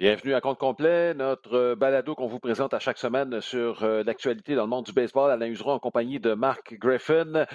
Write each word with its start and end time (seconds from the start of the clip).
Bienvenue 0.00 0.34
à 0.34 0.40
compte 0.40 0.60
complet, 0.60 1.12
notre 1.12 1.54
euh, 1.54 1.74
balado 1.74 2.14
qu'on 2.14 2.28
vous 2.28 2.38
présente 2.38 2.72
à 2.72 2.78
chaque 2.78 2.98
semaine 2.98 3.40
sur 3.40 3.82
euh, 3.82 4.04
l'actualité 4.04 4.54
dans 4.54 4.62
le 4.62 4.68
monde 4.68 4.86
du 4.86 4.92
baseball. 4.92 5.28
Alain 5.28 5.48
Useron 5.48 5.72
en 5.72 5.78
compagnie 5.80 6.20
de 6.20 6.34
Marc 6.34 6.74
Griffin. 6.74 7.46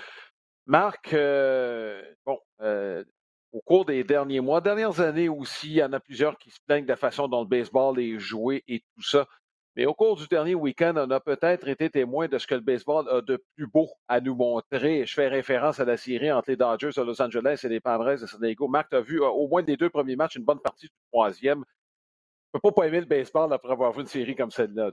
Marc, 0.65 1.13
euh, 1.13 2.03
bon, 2.25 2.37
au 3.53 3.61
cours 3.61 3.85
des 3.85 4.03
derniers 4.03 4.41
mois, 4.41 4.59
dernières 4.59 4.99
années 4.99 5.29
aussi, 5.29 5.69
il 5.69 5.75
y 5.75 5.83
en 5.85 5.93
a 5.93 6.01
plusieurs 6.01 6.37
qui 6.37 6.51
se 6.51 6.59
plaignent 6.67 6.83
de 6.83 6.89
la 6.89 6.97
façon 6.97 7.29
dont 7.29 7.43
le 7.43 7.47
baseball 7.47 7.97
est 7.97 8.19
joué 8.19 8.61
et 8.67 8.81
tout 8.81 9.03
ça. 9.03 9.25
Mais 9.77 9.85
au 9.85 9.93
cours 9.93 10.17
du 10.17 10.27
dernier 10.27 10.53
week-end, 10.53 10.95
on 10.97 11.11
a 11.11 11.21
peut-être 11.21 11.69
été 11.69 11.89
témoin 11.89 12.27
de 12.27 12.37
ce 12.39 12.45
que 12.45 12.55
le 12.55 12.61
baseball 12.61 13.07
a 13.09 13.21
de 13.21 13.41
plus 13.55 13.67
beau 13.67 13.87
à 14.09 14.19
nous 14.19 14.35
montrer. 14.35 15.05
Je 15.05 15.13
fais 15.13 15.29
référence 15.29 15.79
à 15.79 15.85
la 15.85 15.95
série 15.95 16.29
entre 16.29 16.49
les 16.49 16.57
Dodgers 16.57 16.91
de 16.93 17.03
Los 17.03 17.21
Angeles 17.21 17.61
et 17.63 17.69
les 17.69 17.79
Padres 17.79 18.19
de 18.19 18.25
San 18.25 18.41
Diego. 18.41 18.67
Marc, 18.67 18.89
tu 18.89 18.97
as 18.97 19.01
vu 19.01 19.21
au 19.21 19.47
moins 19.47 19.63
des 19.63 19.77
deux 19.77 19.89
premiers 19.89 20.17
matchs, 20.17 20.35
une 20.35 20.43
bonne 20.43 20.59
partie 20.59 20.87
du 20.87 20.93
troisième 21.09 21.63
peux 22.53 22.59
pas 22.59 22.71
pas 22.71 22.87
aimer 22.87 22.99
le 22.99 23.05
baseball 23.05 23.51
après 23.51 23.71
avoir 23.71 23.91
vu 23.91 24.01
une 24.01 24.07
série 24.07 24.35
comme 24.35 24.51
celle-là. 24.51 24.91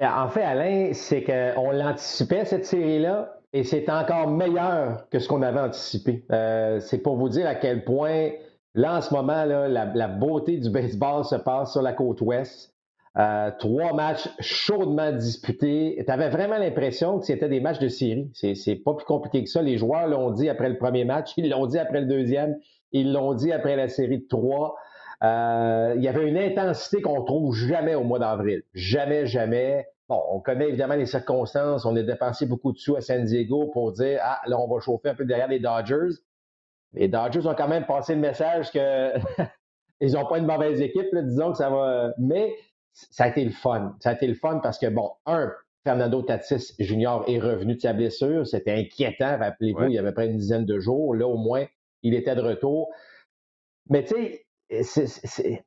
En 0.00 0.28
fait, 0.28 0.42
Alain, 0.42 0.92
c'est 0.94 1.22
qu'on 1.22 1.70
l'anticipait, 1.70 2.44
cette 2.44 2.66
série-là, 2.66 3.38
et 3.52 3.62
c'est 3.64 3.88
encore 3.88 4.28
meilleur 4.28 5.08
que 5.10 5.18
ce 5.18 5.28
qu'on 5.28 5.42
avait 5.42 5.60
anticipé. 5.60 6.24
Euh, 6.32 6.80
c'est 6.80 6.98
pour 6.98 7.16
vous 7.16 7.28
dire 7.28 7.46
à 7.46 7.54
quel 7.54 7.84
point, 7.84 8.30
là, 8.74 8.96
en 8.96 9.00
ce 9.00 9.14
moment, 9.14 9.44
la, 9.44 10.08
beauté 10.08 10.56
du 10.56 10.70
baseball 10.70 11.24
se 11.24 11.36
passe 11.36 11.72
sur 11.72 11.82
la 11.82 11.92
côte 11.92 12.20
ouest. 12.22 12.74
Euh, 13.18 13.50
trois 13.58 13.92
matchs 13.92 14.26
chaudement 14.40 15.12
disputés. 15.12 16.02
Tu 16.04 16.10
avais 16.10 16.30
vraiment 16.30 16.56
l'impression 16.56 17.18
que 17.18 17.26
c'était 17.26 17.50
des 17.50 17.60
matchs 17.60 17.78
de 17.78 17.88
série. 17.88 18.30
C'est 18.32 18.76
pas 18.76 18.94
plus 18.94 19.04
compliqué 19.04 19.44
que 19.44 19.50
ça. 19.50 19.60
Les 19.60 19.76
joueurs 19.76 20.08
l'ont 20.08 20.30
dit 20.30 20.48
après 20.48 20.70
le 20.70 20.78
premier 20.78 21.04
match, 21.04 21.32
ils 21.36 21.50
l'ont 21.50 21.66
dit 21.66 21.78
après 21.78 22.00
le 22.00 22.06
deuxième, 22.06 22.56
ils 22.90 23.12
l'ont 23.12 23.34
dit 23.34 23.52
après 23.52 23.76
la 23.76 23.88
série 23.88 24.18
de 24.18 24.26
trois. 24.28 24.76
Euh, 25.22 25.94
il 25.96 26.02
y 26.02 26.08
avait 26.08 26.28
une 26.28 26.38
intensité 26.38 27.00
qu'on 27.00 27.22
trouve 27.22 27.54
jamais 27.54 27.94
au 27.94 28.02
mois 28.02 28.18
d'avril. 28.18 28.62
Jamais, 28.74 29.26
jamais. 29.26 29.86
Bon, 30.08 30.20
on 30.30 30.40
connaît 30.40 30.68
évidemment 30.68 30.96
les 30.96 31.06
circonstances. 31.06 31.84
On 31.84 31.94
a 31.96 32.02
dépensé 32.02 32.46
beaucoup 32.46 32.72
de 32.72 32.78
sous 32.78 32.96
à 32.96 33.00
San 33.00 33.24
Diego 33.24 33.70
pour 33.72 33.92
dire 33.92 34.20
Ah, 34.22 34.40
là, 34.46 34.58
on 34.58 34.66
va 34.72 34.80
chauffer 34.80 35.10
un 35.10 35.14
peu 35.14 35.24
derrière 35.24 35.48
les 35.48 35.60
Dodgers. 35.60 36.16
Les 36.92 37.08
Dodgers 37.08 37.46
ont 37.46 37.54
quand 37.54 37.68
même 37.68 37.86
passé 37.86 38.14
le 38.14 38.20
message 38.20 38.72
que 38.72 39.12
ils 40.00 40.12
n'ont 40.12 40.26
pas 40.26 40.38
une 40.38 40.46
mauvaise 40.46 40.80
équipe, 40.80 41.14
disons 41.14 41.52
que 41.52 41.58
ça 41.58 41.70
va. 41.70 42.12
Mais 42.18 42.52
ça 42.92 43.24
a 43.24 43.28
été 43.28 43.44
le 43.44 43.52
fun. 43.52 43.96
Ça 44.00 44.10
a 44.10 44.12
été 44.14 44.26
le 44.26 44.34
fun 44.34 44.58
parce 44.58 44.78
que, 44.78 44.86
bon, 44.86 45.12
un, 45.24 45.52
Fernando 45.84 46.22
Tatis 46.22 46.74
Jr. 46.78 47.22
est 47.26 47.38
revenu 47.38 47.76
de 47.76 47.80
sa 47.80 47.92
blessure. 47.92 48.46
C'était 48.46 48.72
inquiétant, 48.72 49.38
rappelez-vous, 49.38 49.84
il 49.84 49.94
y 49.94 49.98
avait 49.98 50.12
près 50.12 50.26
une 50.26 50.36
dizaine 50.36 50.64
de 50.64 50.78
jours. 50.78 51.14
Là, 51.14 51.26
au 51.26 51.36
moins, 51.36 51.66
il 52.02 52.14
était 52.14 52.34
de 52.34 52.40
retour. 52.40 52.90
Mais 53.88 54.04
tu 54.04 54.14
sais, 54.14 54.41
c'est 54.82 55.64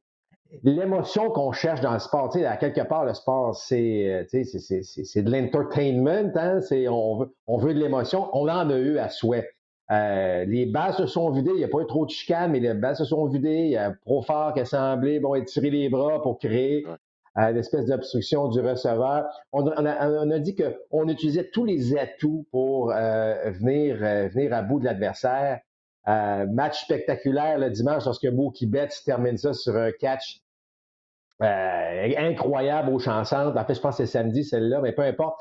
l'émotion 0.63 1.29
qu'on 1.29 1.51
cherche 1.51 1.81
dans 1.81 1.93
le 1.93 1.99
sport. 1.99 2.29
Tu 2.29 2.39
sais, 2.39 2.45
à 2.45 2.57
quelque 2.57 2.81
part, 2.81 3.05
le 3.05 3.13
sport, 3.13 3.55
c'est 3.55 4.25
euh, 4.33 5.21
de 5.21 5.31
l'entertainment. 5.31 6.31
Hein? 6.35 6.59
On, 6.89 7.17
veut, 7.17 7.35
on 7.47 7.57
veut 7.57 7.73
de 7.73 7.79
l'émotion. 7.79 8.29
On 8.33 8.47
en 8.47 8.69
a 8.69 8.77
eu 8.77 8.97
à 8.97 9.09
souhait. 9.09 9.49
Euh, 9.91 10.45
les 10.45 10.65
bases 10.65 10.97
se 10.97 11.05
sont 11.05 11.29
vidées. 11.31 11.51
Il 11.51 11.57
n'y 11.57 11.63
a 11.63 11.67
pas 11.67 11.81
eu 11.81 11.87
trop 11.87 12.05
de 12.05 12.11
chicanes, 12.11 12.51
mais 12.51 12.59
les 12.59 12.73
bases 12.73 12.99
se 12.99 13.05
sont 13.05 13.25
vidées. 13.27 13.65
Il 13.65 13.71
y 13.71 13.77
a 13.77 13.93
Profort 14.05 14.53
qui 14.53 14.61
a 14.61 14.65
semblé 14.65 15.19
bon, 15.19 15.35
étirer 15.35 15.69
les 15.69 15.89
bras 15.89 16.21
pour 16.21 16.39
créer 16.39 16.85
euh, 17.37 17.51
une 17.51 17.57
espèce 17.57 17.85
d'obstruction 17.85 18.47
du 18.47 18.59
receveur. 18.61 19.25
On, 19.51 19.67
a, 19.67 20.09
on 20.09 20.31
a, 20.31 20.39
dit 20.39 20.55
qu'on 20.55 21.07
utilisait 21.07 21.49
tous 21.51 21.65
les 21.65 21.97
atouts 21.97 22.45
pour 22.51 22.87
venir, 22.87 23.97
venir 24.29 24.53
à 24.53 24.63
bout 24.63 24.79
de 24.79 24.85
l'adversaire. 24.85 25.59
Euh, 26.07 26.45
match 26.47 26.83
spectaculaire 26.83 27.57
le 27.57 27.71
dimanche 27.71 28.05
lorsque 28.05 28.25
Mookie 28.25 28.67
Betts 28.67 29.01
termine 29.05 29.37
ça 29.37 29.53
sur 29.53 29.75
un 29.75 29.91
catch 29.91 30.41
euh, 31.41 32.13
incroyable 32.17 32.91
aux 32.91 32.99
chansons. 32.99 33.53
En 33.55 33.65
fait, 33.65 33.73
je 33.73 33.81
pense 33.81 33.97
que 33.97 34.05
c'est 34.05 34.11
samedi 34.11 34.43
celle-là, 34.43 34.81
mais 34.81 34.91
peu 34.91 35.01
importe. 35.01 35.39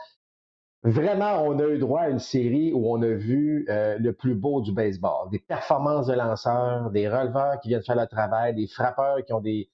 Vraiment, 0.82 1.42
on 1.42 1.58
a 1.58 1.66
eu 1.68 1.78
droit 1.78 2.02
à 2.02 2.08
une 2.10 2.18
série 2.18 2.72
où 2.72 2.90
on 2.90 3.00
a 3.02 3.08
vu 3.08 3.66
euh, 3.68 3.96
le 3.98 4.12
plus 4.12 4.34
beau 4.34 4.60
du 4.60 4.72
baseball. 4.72 5.30
Des 5.30 5.38
performances 5.38 6.06
de 6.06 6.14
lanceurs, 6.14 6.90
des 6.90 7.08
releveurs 7.08 7.60
qui 7.60 7.68
viennent 7.68 7.82
faire 7.82 7.96
le 7.96 8.06
travail, 8.06 8.54
des 8.54 8.66
frappeurs 8.66 9.24
qui 9.24 9.32
ont 9.32 9.40
des 9.40 9.70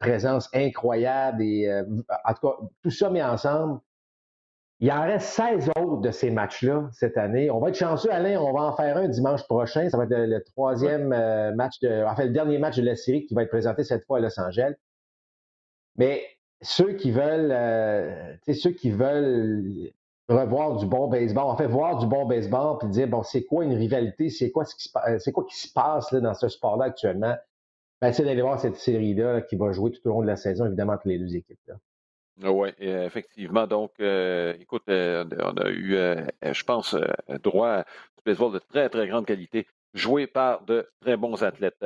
présences 0.00 0.48
incroyables. 0.54 1.44
En 2.24 2.34
tout 2.34 2.48
cas, 2.48 2.56
tout 2.82 2.90
ça 2.90 3.10
mis 3.10 3.22
ensemble, 3.22 3.80
il 4.84 4.92
en 4.92 5.00
reste 5.00 5.28
16 5.28 5.70
autres 5.80 6.02
de 6.02 6.10
ces 6.10 6.30
matchs-là 6.30 6.90
cette 6.92 7.16
année. 7.16 7.50
On 7.50 7.58
va 7.58 7.70
être 7.70 7.74
chanceux, 7.74 8.12
Alain, 8.12 8.38
on 8.38 8.52
va 8.52 8.64
en 8.64 8.76
faire 8.76 8.98
un 8.98 9.08
dimanche 9.08 9.42
prochain. 9.44 9.88
Ça 9.88 9.96
va 9.96 10.04
être 10.04 10.10
le, 10.10 10.44
troisième 10.44 11.10
euh, 11.14 11.54
match, 11.54 11.80
de, 11.80 12.04
enfin 12.04 12.24
le 12.24 12.32
dernier 12.32 12.58
match 12.58 12.76
de 12.76 12.82
la 12.82 12.94
série 12.94 13.24
qui 13.24 13.32
va 13.32 13.44
être 13.44 13.48
présenté 13.48 13.82
cette 13.82 14.04
fois 14.04 14.18
à 14.18 14.20
Los 14.20 14.38
Angeles. 14.38 14.74
Mais 15.96 16.22
ceux 16.60 16.92
qui 16.92 17.12
veulent, 17.12 17.50
euh, 17.50 18.36
ceux 18.52 18.72
qui 18.72 18.90
veulent 18.90 19.90
revoir 20.28 20.76
du 20.76 20.84
bon 20.84 21.08
baseball, 21.08 21.44
en 21.44 21.56
fait, 21.56 21.66
voir 21.66 21.96
du 21.96 22.06
bon 22.06 22.26
baseball, 22.26 22.76
puis 22.78 22.88
dire, 22.90 23.08
bon, 23.08 23.22
c'est 23.22 23.44
quoi 23.44 23.64
une 23.64 23.74
rivalité, 23.74 24.28
c'est 24.28 24.50
quoi, 24.50 24.66
ce 24.66 24.74
qui, 24.76 24.92
c'est 25.18 25.32
quoi 25.32 25.46
qui 25.46 25.56
se 25.56 25.72
passe 25.72 26.12
là, 26.12 26.20
dans 26.20 26.34
ce 26.34 26.50
sport-là 26.50 26.84
actuellement, 26.84 27.34
ben, 28.02 28.12
c'est 28.12 28.24
d'aller 28.24 28.42
voir 28.42 28.60
cette 28.60 28.76
série-là 28.76 29.40
qui 29.40 29.56
va 29.56 29.72
jouer 29.72 29.92
tout 29.92 30.06
au 30.06 30.12
long 30.12 30.20
de 30.20 30.26
la 30.26 30.36
saison, 30.36 30.66
évidemment, 30.66 30.92
entre 30.92 31.08
les 31.08 31.18
deux 31.18 31.34
équipes. 31.36 31.60
Là. 31.68 31.76
Ah 32.42 32.50
oui, 32.50 32.70
effectivement. 32.78 33.66
Donc, 33.66 33.92
euh, 34.00 34.54
écoute, 34.58 34.82
euh, 34.88 35.24
on 35.38 35.56
a 35.56 35.68
eu, 35.68 35.94
euh, 35.94 36.26
je 36.42 36.64
pense, 36.64 36.96
droit 37.42 37.68
à 37.68 37.82
du 37.82 38.22
baseball 38.26 38.52
de 38.52 38.58
très, 38.58 38.88
très 38.88 39.06
grande 39.06 39.26
qualité, 39.26 39.68
joué 39.92 40.26
par 40.26 40.64
de 40.64 40.88
très 41.00 41.16
bons 41.16 41.44
athlètes. 41.44 41.84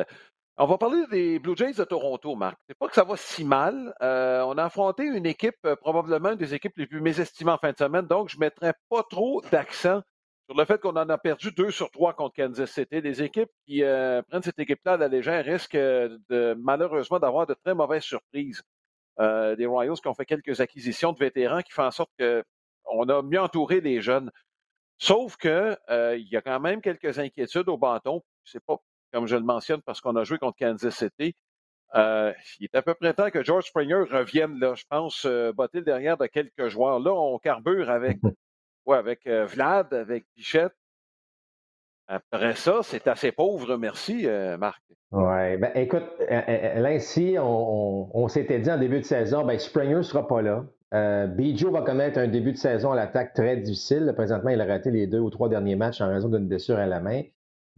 On 0.56 0.66
va 0.66 0.78
parler 0.78 1.04
des 1.10 1.38
Blue 1.38 1.54
Jays 1.56 1.74
de 1.74 1.84
Toronto, 1.84 2.34
Marc. 2.34 2.58
C'est 2.66 2.76
pas 2.78 2.88
que 2.88 2.94
ça 2.94 3.04
va 3.04 3.16
si 3.16 3.44
mal. 3.44 3.94
on 4.00 4.58
a 4.58 4.64
affronté 4.64 5.04
une 5.04 5.26
équipe, 5.26 5.68
probablement 5.80 6.30
une 6.30 6.38
des 6.38 6.54
équipes 6.54 6.76
les 6.78 6.86
plus 6.86 7.00
mésestimées 7.02 7.52
en 7.52 7.58
fin 7.58 7.72
de 7.72 7.76
semaine, 7.76 8.06
donc 8.06 8.30
je 8.30 8.36
ne 8.36 8.40
mettrai 8.40 8.72
pas 8.88 9.02
trop 9.02 9.42
d'accent 9.52 10.00
sur 10.48 10.56
le 10.56 10.64
fait 10.64 10.80
qu'on 10.80 10.96
en 10.96 11.08
a 11.10 11.18
perdu 11.18 11.52
deux 11.52 11.70
sur 11.70 11.90
trois 11.90 12.14
contre 12.14 12.36
Kansas 12.36 12.70
City. 12.72 13.02
Les 13.02 13.22
équipes 13.22 13.50
qui 13.66 13.82
prennent 13.82 14.42
cette 14.42 14.58
équipe-là 14.58 14.94
à 14.94 14.96
la 14.96 15.08
légère 15.08 15.44
risquent 15.44 15.76
de, 15.76 16.56
malheureusement 16.58 17.18
d'avoir 17.18 17.46
de 17.46 17.54
très 17.54 17.74
mauvaises 17.74 18.02
surprises. 18.02 18.62
Euh, 19.20 19.56
des 19.56 19.66
Royals 19.66 19.96
qui 19.96 20.06
ont 20.06 20.14
fait 20.14 20.26
quelques 20.26 20.60
acquisitions 20.60 21.12
de 21.12 21.18
vétérans 21.18 21.62
qui 21.62 21.72
font 21.72 21.82
en 21.82 21.90
sorte 21.90 22.10
qu'on 22.18 23.08
a 23.08 23.22
mieux 23.22 23.40
entouré 23.40 23.80
les 23.80 24.00
jeunes. 24.00 24.30
Sauf 24.98 25.36
que 25.36 25.76
euh, 25.90 26.16
il 26.16 26.28
y 26.28 26.36
a 26.36 26.40
quand 26.40 26.60
même 26.60 26.80
quelques 26.80 27.18
inquiétudes 27.18 27.68
au 27.68 27.76
bâton. 27.76 28.22
C'est 28.44 28.64
pas 28.64 28.76
comme 29.12 29.26
je 29.26 29.36
le 29.36 29.42
mentionne 29.42 29.82
parce 29.82 30.00
qu'on 30.00 30.14
a 30.16 30.24
joué 30.24 30.38
contre 30.38 30.58
Kansas 30.58 30.94
City. 30.94 31.34
Euh, 31.94 32.32
il 32.60 32.66
est 32.66 32.74
à 32.76 32.82
peu 32.82 32.94
près 32.94 33.14
temps 33.14 33.30
que 33.30 33.42
George 33.42 33.64
Springer 33.64 34.04
revienne 34.08 34.58
là. 34.60 34.74
Je 34.74 34.84
pense 34.88 35.26
botter 35.54 35.78
le 35.78 35.84
derrière 35.84 36.16
de 36.16 36.26
quelques 36.26 36.68
joueurs. 36.68 37.00
Là, 37.00 37.12
on 37.12 37.38
carbure 37.38 37.90
avec, 37.90 38.18
ouais, 38.86 38.98
avec 38.98 39.26
Vlad, 39.26 39.92
avec 39.94 40.26
Pichette. 40.34 40.77
Après 42.08 42.54
ça, 42.54 42.80
c'est 42.82 43.06
assez 43.06 43.32
pauvre, 43.32 43.76
merci, 43.76 44.26
Marc. 44.58 44.82
Oui, 45.10 45.56
ben 45.56 45.70
écoute, 45.74 46.04
euh, 46.20 46.40
euh, 46.48 46.80
là 46.80 46.92
ici, 46.92 47.36
on, 47.40 48.28
s'était 48.28 48.58
dit 48.58 48.70
en 48.70 48.76
début 48.76 49.00
de 49.00 49.04
saison, 49.04 49.42
ben 49.44 49.58
Springer 49.58 49.96
ne 49.96 50.02
sera 50.02 50.28
pas 50.28 50.42
là. 50.42 50.66
Euh, 50.92 51.26
Bijou 51.26 51.70
va 51.70 51.80
connaître 51.80 52.18
un 52.18 52.28
début 52.28 52.52
de 52.52 52.58
saison 52.58 52.92
à 52.92 52.96
l'attaque 52.96 53.32
très 53.32 53.56
difficile. 53.56 54.12
Présentement, 54.14 54.50
il 54.50 54.60
a 54.60 54.66
raté 54.66 54.90
les 54.90 55.06
deux 55.06 55.20
ou 55.20 55.30
trois 55.30 55.48
derniers 55.48 55.76
matchs 55.76 56.02
en 56.02 56.08
raison 56.08 56.28
d'une 56.28 56.46
blessure 56.46 56.76
à 56.76 56.84
la 56.84 57.00
main. 57.00 57.22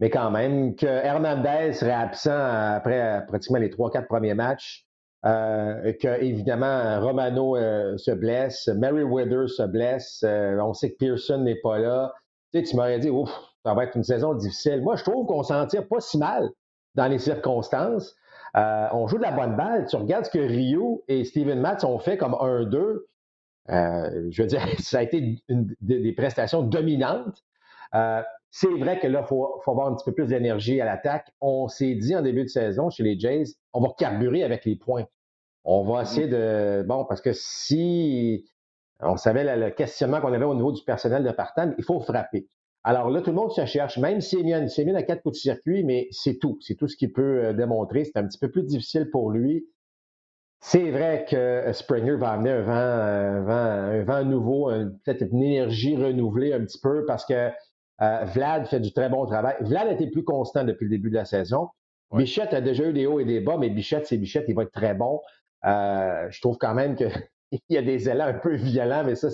Mais 0.01 0.09
quand 0.09 0.29
même, 0.29 0.75
que 0.75 0.85
Hernandez 0.85 1.73
serait 1.73 1.91
absent 1.91 2.35
après 2.75 3.23
pratiquement 3.27 3.59
les 3.59 3.69
trois, 3.69 3.91
quatre 3.91 4.07
premiers 4.07 4.33
matchs, 4.33 4.85
euh, 5.25 5.93
que 6.01 6.21
évidemment 6.21 6.99
Romano 6.99 7.55
se 7.97 8.11
blesse, 8.11 8.67
Mary 8.67 9.03
Wither 9.03 9.47
se 9.47 9.63
blesse, 9.63 10.25
on 10.25 10.73
sait 10.73 10.91
que 10.91 10.97
Pearson 10.97 11.37
n'est 11.39 11.59
pas 11.61 11.77
là. 11.79 12.13
Tu 12.53 12.59
sais, 12.59 12.71
tu 12.71 12.75
m'aurais 12.75 12.99
dit, 12.99 13.09
ouf, 13.09 13.31
ça 13.65 13.73
va 13.73 13.83
être 13.83 13.95
une 13.95 14.03
saison 14.03 14.33
difficile. 14.33 14.81
Moi, 14.81 14.95
je 14.95 15.03
trouve 15.03 15.27
qu'on 15.27 15.43
s'en 15.43 15.65
tire 15.67 15.87
pas 15.87 15.99
si 15.99 16.17
mal 16.17 16.49
dans 16.95 17.07
les 17.07 17.19
circonstances. 17.19 18.15
Euh, 18.57 18.87
on 18.91 19.07
joue 19.07 19.17
de 19.17 19.23
la 19.23 19.31
bonne 19.31 19.55
balle. 19.55 19.85
Tu 19.87 19.95
regardes 19.95 20.25
ce 20.25 20.31
que 20.31 20.39
Rio 20.39 21.03
et 21.07 21.23
Steven 21.23 21.59
Matz 21.59 21.83
ont 21.83 21.99
fait 21.99 22.17
comme 22.17 22.33
1-2. 22.33 23.05
Euh, 23.69 24.27
je 24.29 24.41
veux 24.41 24.47
dire, 24.47 24.61
ça 24.79 24.99
a 24.99 25.03
été 25.03 25.43
des 25.49 26.13
prestations 26.13 26.63
dominantes. 26.63 27.43
Euh, 27.93 28.21
c'est 28.49 28.67
vrai 28.67 28.99
que 28.99 29.07
là, 29.07 29.21
il 29.23 29.27
faut, 29.27 29.61
avoir 29.67 29.87
un 29.87 29.95
petit 29.95 30.05
peu 30.05 30.13
plus 30.13 30.27
d'énergie 30.27 30.81
à 30.81 30.85
l'attaque. 30.85 31.31
On 31.39 31.67
s'est 31.67 31.95
dit 31.95 32.15
en 32.15 32.21
début 32.21 32.43
de 32.43 32.49
saison 32.49 32.89
chez 32.89 33.03
les 33.03 33.17
Jays, 33.17 33.55
on 33.73 33.81
va 33.81 33.89
carburer 33.97 34.43
avec 34.43 34.65
les 34.65 34.75
points. 34.75 35.05
On 35.63 35.83
va 35.83 35.99
mm-hmm. 35.99 36.01
essayer 36.01 36.27
de. 36.27 36.83
Bon, 36.85 37.05
parce 37.05 37.21
que 37.21 37.31
si 37.33 38.45
on 38.99 39.15
savait 39.15 39.55
le 39.55 39.69
questionnement 39.69 40.19
qu'on 40.19 40.33
avait 40.33 40.45
au 40.45 40.55
niveau 40.55 40.71
du 40.71 40.83
personnel 40.83 41.23
de 41.23 41.31
partant, 41.31 41.71
il 41.77 41.83
faut 41.83 41.99
frapper. 42.01 42.47
Alors 42.83 43.09
là, 43.09 43.21
tout 43.21 43.29
le 43.29 43.35
monde 43.35 43.51
se 43.51 43.65
cherche, 43.65 43.97
même 43.97 44.21
c'est 44.21 44.43
mis 44.43 44.53
à 44.53 45.03
quatre 45.03 45.21
coups 45.21 45.37
de 45.37 45.41
circuit, 45.41 45.83
mais 45.83 46.07
c'est 46.11 46.39
tout. 46.39 46.57
C'est 46.61 46.75
tout 46.75 46.87
ce 46.87 46.97
qu'il 46.97 47.13
peut 47.13 47.45
euh, 47.45 47.53
démontrer. 47.53 48.05
C'est 48.05 48.17
un 48.17 48.27
petit 48.27 48.39
peu 48.39 48.49
plus 48.49 48.63
difficile 48.63 49.09
pour 49.11 49.31
lui. 49.31 49.67
C'est 50.61 50.91
vrai 50.91 51.25
que 51.29 51.35
euh, 51.35 51.73
Springer 51.73 52.15
va 52.15 52.31
amener 52.31 52.51
un 52.51 52.61
vent, 52.61 52.73
un 52.73 53.41
vent, 53.41 53.53
un 53.53 54.03
vent 54.03 54.25
nouveau, 54.25 54.71
peut-être 55.05 55.21
une 55.31 55.43
énergie 55.43 55.95
renouvelée 55.95 56.53
un 56.53 56.61
petit 56.61 56.79
peu 56.79 57.05
parce 57.05 57.25
que 57.25 57.51
euh, 58.01 58.25
Vlad 58.25 58.67
fait 58.67 58.79
du 58.79 58.91
très 58.93 59.09
bon 59.09 59.25
travail. 59.25 59.55
Vlad 59.61 59.87
a 59.87 59.91
été 59.91 60.07
plus 60.07 60.23
constant 60.23 60.63
depuis 60.63 60.85
le 60.85 60.89
début 60.89 61.09
de 61.09 61.15
la 61.15 61.25
saison. 61.25 61.69
Bichette 62.11 62.53
a 62.53 62.61
déjà 62.61 62.85
eu 62.85 62.93
des 62.93 63.05
hauts 63.05 63.19
et 63.19 63.25
des 63.25 63.39
bas, 63.39 63.57
mais 63.57 63.69
Bichette, 63.69 64.07
c'est 64.07 64.17
Bichette, 64.17 64.45
il 64.47 64.55
va 64.55 64.63
être 64.63 64.71
très 64.71 64.95
bon. 64.95 65.21
Euh, 65.65 66.27
je 66.29 66.41
trouve 66.41 66.57
quand 66.57 66.73
même 66.73 66.95
qu'il 67.67 67.75
y 67.75 67.77
a 67.77 67.81
des 67.81 68.09
élans 68.09 68.27
un 68.27 68.33
peu 68.33 68.55
violents, 68.55 69.03
mais 69.05 69.15
ça, 69.15 69.29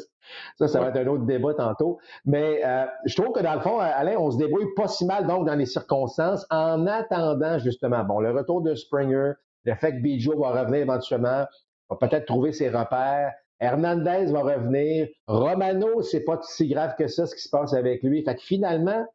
ça, 0.57 0.67
ça 0.67 0.79
va 0.79 0.89
être 0.89 0.97
un 0.97 1.07
autre 1.07 1.25
débat 1.25 1.53
tantôt. 1.53 1.99
Mais 2.25 2.61
euh, 2.65 2.85
je 3.05 3.15
trouve 3.15 3.33
que 3.33 3.41
dans 3.41 3.53
le 3.53 3.61
fond, 3.61 3.79
Alain, 3.79 4.17
on 4.17 4.31
se 4.31 4.37
débrouille 4.37 4.73
pas 4.75 4.87
si 4.87 5.05
mal 5.05 5.27
donc 5.27 5.45
dans 5.45 5.55
les 5.55 5.65
circonstances 5.65 6.45
en 6.49 6.85
attendant 6.87 7.59
justement, 7.59 8.03
bon, 8.03 8.19
le 8.19 8.31
retour 8.31 8.61
de 8.61 8.75
Springer, 8.75 9.33
le 9.65 9.75
fait 9.75 9.93
que 9.93 10.01
Bijo 10.01 10.37
va 10.39 10.61
revenir 10.61 10.81
éventuellement, 10.81 11.45
va 11.89 11.95
peut-être 11.99 12.25
trouver 12.25 12.51
ses 12.51 12.69
repères. 12.69 13.33
Hernandez 13.59 14.31
va 14.31 14.41
revenir. 14.41 15.07
Romano, 15.27 16.01
c'est 16.01 16.23
pas 16.23 16.39
si 16.43 16.67
grave 16.67 16.95
que 16.97 17.07
ça 17.07 17.25
ce 17.25 17.35
qui 17.35 17.41
se 17.41 17.49
passe 17.49 17.73
avec 17.73 18.03
lui. 18.03 18.23
Fait 18.23 18.35
que 18.35 18.41
finalement, 18.41 19.05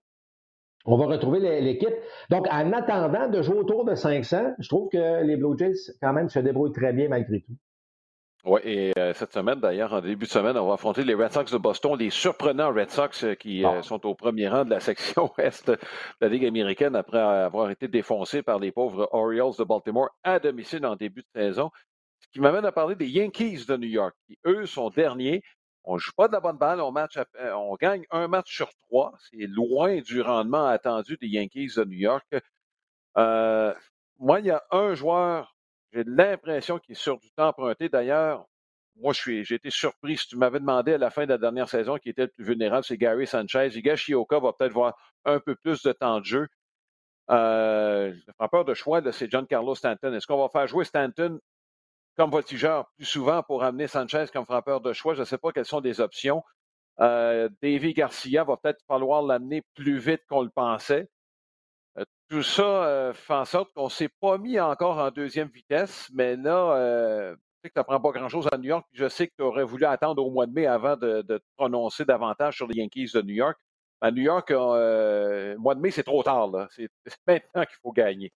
on 0.85 0.97
va 0.97 1.07
retrouver 1.07 1.61
l'équipe. 1.61 1.95
Donc, 2.29 2.47
en 2.51 2.73
attendant 2.73 3.29
de 3.29 3.41
jouer 3.41 3.59
autour 3.59 3.85
de 3.85 3.95
500, 3.95 4.55
je 4.59 4.69
trouve 4.69 4.89
que 4.89 5.23
les 5.23 5.37
Blue 5.37 5.57
Jays, 5.57 5.93
quand 6.01 6.13
même, 6.13 6.29
se 6.29 6.41
débrouillent 6.41 6.73
très 6.73 6.93
bien 6.93 7.09
malgré 7.09 7.41
tout. 7.41 7.53
Oui, 8.45 8.61
et 8.65 8.93
euh, 8.99 9.13
cette 9.15 9.33
semaine, 9.33 9.61
d'ailleurs, 9.61 9.93
en 9.93 10.01
début 10.01 10.27
de 10.27 10.31
semaine, 10.31 10.57
on 10.59 10.67
va 10.67 10.75
affronter 10.75 11.05
les 11.05 11.15
Red 11.15 11.33
Sox 11.33 11.53
de 11.53 11.59
Boston, 11.59 11.97
les 11.97 12.11
surprenants 12.11 12.73
Red 12.73 12.91
Sox 12.91 13.23
euh, 13.23 13.35
qui 13.35 13.65
euh, 13.65 13.83
sont 13.83 14.05
au 14.05 14.15
premier 14.17 14.49
rang 14.49 14.65
de 14.65 14.71
la 14.71 14.81
section 14.81 15.31
ouest 15.39 15.71
de 15.71 15.79
la 16.21 16.29
Ligue 16.29 16.47
américaine 16.47 16.97
après 16.97 17.21
avoir 17.21 17.71
été 17.71 17.87
défoncés 17.87 18.43
par 18.43 18.59
les 18.59 18.73
pauvres 18.73 19.09
Orioles 19.13 19.55
de 19.59 19.65
Baltimore 19.65 20.11
à 20.25 20.41
domicile 20.41 20.85
en 20.87 20.97
début 20.97 21.23
de 21.23 21.41
saison. 21.41 21.71
Ce 22.21 22.29
qui 22.33 22.41
m'amène 22.41 22.65
à 22.65 22.73
parler 22.73 22.97
des 22.97 23.09
Yankees 23.09 23.67
de 23.69 23.77
New 23.77 23.89
York, 23.89 24.15
qui, 24.27 24.37
eux, 24.47 24.67
sont 24.67 24.91
derniers 24.91 25.43
on 25.85 25.95
ne 25.95 25.99
joue 25.99 26.13
pas 26.17 26.29
de 26.29 26.33
la 26.33 26.41
bonne 26.41 26.59
balle, 26.59 26.81
on, 26.81 26.93
match, 26.93 27.17
euh, 27.17 27.53
on 27.53 27.75
gagne 27.75 28.05
un 28.11 28.29
match 28.29 28.55
sur 28.55 28.71
trois. 28.89 29.13
C'est 29.31 29.47
loin 29.47 30.01
du 30.01 30.21
rendement 30.21 30.67
attendu 30.67 31.17
des 31.21 31.29
Yankees 31.29 31.73
de 31.77 31.85
New 31.85 31.99
York. 31.99 32.27
Euh, 33.19 33.75
moi, 34.19 34.41
il 34.41 34.47
y 34.47 34.51
a 34.51 34.63
un 34.71 34.95
joueur, 34.95 35.52
j'ai 35.93 36.05
l'impression 36.05 36.79
qu'il 36.79 36.93
est 36.93 37.01
sur 37.01 37.19
du 37.19 37.31
temps 37.33 37.49
emprunté. 37.49 37.89
D'ailleurs, 37.89 38.47
moi, 38.97 39.13
j'ai 39.13 39.41
été 39.55 39.71
surpris. 39.71 40.19
Si 40.19 40.29
tu 40.29 40.37
m'avais 40.37 40.61
demandé 40.61 40.95
à 40.95 40.99
la 40.99 41.11
fin 41.11 41.25
de 41.25 41.31
la 41.31 41.39
dernière 41.39 41.69
saison 41.69 41.99
qui 41.99 42.11
était 42.11 42.23
le 42.23 42.29
plus 42.29 42.45
vulnérable, 42.45 42.85
c'est 42.85 42.97
Gary 42.97 43.27
Sanchez. 43.27 43.71
Shioka 43.97 44.39
va 44.39 44.53
peut-être 44.53 44.73
voir 44.73 44.97
un 45.25 45.41
peu 45.41 45.55
plus 45.55 45.83
de 45.83 45.93
temps 45.93 46.21
de 46.21 46.25
jeu. 46.25 46.49
Euh, 47.31 48.13
le 48.27 48.33
frappeur 48.35 48.65
de 48.65 48.75
choix, 48.75 49.01
c'est 49.13 49.31
John 49.31 49.47
Carlos 49.47 49.75
Stanton. 49.75 50.13
Est-ce 50.13 50.27
qu'on 50.27 50.41
va 50.41 50.49
faire 50.49 50.67
jouer 50.67 50.85
Stanton 50.85 51.39
comme 52.17 52.31
voltigeur 52.31 52.91
plus 52.97 53.07
souvent 53.07 53.43
pour 53.43 53.63
amener 53.63 53.87
Sanchez 53.87 54.27
comme 54.33 54.45
frappeur 54.45 54.81
de 54.81 54.93
choix? 54.93 55.15
Je 55.15 55.21
ne 55.21 55.25
sais 55.25 55.39
pas 55.39 55.53
quelles 55.53 55.65
sont 55.65 55.81
des 55.81 56.01
options. 56.01 56.43
Euh, 57.01 57.49
Garcia 57.63 58.45
va 58.45 58.57
peut-être 58.57 58.83
falloir 58.87 59.23
l'amener 59.23 59.63
plus 59.75 59.99
vite 59.99 60.21
qu'on 60.29 60.43
le 60.43 60.51
pensait. 60.51 61.09
Euh, 62.33 62.37
tout 62.37 62.43
ça 62.43 62.63
euh, 62.63 63.13
fait 63.13 63.35
en 63.35 63.45
sorte 63.45 63.73
qu'on 63.75 63.85
ne 63.85 63.91
s'est 63.91 64.09
pas 64.09 64.39
mis 64.39 64.59
encore 64.59 64.99
en 64.99 65.11
deuxième 65.11 65.49
vitesse, 65.49 66.09
mais 66.15 66.37
là, 66.37 66.77
euh, 66.77 67.35
je 67.35 67.37
sais 67.63 67.69
que 67.69 67.75
tu 67.75 67.79
n'apprends 67.79 68.01
pas 68.01 68.11
grand-chose 68.19 68.49
à 68.51 68.59
New 68.59 68.69
York. 68.69 68.87
Je 68.93 69.09
sais 69.09 69.27
que 69.27 69.33
tu 69.37 69.43
aurais 69.43 69.65
voulu 69.65 69.85
attendre 69.85 70.25
au 70.25 70.31
mois 70.31 70.47
de 70.47 70.53
mai 70.53 70.67
avant 70.67 70.97
de, 70.97 71.23
de 71.23 71.39
te 71.39 71.45
prononcer 71.57 72.05
davantage 72.05 72.57
sur 72.57 72.67
les 72.67 72.81
Yankees 72.81 73.11
de 73.15 73.23
New 73.23 73.35
York. 73.35 73.57
À 74.01 74.11
New 74.11 74.23
York, 74.23 74.51
le 74.51 75.57
mois 75.59 75.75
de 75.75 75.81
mai, 75.81 75.91
c'est 75.91 76.03
trop 76.03 76.23
tard. 76.23 76.51
C'est 76.71 76.89
maintenant 77.27 77.63
qu'il 77.65 77.77
faut 77.83 77.93
gagner. 77.93 78.33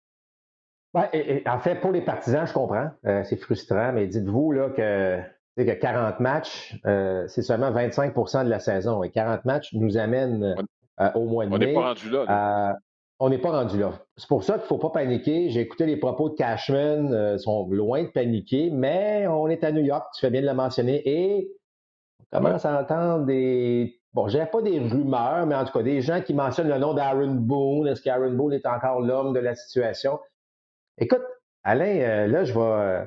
Ouais, 0.94 1.42
en 1.46 1.58
fait, 1.58 1.76
pour 1.80 1.90
les 1.90 2.02
partisans, 2.02 2.46
je 2.46 2.52
comprends. 2.52 2.88
Euh, 3.04 3.24
c'est 3.24 3.36
frustrant, 3.36 3.92
mais 3.92 4.06
dites-vous 4.06 4.52
là, 4.52 4.70
que, 4.70 5.20
que 5.56 5.72
40 5.72 6.20
matchs, 6.20 6.78
euh, 6.86 7.26
c'est 7.26 7.42
seulement 7.42 7.72
25% 7.72 8.44
de 8.44 8.50
la 8.50 8.60
saison. 8.60 9.02
Et 9.02 9.10
40 9.10 9.44
matchs 9.44 9.72
nous 9.72 9.96
amènent 9.96 10.54
euh, 11.00 11.10
au 11.14 11.24
mois 11.24 11.46
de 11.46 11.50
mai. 11.50 11.56
On 11.56 11.58
n'est 11.58 11.74
pas 11.74 11.88
rendu 11.88 12.10
là. 12.10 12.76
On 13.20 13.28
n'est 13.28 13.38
pas 13.38 13.50
rendu 13.50 13.78
là. 13.78 13.92
C'est 14.16 14.28
pour 14.28 14.44
ça 14.44 14.54
qu'il 14.54 14.62
ne 14.62 14.66
faut 14.66 14.78
pas 14.78 14.90
paniquer. 14.90 15.50
J'ai 15.50 15.60
écouté 15.60 15.86
les 15.86 15.96
propos 15.96 16.30
de 16.30 16.34
Cashman, 16.34 17.34
ils 17.34 17.38
sont 17.38 17.68
loin 17.70 18.02
de 18.02 18.08
paniquer, 18.08 18.70
mais 18.70 19.26
on 19.26 19.48
est 19.48 19.64
à 19.64 19.72
New 19.72 19.82
York, 19.82 20.06
tu 20.14 20.20
fais 20.20 20.30
bien 20.30 20.42
de 20.42 20.46
le 20.46 20.54
mentionner, 20.54 21.02
et 21.08 21.50
on 22.32 22.38
commence 22.38 22.64
à 22.64 22.80
entendre 22.80 23.26
des 23.26 24.00
bon, 24.14 24.28
je 24.28 24.38
pas 24.38 24.62
des 24.62 24.78
rumeurs, 24.78 25.46
mais 25.46 25.54
en 25.54 25.64
tout 25.64 25.72
cas, 25.72 25.82
des 25.82 26.00
gens 26.00 26.22
qui 26.22 26.32
mentionnent 26.32 26.68
le 26.68 26.78
nom 26.78 26.94
d'Aaron 26.94 27.34
Boone. 27.34 27.88
Est-ce 27.88 28.00
qu'Aaron 28.00 28.32
Boone 28.32 28.54
est 28.54 28.66
encore 28.66 29.00
l'homme 29.00 29.34
de 29.34 29.40
la 29.40 29.54
situation? 29.54 30.18
Écoute, 30.98 31.22
Alain, 31.64 31.98
euh, 31.98 32.26
là, 32.28 32.44
je 32.44 32.54
vais, 32.54 32.60
euh, 32.60 33.04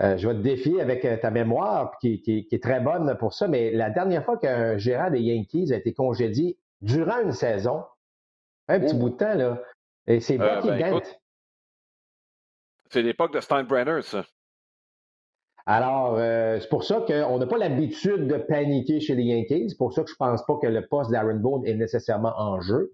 euh, 0.00 0.16
je 0.16 0.28
vais 0.28 0.34
te 0.34 0.40
défier 0.40 0.80
avec 0.80 1.20
ta 1.20 1.30
mémoire 1.30 1.98
qui, 2.00 2.20
qui, 2.20 2.46
est 2.50 2.62
très 2.62 2.80
bonne 2.80 3.16
pour 3.18 3.32
ça, 3.32 3.48
mais 3.48 3.72
la 3.72 3.90
dernière 3.90 4.24
fois 4.24 4.36
qu'un 4.36 4.76
gérant 4.76 5.10
des 5.10 5.20
Yankees 5.20 5.72
a 5.72 5.76
été 5.76 5.94
congédié 5.94 6.58
durant 6.82 7.20
une 7.20 7.32
saison, 7.32 7.84
un 8.68 8.80
petit 8.80 8.94
bout 8.94 9.10
de 9.10 9.16
temps, 9.16 9.34
là, 9.34 9.60
et 10.06 10.20
c'est 10.20 10.38
Bucky 10.38 10.68
ben, 10.68 11.00
C'est 12.90 13.02
l'époque 13.02 13.32
de 13.32 13.40
Steinbrenner, 13.40 14.02
ça. 14.02 14.24
Alors, 15.64 16.18
c'est 16.18 16.68
pour 16.68 16.82
ça 16.82 17.04
qu'on 17.06 17.38
n'a 17.38 17.46
pas 17.46 17.58
l'habitude 17.58 18.26
de 18.26 18.36
paniquer 18.36 18.98
chez 18.98 19.14
les 19.14 19.22
Yankees. 19.22 19.70
C'est 19.70 19.78
pour 19.78 19.92
ça 19.92 20.02
que 20.02 20.08
je 20.08 20.14
ne 20.14 20.18
pense 20.18 20.44
pas 20.44 20.58
que 20.60 20.66
le 20.66 20.86
poste 20.88 21.12
d'Aaron 21.12 21.36
Bone 21.36 21.64
est 21.66 21.74
nécessairement 21.74 22.34
en 22.36 22.60
jeu. 22.60 22.92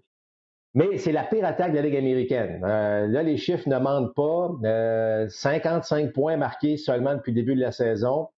Mais 0.75 0.97
c'est 0.97 1.11
la 1.11 1.23
pire 1.23 1.45
attaque 1.45 1.71
de 1.71 1.77
la 1.77 1.81
Ligue 1.81 1.97
américaine. 1.97 2.63
Euh, 2.63 3.07
là, 3.07 3.23
les 3.23 3.37
chiffres 3.37 3.67
ne 3.67 3.77
mentent 3.79 4.13
pas. 4.13 4.51
55 5.29 6.05
euh, 6.05 6.11
points 6.11 6.37
marqués 6.37 6.77
seulement 6.77 7.15
depuis 7.15 7.31
le 7.31 7.35
début 7.35 7.55
de 7.55 7.61
la 7.61 7.71
saison. 7.71 8.29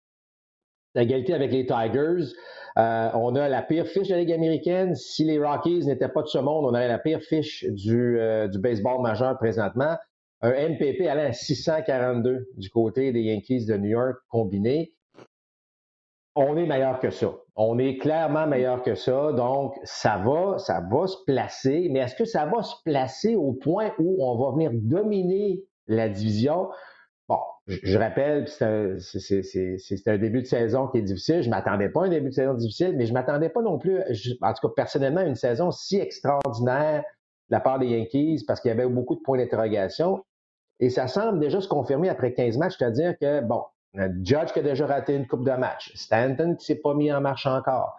L'égalité 0.95 1.35
avec 1.35 1.51
les 1.51 1.67
Tigers. 1.67 2.33
Euh, 2.79 3.11
on 3.15 3.35
a 3.35 3.49
la 3.49 3.63
pire 3.63 3.87
fiche 3.87 4.09
de 4.09 4.15
la 4.15 4.21
Ligue 4.21 4.33
américaine. 4.33 4.95
Si 4.95 5.25
les 5.25 5.39
Rockies 5.39 5.87
n'étaient 5.87 6.09
pas 6.09 6.23
de 6.23 6.29
ce 6.29 6.39
monde, 6.39 6.65
on 6.65 6.71
aurait 6.71 6.89
la 6.89 6.99
pire 6.99 7.21
fiche 7.21 7.65
du, 7.69 8.19
du 8.51 8.59
baseball 8.59 9.03
majeur 9.03 9.37
présentement. 9.39 9.97
Un 10.43 10.51
MPP 10.51 11.07
allant 11.07 11.29
à 11.29 11.33
642 11.33 12.49
du 12.57 12.71
côté 12.71 13.13
des 13.13 13.21
Yankees 13.21 13.67
de 13.67 13.77
New 13.77 13.91
York 13.91 14.17
combinés 14.29 14.95
on 16.35 16.57
est 16.57 16.67
meilleur 16.67 17.01
que 17.01 17.11
ça. 17.11 17.33
On 17.57 17.79
est 17.79 17.99
clairement 17.99 18.47
meilleur 18.47 18.83
que 18.83 18.95
ça. 18.95 19.33
Donc, 19.33 19.75
ça 19.85 20.17
va, 20.19 20.59
ça 20.59 20.81
va 20.91 21.07
se 21.07 21.17
placer. 21.27 21.89
Mais 21.91 22.01
est-ce 22.01 22.15
que 22.15 22.25
ça 22.25 22.47
va 22.47 22.63
se 22.63 22.75
placer 22.85 23.35
au 23.37 23.53
point 23.53 23.93
où 23.99 24.25
on 24.25 24.37
va 24.39 24.53
venir 24.53 24.71
dominer 24.73 25.63
la 25.87 26.09
division? 26.09 26.69
Je, 27.83 27.99
rappelle, 27.99 28.49
c'est 28.49 30.09
un, 30.09 30.19
début 30.19 30.43
de 30.43 30.47
saison 30.47 30.89
qui 30.89 30.99
est 30.99 31.03
difficile. 31.03 31.43
Je 31.43 31.51
m'attendais 31.51 31.89
pas 31.89 32.03
à 32.03 32.07
un 32.07 32.09
début 32.09 32.31
de 32.31 32.35
saison 32.35 32.55
difficile, 32.55 32.95
mais 32.97 33.07
je 33.07 33.13
m'attendais 33.13 33.49
pas 33.49 33.63
non 33.63 33.79
plus, 33.79 34.01
en 34.41 34.53
tout 34.53 34.69
cas 34.69 34.73
personnellement, 34.75 35.21
à 35.21 35.25
une 35.25 35.37
saison 35.37 35.71
si 35.71 35.99
extraordinaire 35.99 37.03
de 37.49 37.55
la 37.55 37.61
part 37.61 37.79
des 37.79 37.87
Yankees 37.87 38.45
parce 38.47 38.61
qu'il 38.61 38.71
y 38.71 38.73
avait 38.73 38.87
beaucoup 38.89 39.15
de 39.15 39.21
points 39.21 39.39
d'interrogation. 39.39 40.25
Et 40.81 40.91
ça 40.91 41.09
semble 41.09 41.39
déjà 41.39 41.61
se 41.61 41.69
confirmer 41.69 42.09
après 42.09 42.33
15 42.33 42.57
matchs, 42.57 42.77
c'est-à-dire 42.79 43.17
que, 43.19 43.41
bon, 43.43 43.63
Judge 43.95 44.53
qui 44.53 44.61
a 44.61 44.63
déjà 44.63 44.87
raté 44.87 45.15
une 45.15 45.27
coupe 45.27 45.45
de 45.45 45.53
match. 45.53 45.93
Stanton 45.95 46.57
qui 46.57 46.65
s'est 46.65 46.81
pas 46.81 46.95
mis 46.95 47.13
en 47.13 47.21
marche 47.21 47.47
encore. 47.47 47.97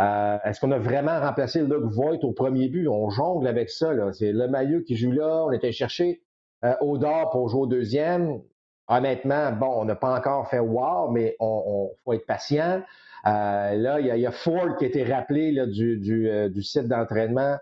Euh, 0.00 0.38
est-ce 0.44 0.60
qu'on 0.60 0.72
a 0.72 0.78
vraiment 0.78 1.20
remplacé 1.20 1.60
Luke 1.60 1.84
Voigt 1.84 2.18
au 2.22 2.32
premier 2.32 2.68
but? 2.68 2.88
On 2.88 3.10
jongle 3.10 3.46
avec 3.46 3.70
ça. 3.70 3.92
C'est 4.12 4.32
le 4.32 4.48
maillot 4.48 4.82
qui 4.82 4.96
joue 4.96 5.12
là. 5.12 5.44
On 5.46 5.52
était 5.52 5.70
chercher 5.70 6.22
euh, 6.64 6.74
Odor 6.80 7.30
pour 7.30 7.48
jouer 7.48 7.60
au 7.60 7.66
deuxième. 7.66 8.40
Honnêtement, 8.88 9.52
bon, 9.52 9.80
on 9.80 9.84
n'a 9.84 9.94
pas 9.94 10.14
encore 10.14 10.48
fait 10.48 10.58
wow, 10.58 11.10
mais 11.10 11.36
on, 11.40 11.90
faut 12.04 12.12
être 12.12 12.26
patient. 12.26 12.82
Euh, 13.26 13.74
là, 13.74 14.00
il 14.00 14.06
y, 14.06 14.26
a 14.26 14.30
Ford 14.30 14.76
qui 14.78 14.84
a 14.84 14.88
été 14.88 15.04
rappelé 15.04 15.52
là, 15.52 15.66
du, 15.66 15.96
du, 15.96 16.28
euh, 16.28 16.50
du, 16.50 16.62
site 16.62 16.88
d'entraînement 16.88 17.56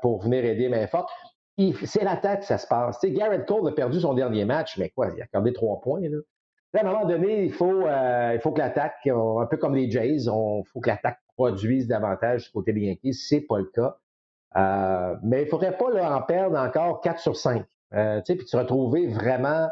pour 0.00 0.22
venir 0.22 0.44
aider 0.44 0.68
main 0.68 0.86
forte. 0.86 1.10
C'est 1.84 2.02
l'attaque, 2.02 2.44
ça 2.44 2.58
se 2.58 2.66
passe. 2.66 2.98
Garrett 3.04 3.46
Cole 3.46 3.68
a 3.68 3.72
perdu 3.72 4.00
son 4.00 4.14
dernier 4.14 4.44
match, 4.44 4.78
mais 4.78 4.88
quoi, 4.88 5.10
il 5.14 5.20
a 5.20 5.24
accordé 5.24 5.52
trois 5.52 5.80
points. 5.80 6.00
Là 6.00 6.18
à 6.76 6.80
un 6.80 6.92
moment 6.92 7.06
donné, 7.06 7.44
il 7.44 7.52
faut, 7.52 7.86
euh, 7.86 8.32
il 8.34 8.40
faut 8.40 8.52
que 8.52 8.58
l'attaque, 8.58 9.06
un 9.06 9.46
peu 9.46 9.56
comme 9.56 9.74
les 9.74 9.90
Jays, 9.90 10.24
il 10.24 10.62
faut 10.72 10.80
que 10.80 10.88
l'attaque 10.88 11.18
produise 11.36 11.86
davantage 11.86 12.44
du 12.44 12.50
côté 12.50 12.72
des 12.72 12.82
Yankees. 12.82 13.14
C'est 13.14 13.40
pas 13.40 13.58
le 13.58 13.66
cas. 13.66 13.96
Euh, 14.56 15.16
mais 15.22 15.42
il 15.42 15.44
ne 15.44 15.50
faudrait 15.50 15.76
pas 15.76 15.86
en 16.16 16.22
perdre 16.22 16.58
encore 16.58 17.00
4 17.00 17.20
sur 17.20 17.36
5. 17.36 17.64
Euh, 17.94 18.20
puis 18.26 18.44
te 18.44 18.56
retrouver 18.56 19.06
vraiment 19.06 19.68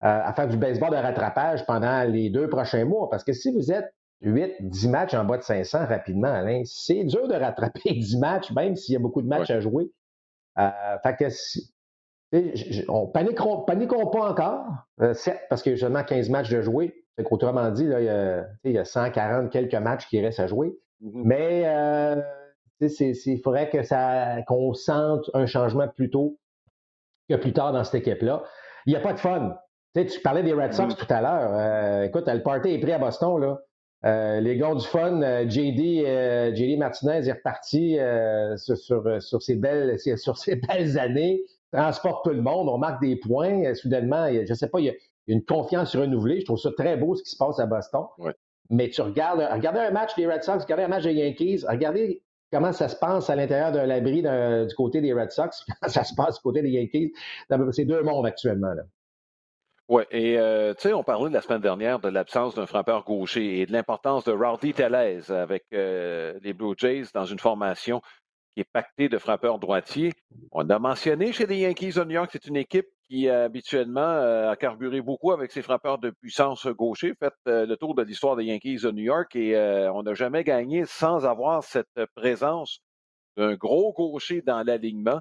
à 0.00 0.32
faire 0.32 0.48
du 0.48 0.56
baseball 0.56 0.90
de 0.90 0.96
rattrapage 0.96 1.66
pendant 1.66 2.02
les 2.04 2.30
deux 2.30 2.48
prochains 2.48 2.84
mois. 2.84 3.08
Parce 3.10 3.24
que 3.24 3.32
si 3.32 3.50
vous 3.52 3.72
êtes 3.72 3.92
8, 4.22 4.56
10 4.60 4.88
matchs 4.88 5.14
en 5.14 5.24
bas 5.24 5.38
de 5.38 5.42
500 5.42 5.86
rapidement, 5.86 6.32
Alain, 6.32 6.62
c'est 6.64 7.04
dur 7.04 7.28
de 7.28 7.34
rattraper 7.34 7.80
10 7.92 8.18
matchs, 8.18 8.52
même 8.52 8.76
s'il 8.76 8.94
y 8.94 8.96
a 8.96 9.00
beaucoup 9.00 9.22
de 9.22 9.28
matchs 9.28 9.50
à 9.50 9.60
jouer. 9.60 9.90
fait 10.56 11.16
que 11.18 11.28
si, 11.28 11.72
on 12.88 13.06
paniquons, 13.06 13.62
paniquons 13.62 14.06
pas 14.08 14.30
encore, 14.30 14.64
euh, 15.00 15.14
parce 15.48 15.62
qu'il 15.62 15.72
y 15.72 15.74
a 15.74 15.78
seulement 15.78 16.04
15 16.04 16.30
matchs 16.30 16.50
de 16.50 16.60
jouer. 16.60 16.94
Autrement 17.30 17.70
dit, 17.70 17.86
là, 17.86 18.44
il, 18.64 18.72
y 18.72 18.78
a, 18.78 18.84
140 18.84 19.50
quelques 19.50 19.74
matchs 19.74 20.06
qui 20.08 20.20
restent 20.20 20.40
à 20.40 20.46
jouer. 20.46 20.76
Mm-hmm. 21.02 21.22
Mais 21.24 21.62
euh, 21.64 22.20
il 22.80 23.40
faudrait 23.42 23.70
que 23.70 23.82
ça 23.82 24.42
qu'on 24.46 24.74
sente 24.74 25.30
un 25.32 25.46
changement 25.46 25.88
plus 25.88 26.10
tôt 26.10 26.38
que 27.28 27.36
plus 27.36 27.54
tard 27.54 27.72
dans 27.72 27.84
cette 27.84 28.06
équipe-là. 28.06 28.42
Il 28.84 28.90
n'y 28.90 28.96
a 28.96 29.00
pas 29.00 29.14
de 29.14 29.18
fun. 29.18 29.56
Tu 30.04 30.20
parlais 30.20 30.42
des 30.42 30.52
Red 30.52 30.72
Sox 30.72 30.94
mm-hmm. 30.94 30.96
tout 30.96 31.06
à 31.12 31.20
l'heure. 31.22 31.50
Euh, 31.52 32.02
écoute, 32.04 32.28
le 32.28 32.42
party 32.42 32.70
est 32.70 32.78
pris 32.78 32.92
à 32.92 32.98
Boston. 32.98 33.40
Là. 33.40 33.60
Euh, 34.04 34.40
les 34.40 34.56
gars 34.56 34.74
du 34.74 34.86
fun, 34.86 35.20
JD, 35.48 36.54
JD 36.54 36.78
Martinez 36.78 37.26
est 37.26 37.32
reparti 37.32 37.98
sur, 38.56 39.22
sur, 39.22 39.42
ses 39.42 39.56
belles, 39.56 39.98
sur 40.16 40.36
ses 40.36 40.56
belles 40.56 40.98
années 40.98 41.42
transporte 41.72 42.24
tout 42.24 42.30
le 42.30 42.42
monde, 42.42 42.68
on 42.68 42.78
marque 42.78 43.00
des 43.00 43.16
points. 43.16 43.74
Soudainement, 43.74 44.28
je 44.28 44.48
ne 44.48 44.54
sais 44.54 44.68
pas, 44.68 44.80
il 44.80 44.86
y, 44.86 44.90
a, 44.90 44.94
une 45.26 45.44
confiance 45.44 45.96
renouvelée. 45.96 46.40
Je 46.40 46.44
trouve 46.44 46.58
ça 46.58 46.70
très 46.76 46.96
beau 46.96 47.14
ce 47.14 47.22
qui 47.22 47.30
se 47.30 47.36
passe 47.36 47.58
à 47.58 47.66
Boston. 47.66 48.04
Mais 48.70 48.88
tu 48.90 49.00
regardes, 49.00 49.46
regardez 49.52 49.80
un 49.80 49.90
match 49.90 50.14
des 50.16 50.26
Red 50.26 50.42
Sox, 50.42 50.62
regardez 50.62 50.84
un 50.84 50.88
match 50.88 51.04
des 51.04 51.14
Yankees, 51.14 51.64
regardez 51.68 52.22
comment 52.52 52.72
ça 52.72 52.88
se 52.88 52.96
passe 52.96 53.30
à 53.30 53.36
l'intérieur 53.36 53.72
d'un 53.72 53.88
abri 53.90 54.22
du 54.22 54.74
côté 54.74 55.00
des 55.00 55.12
Red 55.12 55.30
Sox, 55.30 55.64
comment 55.80 55.92
ça 55.92 56.04
se 56.04 56.14
passe 56.14 56.36
du 56.36 56.40
côté 56.42 56.62
des 56.62 56.70
Yankees. 56.70 57.12
C'est 57.72 57.84
deux 57.84 58.02
mondes 58.02 58.26
actuellement. 58.26 58.72
Là. 58.72 58.82
Oui, 59.88 60.02
et 60.10 60.36
euh, 60.36 60.74
tu 60.74 60.82
sais, 60.82 60.92
on 60.94 61.04
parlait 61.04 61.30
la 61.30 61.40
semaine 61.40 61.60
dernière 61.60 62.00
de 62.00 62.08
l'absence 62.08 62.56
d'un 62.56 62.66
frappeur 62.66 63.04
gaucher 63.04 63.60
et 63.60 63.66
de 63.66 63.72
l'importance 63.72 64.24
de 64.24 64.32
Rowdy 64.32 64.72
Tellez 64.72 65.30
avec 65.30 65.64
euh, 65.72 66.36
les 66.42 66.52
Blue 66.52 66.74
Jays 66.76 67.04
dans 67.14 67.24
une 67.24 67.38
formation 67.38 68.00
qui 68.54 68.62
est 68.62 68.68
pactée 68.72 69.08
de 69.08 69.16
frappeurs 69.16 69.60
droitiers. 69.60 70.12
On 70.50 70.68
a 70.70 70.80
mentionné 70.80 71.32
chez 71.32 71.46
les 71.46 71.58
Yankees 71.58 71.92
de 71.92 72.02
New 72.02 72.14
York, 72.14 72.30
c'est 72.32 72.46
une 72.46 72.56
équipe 72.56 72.88
qui 73.08 73.28
habituellement 73.28 74.00
euh, 74.00 74.50
a 74.50 74.56
carburé 74.56 75.00
beaucoup 75.02 75.30
avec 75.30 75.52
ses 75.52 75.62
frappeurs 75.62 75.98
de 75.98 76.10
puissance 76.10 76.66
gaucher. 76.66 77.14
Faites 77.20 77.34
le 77.46 77.76
tour 77.76 77.94
de 77.94 78.02
l'histoire 78.02 78.34
des 78.34 78.46
Yankees 78.46 78.80
de 78.82 78.90
New 78.90 79.04
York 79.04 79.36
et 79.36 79.56
on 79.94 80.02
n'a 80.02 80.14
jamais 80.14 80.42
gagné 80.42 80.84
sans 80.84 81.24
avoir 81.26 81.62
cette 81.62 82.04
présence 82.16 82.80
d'un 83.36 83.54
gros 83.54 83.92
gaucher 83.92 84.42
dans 84.42 84.64
l'alignement. 84.64 85.20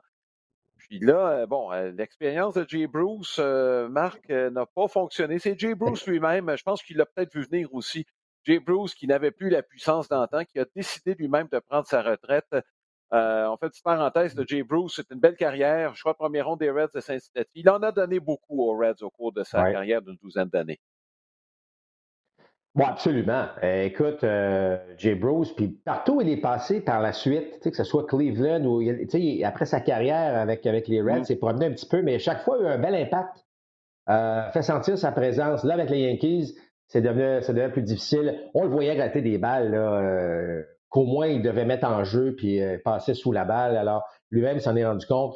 Puis 0.88 1.00
là, 1.00 1.30
euh, 1.30 1.46
bon, 1.48 1.72
euh, 1.72 1.92
l'expérience 1.92 2.54
de 2.54 2.66
Jay 2.68 2.86
Bruce, 2.86 3.38
euh, 3.40 3.90
Marc, 3.90 4.30
n'a 4.30 4.66
pas 4.66 4.88
fonctionné. 4.88 5.40
C'est 5.40 5.58
Jay 5.60 5.74
Bruce 5.74 6.06
lui-même, 6.06 6.56
je 6.56 6.64
pense 6.64 6.84
qu'il 6.84 6.98
l'a 6.98 7.06
peut-être 7.06 7.34
vu 7.34 7.44
venir 7.44 7.74
aussi. 7.74 8.06
Jay 8.44 8.60
Bruce, 8.60 8.94
qui 8.94 9.08
n'avait 9.08 9.32
plus 9.32 9.50
la 9.50 9.64
puissance 9.64 10.08
d'antan, 10.08 10.46
qui 10.46 10.60
a 10.60 10.66
décidé 10.76 11.16
lui-même 11.16 11.48
de 11.52 11.60
prendre 11.60 11.88
sa 11.88 12.04
retraite. 12.04 12.56
en 13.12 13.58
fait, 13.58 13.70
petite 13.70 13.84
parenthèse 13.84 14.36
de 14.36 14.46
Jay 14.48 14.62
Bruce, 14.62 14.98
c'est 14.98 15.12
une 15.12 15.20
belle 15.20 15.36
carrière. 15.36 15.96
Je 15.96 16.02
crois 16.02 16.14
premier 16.14 16.42
rond 16.42 16.56
des 16.56 16.70
Reds 16.70 16.94
de 16.94 17.00
Cincinnati. 17.00 17.50
Il 17.56 17.70
en 17.70 17.82
a 17.82 17.92
donné 17.92 18.20
beaucoup 18.20 18.62
aux 18.62 18.78
Reds 18.78 19.02
au 19.02 19.10
cours 19.10 19.32
de 19.32 19.44
sa 19.44 19.72
carrière 19.72 20.02
d'une 20.04 20.18
douzaine 20.18 20.50
d'années. 20.50 20.80
Oui, 22.76 22.84
absolument. 22.86 23.46
Euh, 23.64 23.84
écoute, 23.84 24.24
euh, 24.26 24.78
Jay 24.98 25.16
Bruce, 25.16 25.54
puis 25.54 25.70
partout 25.70 26.18
où 26.18 26.22
il 26.22 26.30
est 26.30 26.42
passé 26.42 26.82
par 26.82 27.00
la 27.00 27.14
suite, 27.14 27.62
que 27.64 27.76
ce 27.76 27.86
soit 27.86 28.06
Cleveland 28.06 28.66
ou 28.66 28.84
après 29.46 29.66
sa 29.66 29.80
carrière 29.80 30.38
avec, 30.38 30.66
avec 30.66 30.90
les 30.90 31.02
Reds, 31.02 31.16
mm. 31.16 31.20
il 31.20 31.26
s'est 31.26 31.36
promené 31.38 31.68
un 31.68 31.72
petit 31.72 31.88
peu, 31.88 32.02
mais 32.02 32.20
chaque 32.20 32.42
fois, 32.42 32.58
il 32.60 32.66
a 32.66 32.72
eu 32.72 32.74
un 32.74 32.78
bel 32.78 32.96
impact. 32.96 33.46
Euh, 34.10 34.52
fait 34.52 34.62
sentir 34.62 34.98
sa 34.98 35.12
présence. 35.14 35.64
Là, 35.64 35.76
avec 35.76 35.90
les 35.90 36.02
Yankees, 36.02 36.56
c'est 36.88 37.02
devenu, 37.02 37.42
ça 37.42 37.54
plus 37.70 37.82
difficile. 37.82 38.40
On 38.54 38.64
le 38.64 38.70
voyait 38.70 39.02
rater 39.02 39.22
des 39.22 39.38
balles, 39.38 39.72
là, 39.72 40.64
qu'au 40.90 41.06
moins 41.06 41.28
il 41.28 41.42
devait 41.42 41.66
mettre 41.66 41.88
en 41.88 42.04
jeu 42.04 42.36
puis 42.36 42.60
passer 42.84 43.16
sous 43.16 43.32
la 43.32 43.46
balle. 43.46 43.78
Alors, 43.78 44.04
lui-même 44.30 44.60
s'en 44.60 44.76
est 44.76 44.86
rendu 44.86 45.08
compte. 45.08 45.36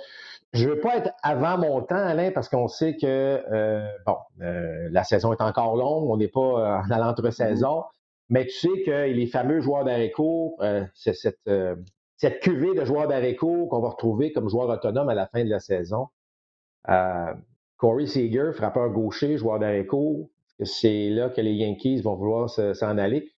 Je 0.53 0.65
ne 0.65 0.73
veux 0.73 0.79
pas 0.79 0.97
être 0.97 1.11
avant 1.21 1.57
mon 1.59 1.81
temps, 1.81 1.95
Alain, 1.95 2.31
parce 2.31 2.49
qu'on 2.49 2.67
sait 2.67 2.97
que 2.97 3.05
euh, 3.05 3.87
bon, 4.05 4.17
euh, 4.41 4.89
la 4.91 5.03
saison 5.03 5.31
est 5.31 5.41
encore 5.41 5.75
longue, 5.75 6.09
on 6.09 6.17
n'est 6.17 6.27
pas 6.27 6.39
euh, 6.39 6.81
en 6.91 6.97
l'entre-saison, 6.97 7.83
mais 8.29 8.45
tu 8.47 8.53
sais 8.53 8.81
que 8.83 9.05
les 9.11 9.27
fameux 9.27 9.61
joueurs 9.61 9.83
d'arrêt 9.85 10.11
c'est 10.95 11.13
cette, 11.13 11.49
cette 12.17 12.39
cuvée 12.39 12.73
de 12.73 12.83
joueurs 12.83 13.07
d'arrêt 13.07 13.35
qu'on 13.35 13.79
va 13.79 13.89
retrouver 13.89 14.31
comme 14.31 14.49
joueurs 14.49 14.69
autonomes 14.69 15.09
à 15.09 15.15
la 15.15 15.27
fin 15.27 15.43
de 15.43 15.49
la 15.49 15.59
saison. 15.59 16.07
Corey 17.77 18.07
Seager, 18.07 18.51
frappeur 18.53 18.89
gaucher, 18.89 19.37
joueur 19.37 19.59
d'arrêt 19.59 19.87
c'est 20.63 21.09
là 21.09 21.29
que 21.29 21.41
les 21.41 21.53
Yankees 21.53 22.01
vont 22.01 22.15
vouloir 22.15 22.49
s'en 22.49 22.97
aller. 22.97 23.31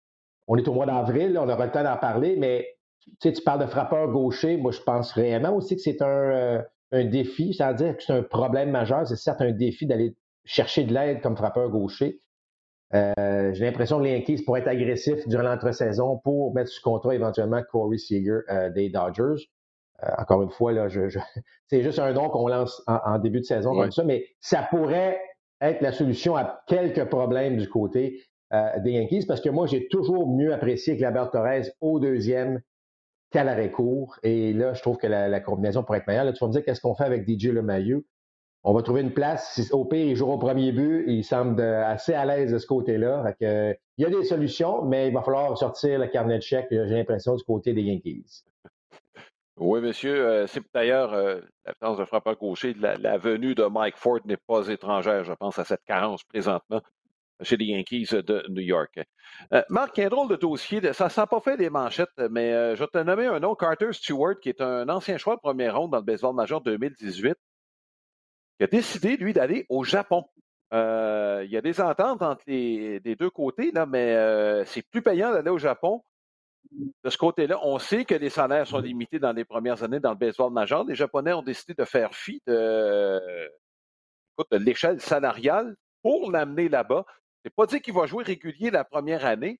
On 0.47 0.57
est 0.57 0.67
au 0.67 0.73
mois 0.73 0.85
d'avril, 0.85 1.37
on 1.37 1.47
aura 1.47 1.65
le 1.65 1.71
temps 1.71 1.83
d'en 1.83 1.97
parler, 1.97 2.35
mais 2.37 2.67
tu 3.19 3.29
sais, 3.29 3.33
tu 3.33 3.43
parles 3.43 3.61
de 3.61 3.67
frappeur 3.67 4.07
gaucher. 4.09 4.57
Moi, 4.57 4.71
je 4.71 4.81
pense 4.81 5.11
réellement 5.11 5.55
aussi 5.55 5.75
que 5.75 5.81
c'est 5.81 6.01
un, 6.01 6.63
un 6.91 7.05
défi, 7.05 7.53
ça 7.53 7.71
veut 7.71 7.77
dire 7.77 7.98
que 7.98 8.03
c'est 8.03 8.13
un 8.13 8.24
problème 8.24 8.71
majeur. 8.71 9.07
C'est 9.07 9.15
certes 9.15 9.41
un 9.41 9.51
défi 9.51 9.86
d'aller 9.86 10.15
chercher 10.45 10.83
de 10.83 10.93
l'aide 10.93 11.21
comme 11.21 11.38
frappeur 11.38 11.69
gaucher. 11.69 12.19
Euh, 12.93 13.53
j'ai 13.53 13.65
l'impression 13.65 14.00
que 14.00 14.03
les 14.03 14.12
Yankees 14.12 14.43
pourraient 14.43 14.62
être 14.62 14.67
agressifs 14.67 15.27
durant 15.27 15.43
l'entre-saison 15.43 16.17
pour 16.17 16.53
mettre 16.53 16.69
sous 16.69 16.81
contrat 16.81 17.15
éventuellement 17.15 17.62
Corey 17.71 17.98
Seager 17.98 18.39
euh, 18.50 18.69
des 18.69 18.89
Dodgers. 18.89 19.45
Euh, 20.03 20.10
encore 20.17 20.41
une 20.41 20.50
fois, 20.50 20.74
là, 20.74 20.89
je, 20.89 21.01
c'est 21.67 21.83
juste 21.83 22.00
un 22.00 22.12
nom 22.12 22.29
qu'on 22.29 22.48
lance 22.48 22.83
en, 22.88 23.17
début 23.19 23.39
de 23.39 23.45
saison 23.45 23.74
comme 23.74 23.91
ça, 23.91 24.03
mais 24.03 24.25
ça 24.41 24.67
pourrait 24.69 25.21
être 25.62 25.81
la 25.81 25.93
solution 25.93 26.36
à 26.36 26.62
quelques 26.67 27.05
problèmes 27.05 27.57
du 27.57 27.69
côté 27.69 28.24
des 28.83 28.91
Yankees 28.91 29.25
parce 29.25 29.39
que 29.39 29.48
moi, 29.50 29.65
j'ai 29.65 29.88
toujours 29.88 30.27
mieux 30.27 30.53
apprécié 30.53 30.98
que 30.98 31.01
Labert 31.01 31.31
Torres 31.31 31.71
au 31.79 32.01
deuxième 32.01 32.60
qu'à 33.31 33.43
l'arrêt 33.43 33.71
court. 33.71 34.17
Et 34.23 34.53
là, 34.53 34.73
je 34.73 34.81
trouve 34.81 34.97
que 34.97 35.07
la, 35.07 35.39
combinaison 35.39 35.83
pourrait 35.83 36.00
être 36.00 36.07
meilleure. 36.07 36.25
Là, 36.25 36.33
tu 36.33 36.39
vas 36.39 36.47
me 36.47 36.53
dire 36.53 36.63
qu'est-ce 36.63 36.81
qu'on 36.81 36.95
fait 36.95 37.05
avec 37.05 37.27
DJ 37.27 37.47
Lemayeux. 37.47 38.05
On 38.63 38.73
va 38.73 38.83
trouver 38.83 39.01
une 39.01 39.13
place. 39.13 39.71
au 39.71 39.85
pire, 39.85 40.05
il 40.05 40.15
jouera 40.15 40.35
au 40.35 40.38
premier 40.38 40.71
but. 40.71 41.05
Il 41.07 41.23
semble 41.23 41.61
assez 41.61 42.13
à 42.13 42.25
l'aise 42.25 42.51
de 42.51 42.59
ce 42.59 42.67
côté-là. 42.67 43.33
il 43.39 43.75
y 43.97 44.05
a 44.05 44.09
des 44.09 44.23
solutions, 44.23 44.83
mais 44.83 45.07
il 45.07 45.13
va 45.13 45.23
falloir 45.23 45.57
sortir 45.57 45.97
le 45.97 46.07
carnet 46.07 46.38
de 46.38 46.43
chèque, 46.43 46.67
j'ai 46.69 46.85
l'impression, 46.85 47.35
du 47.35 47.43
côté 47.43 47.73
des 47.73 47.81
Yankees. 47.81 48.43
Oui, 49.57 49.81
monsieur. 49.81 50.27
Euh, 50.27 50.47
c'est 50.47 50.63
d'ailleurs 50.73 51.13
euh, 51.13 51.39
l'absence 51.65 51.97
de 51.97 52.05
frappeur 52.05 52.35
gaucher. 52.35 52.73
La, 52.73 53.17
venue 53.17 53.53
de 53.53 53.63
Mike 53.63 53.97
Ford 53.97 54.19
n'est 54.25 54.38
pas 54.38 54.67
étrangère, 54.67 55.23
je 55.23 55.33
pense, 55.33 55.59
à 55.59 55.65
cette 55.65 55.83
carence 55.83 56.23
présentement 56.23 56.81
chez 57.43 57.57
les 57.57 57.65
Yankees 57.65 58.10
de 58.12 58.45
New 58.50 58.62
York. 58.62 59.00
Euh, 59.53 59.63
Marc, 59.69 59.98
un 60.00 60.10
drôle 60.10 60.29
de 60.29 60.36
dossier. 60.36 60.93
Ça 60.93 61.10
n'a 61.15 61.27
pas 61.27 61.39
fait 61.41 61.57
des 61.57 61.69
manchettes, 61.69 62.10
mais 62.29 62.53
euh, 62.53 62.75
je 62.75 62.81
vais 62.81 62.88
te 62.88 62.98
nommer 62.98 63.25
un 63.25 63.39
nom, 63.39 63.55
Carter 63.55 63.93
Stewart, 63.93 64.39
qui 64.39 64.50
est 64.50 64.62
un 64.62 64.88
ancien 64.89 65.17
choix 65.17 65.36
de 65.36 65.41
première 65.41 65.77
ronde 65.77 65.91
dans 65.91 65.98
le 65.98 66.03
baseball 66.03 66.36
majeur 66.36 66.62
2018, 66.62 67.36
qui 68.57 68.63
a 68.63 68.67
décidé, 68.67 69.17
lui, 69.17 69.33
d'aller 69.33 69.65
au 69.69 69.83
Japon. 69.83 70.25
Euh, 70.74 71.41
il 71.45 71.51
y 71.51 71.57
a 71.57 71.62
des 71.62 71.81
ententes 71.81 72.21
entre 72.21 72.43
les, 72.48 73.00
deux 73.00 73.29
côtés, 73.29 73.71
là, 73.71 73.86
mais 73.86 74.65
c'est 74.65 74.88
plus 74.89 75.01
payant 75.01 75.31
d'aller 75.31 75.50
au 75.50 75.57
Japon. 75.57 76.03
De 77.03 77.10
ce 77.10 77.17
côté-là, 77.17 77.60
on 77.63 77.79
sait 77.79 78.05
que 78.05 78.15
les 78.15 78.29
salaires 78.29 78.65
sont 78.65 78.79
limités 78.79 79.19
dans 79.19 79.33
les 79.33 79.43
premières 79.43 79.83
années 79.83 80.00
dans 80.00 80.12
le 80.12 80.15
baseball 80.15 80.53
majeur. 80.53 80.86
Les 80.86 80.95
Japonais 80.95 81.33
ont 81.33 81.41
décidé 81.41 81.74
de 81.74 81.83
faire 81.83 82.15
fi 82.15 82.41
de 82.48 83.19
l'échelle 84.51 85.01
salariale 85.01 85.75
pour 86.01 86.31
l'amener 86.31 86.69
là-bas. 86.69 87.05
C'est 87.43 87.53
pas 87.53 87.65
dit 87.65 87.81
qu'il 87.81 87.93
va 87.93 88.05
jouer 88.05 88.24
régulier 88.24 88.71
la 88.71 88.83
première 88.83 89.25
année, 89.25 89.60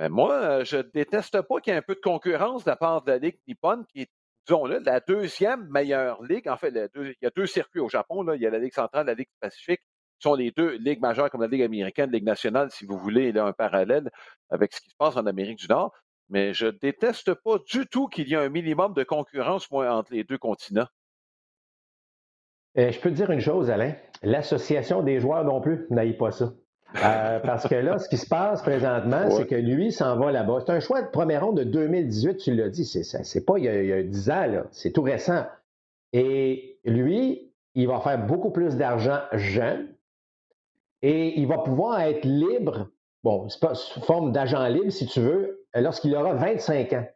mais 0.00 0.08
moi, 0.08 0.32
euh, 0.32 0.64
je 0.64 0.78
déteste 0.78 1.42
pas 1.42 1.60
qu'il 1.60 1.72
y 1.72 1.76
ait 1.76 1.78
un 1.78 1.82
peu 1.82 1.94
de 1.94 2.00
concurrence 2.00 2.64
de 2.64 2.70
la 2.70 2.76
part 2.76 3.02
de 3.02 3.10
la 3.10 3.18
Ligue 3.18 3.38
Nippon, 3.46 3.84
qui 3.92 4.02
est, 4.02 4.10
disons-le, 4.46 4.78
la 4.78 5.00
deuxième 5.00 5.68
meilleure 5.68 6.22
ligue. 6.22 6.48
En 6.48 6.56
fait, 6.56 6.70
il 6.70 7.14
y 7.20 7.26
a 7.26 7.30
deux 7.30 7.46
circuits 7.46 7.80
au 7.80 7.90
Japon. 7.90 8.22
Là. 8.22 8.34
Il 8.34 8.40
y 8.40 8.46
a 8.46 8.50
la 8.50 8.58
Ligue 8.58 8.72
centrale, 8.72 9.06
la 9.06 9.12
Ligue 9.12 9.28
pacifique, 9.40 9.80
qui 10.18 10.28
sont 10.28 10.34
les 10.34 10.52
deux 10.52 10.76
ligues 10.78 11.02
majeures 11.02 11.28
comme 11.30 11.42
la 11.42 11.48
Ligue 11.48 11.62
américaine, 11.62 12.10
la 12.10 12.16
Ligue 12.16 12.24
nationale, 12.26 12.70
si 12.70 12.86
vous 12.86 12.96
voulez, 12.96 13.30
là, 13.32 13.44
un 13.44 13.52
parallèle 13.52 14.10
avec 14.48 14.72
ce 14.72 14.80
qui 14.80 14.88
se 14.88 14.96
passe 14.96 15.16
en 15.16 15.26
Amérique 15.26 15.58
du 15.58 15.68
Nord. 15.68 15.92
Mais 16.30 16.54
je 16.54 16.68
déteste 16.68 17.34
pas 17.34 17.58
du 17.70 17.86
tout 17.86 18.06
qu'il 18.06 18.26
y 18.28 18.32
ait 18.32 18.38
un 18.38 18.48
minimum 18.48 18.94
de 18.94 19.02
concurrence 19.02 19.68
entre 19.70 20.14
les 20.14 20.24
deux 20.24 20.38
continents. 20.38 20.86
Euh, 22.78 22.90
je 22.90 23.00
peux 23.00 23.10
te 23.10 23.16
dire 23.16 23.30
une 23.30 23.40
chose, 23.40 23.68
Alain. 23.68 23.96
L'association 24.22 25.02
des 25.02 25.20
joueurs 25.20 25.44
non 25.44 25.60
plus 25.60 25.86
n'aille 25.90 26.16
pas 26.16 26.30
ça. 26.30 26.54
Euh, 26.96 27.38
parce 27.40 27.68
que 27.68 27.74
là, 27.74 27.98
ce 27.98 28.08
qui 28.08 28.16
se 28.16 28.26
passe 28.26 28.62
présentement, 28.62 29.30
c'est 29.30 29.46
que 29.46 29.54
lui 29.54 29.92
s'en 29.92 30.16
va 30.18 30.32
là-bas. 30.32 30.58
C'est 30.66 30.72
un 30.72 30.80
choix 30.80 31.02
de 31.02 31.08
première 31.08 31.44
ronde 31.44 31.58
de 31.58 31.64
2018, 31.64 32.36
tu 32.36 32.54
l'as 32.54 32.68
dit. 32.68 32.84
C'est 32.84 33.44
pas 33.44 33.58
il 33.58 33.64
y, 33.64 33.68
a, 33.68 33.82
il 33.82 33.88
y 33.88 33.92
a 33.92 34.02
10 34.02 34.30
ans, 34.30 34.62
c'est 34.72 34.92
tout 34.92 35.02
récent. 35.02 35.44
Et 36.12 36.80
lui, 36.84 37.52
il 37.74 37.86
va 37.86 38.00
faire 38.00 38.26
beaucoup 38.26 38.50
plus 38.50 38.76
d'argent 38.76 39.20
jeune 39.32 39.88
et 41.02 41.38
il 41.40 41.46
va 41.46 41.58
pouvoir 41.58 42.00
être 42.00 42.24
libre, 42.24 42.88
bon, 43.22 43.48
c'est 43.48 43.60
pas 43.60 43.74
sous 43.74 44.00
forme 44.00 44.32
d'agent 44.32 44.66
libre, 44.66 44.90
si 44.90 45.06
tu 45.06 45.20
veux, 45.20 45.64
lorsqu'il 45.74 46.14
aura 46.14 46.34
25 46.34 46.92
ans. 46.92 47.06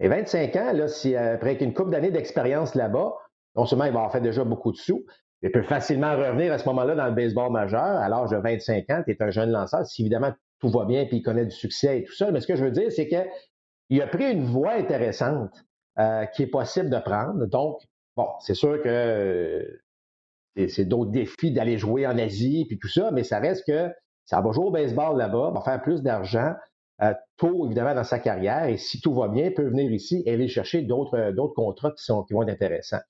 Et 0.00 0.08
25 0.08 0.56
ans, 0.56 0.72
là, 0.72 0.88
si 0.88 1.16
après 1.16 1.54
une 1.54 1.72
couple 1.72 1.90
d'années 1.90 2.10
d'expérience 2.10 2.74
là-bas, 2.74 3.14
non 3.56 3.66
seulement 3.66 3.84
il 3.84 3.92
va 3.92 4.00
avoir 4.00 4.12
fait 4.12 4.20
déjà 4.20 4.44
beaucoup 4.44 4.72
de 4.72 4.76
sous, 4.76 5.04
il 5.44 5.50
peut 5.50 5.62
facilement 5.62 6.16
revenir 6.16 6.52
à 6.52 6.58
ce 6.58 6.64
moment-là 6.70 6.94
dans 6.94 7.06
le 7.06 7.12
baseball 7.12 7.52
majeur, 7.52 7.82
à 7.82 8.08
l'âge 8.08 8.30
de 8.30 8.36
25 8.36 8.88
ans, 8.88 9.02
tu 9.04 9.12
es 9.12 9.22
un 9.22 9.30
jeune 9.30 9.50
lanceur, 9.50 9.84
si 9.84 10.00
évidemment 10.00 10.32
tout 10.58 10.70
va 10.70 10.86
bien 10.86 11.04
puis 11.04 11.18
il 11.18 11.22
connaît 11.22 11.44
du 11.44 11.54
succès 11.54 11.98
et 11.98 12.04
tout 12.04 12.14
ça. 12.14 12.30
Mais 12.30 12.40
ce 12.40 12.46
que 12.46 12.56
je 12.56 12.64
veux 12.64 12.70
dire, 12.70 12.90
c'est 12.90 13.06
qu'il 13.06 14.02
a 14.02 14.06
pris 14.06 14.32
une 14.32 14.44
voie 14.44 14.72
intéressante 14.72 15.52
euh, 15.98 16.24
qui 16.26 16.44
est 16.44 16.46
possible 16.46 16.88
de 16.88 16.98
prendre. 16.98 17.44
Donc, 17.44 17.78
bon, 18.16 18.26
c'est 18.40 18.54
sûr 18.54 18.80
que 18.82 18.88
euh, 18.88 20.66
c'est 20.68 20.86
d'autres 20.86 21.10
défis 21.10 21.52
d'aller 21.52 21.76
jouer 21.76 22.06
en 22.06 22.16
Asie 22.16 22.64
puis 22.66 22.78
tout 22.78 22.88
ça, 22.88 23.10
mais 23.10 23.22
ça 23.22 23.38
reste 23.38 23.66
que 23.66 23.92
ça 24.24 24.40
va 24.40 24.50
jouer 24.52 24.64
au 24.64 24.70
baseball 24.70 25.18
là-bas, 25.18 25.50
va 25.54 25.60
faire 25.60 25.82
plus 25.82 26.02
d'argent. 26.02 26.54
Euh, 27.02 27.12
tôt, 27.36 27.66
évidemment, 27.66 27.94
dans 27.94 28.04
sa 28.04 28.18
carrière, 28.18 28.64
et 28.64 28.78
si 28.78 28.98
tout 29.02 29.12
va 29.12 29.28
bien, 29.28 29.50
peut 29.50 29.68
venir 29.68 29.92
ici 29.92 30.22
et 30.24 30.32
aller 30.32 30.48
chercher 30.48 30.80
d'autres, 30.80 31.32
d'autres 31.32 31.54
contrats 31.54 31.90
qui, 31.90 32.02
sont, 32.02 32.22
qui 32.22 32.32
vont 32.32 32.44
être 32.44 32.54
intéressants. 32.54 33.00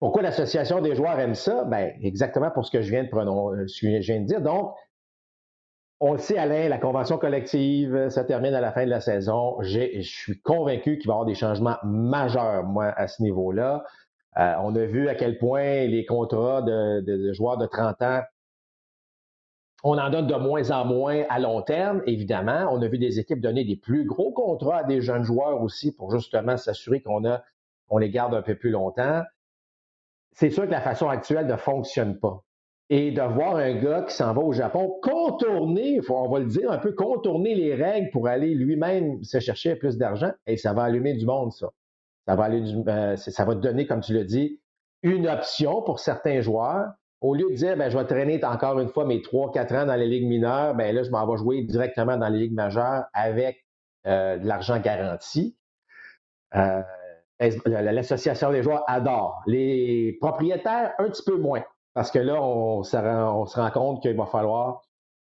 Pourquoi 0.00 0.22
l'association 0.22 0.80
des 0.80 0.94
joueurs 0.94 1.20
aime 1.20 1.34
ça? 1.34 1.64
Ben, 1.64 1.92
exactement 2.02 2.50
pour 2.50 2.64
ce 2.64 2.70
que 2.70 2.80
je 2.80 2.90
viens 2.90 3.04
de, 3.04 3.08
euh, 3.14 3.66
je 3.68 4.12
viens 4.12 4.20
de 4.20 4.26
dire. 4.26 4.40
Donc, 4.40 4.74
on 6.00 6.12
le 6.12 6.18
sait, 6.18 6.38
Alain, 6.38 6.70
la 6.70 6.78
convention 6.78 7.18
collective 7.18 7.94
euh, 7.94 8.08
ça 8.08 8.24
termine 8.24 8.54
à 8.54 8.62
la 8.62 8.72
fin 8.72 8.86
de 8.86 8.90
la 8.90 9.02
saison. 9.02 9.60
Je 9.60 10.00
suis 10.00 10.40
convaincu 10.40 10.96
qu'il 10.96 11.06
va 11.06 11.12
y 11.12 11.16
avoir 11.16 11.26
des 11.26 11.34
changements 11.34 11.76
majeurs, 11.84 12.64
moi, 12.64 12.86
à 12.86 13.08
ce 13.08 13.22
niveau-là. 13.22 13.84
on 14.36 14.74
a 14.74 14.84
vu 14.86 15.08
à 15.08 15.14
quel 15.14 15.38
point 15.38 15.84
les 15.84 16.06
contrats 16.06 16.62
de, 16.62 17.32
joueurs 17.34 17.58
de 17.58 17.66
30 17.66 18.00
ans, 18.00 18.22
on 19.82 19.98
en 19.98 20.10
donne 20.10 20.26
de 20.26 20.34
moins 20.34 20.70
en 20.70 20.84
moins 20.84 21.24
à 21.28 21.38
long 21.38 21.62
terme, 21.62 22.02
évidemment. 22.06 22.68
On 22.70 22.80
a 22.82 22.88
vu 22.88 22.98
des 22.98 23.18
équipes 23.18 23.40
donner 23.40 23.64
des 23.64 23.76
plus 23.76 24.04
gros 24.04 24.32
contrats 24.32 24.78
à 24.78 24.84
des 24.84 25.00
jeunes 25.00 25.24
joueurs 25.24 25.62
aussi 25.62 25.92
pour 25.94 26.10
justement 26.10 26.56
s'assurer 26.56 27.02
qu'on 27.02 27.24
a 27.26 27.42
on 27.90 27.98
les 27.98 28.10
garde 28.10 28.34
un 28.34 28.42
peu 28.42 28.54
plus 28.54 28.70
longtemps. 28.70 29.22
C'est 30.32 30.50
sûr 30.50 30.64
que 30.64 30.70
la 30.70 30.80
façon 30.80 31.08
actuelle 31.08 31.46
ne 31.46 31.56
fonctionne 31.56 32.18
pas. 32.18 32.42
Et 32.88 33.12
de 33.12 33.22
voir 33.22 33.56
un 33.56 33.74
gars 33.74 34.02
qui 34.02 34.14
s'en 34.14 34.32
va 34.32 34.42
au 34.42 34.52
Japon 34.52 34.98
contourner, 35.02 36.00
on 36.08 36.28
va 36.28 36.40
le 36.40 36.46
dire 36.46 36.72
un 36.72 36.78
peu, 36.78 36.92
contourner 36.92 37.54
les 37.54 37.74
règles 37.74 38.10
pour 38.10 38.26
aller 38.26 38.54
lui-même 38.54 39.22
se 39.22 39.38
chercher 39.38 39.76
plus 39.76 39.96
d'argent, 39.96 40.32
et 40.46 40.56
ça 40.56 40.72
va 40.72 40.84
allumer 40.84 41.14
du 41.14 41.24
monde, 41.24 41.52
ça. 41.52 41.68
Ça 42.26 42.36
va, 42.36 42.44
aller 42.44 42.62
euh, 42.88 43.54
donner, 43.56 43.86
comme 43.86 44.00
tu 44.00 44.12
l'as 44.12 44.24
dit, 44.24 44.60
une 45.02 45.28
option 45.28 45.82
pour 45.82 45.98
certains 46.00 46.40
joueurs. 46.40 46.92
Au 47.20 47.34
lieu 47.34 47.50
de 47.50 47.54
dire, 47.54 47.76
ben, 47.76 47.90
je 47.90 47.98
vais 47.98 48.04
traîner 48.04 48.42
encore 48.44 48.80
une 48.80 48.88
fois 48.88 49.04
mes 49.04 49.18
3-4 49.18 49.82
ans 49.82 49.86
dans 49.86 49.94
les 49.94 50.06
ligues 50.06 50.26
mineures, 50.26 50.74
ben 50.74 50.94
là, 50.94 51.02
je 51.02 51.10
m'en 51.10 51.26
vais 51.26 51.36
jouer 51.36 51.62
directement 51.62 52.16
dans 52.16 52.28
les 52.28 52.38
ligues 52.38 52.54
majeures 52.54 53.04
avec 53.12 53.64
euh, 54.06 54.38
de 54.38 54.46
l'argent 54.46 54.78
garanti. 54.80 55.56
Euh, 56.54 56.82
l'association 57.66 58.52
des 58.52 58.62
joueurs 58.62 58.84
adore. 58.86 59.42
Les 59.46 60.16
propriétaires, 60.20 60.92
un 60.98 61.08
petit 61.08 61.22
peu 61.24 61.36
moins. 61.36 61.62
Parce 61.94 62.10
que 62.10 62.18
là, 62.18 62.40
on, 62.42 62.82
se 62.82 62.96
rend 62.96 63.70
compte 63.70 64.02
qu'il 64.02 64.16
va 64.16 64.26
falloir 64.26 64.82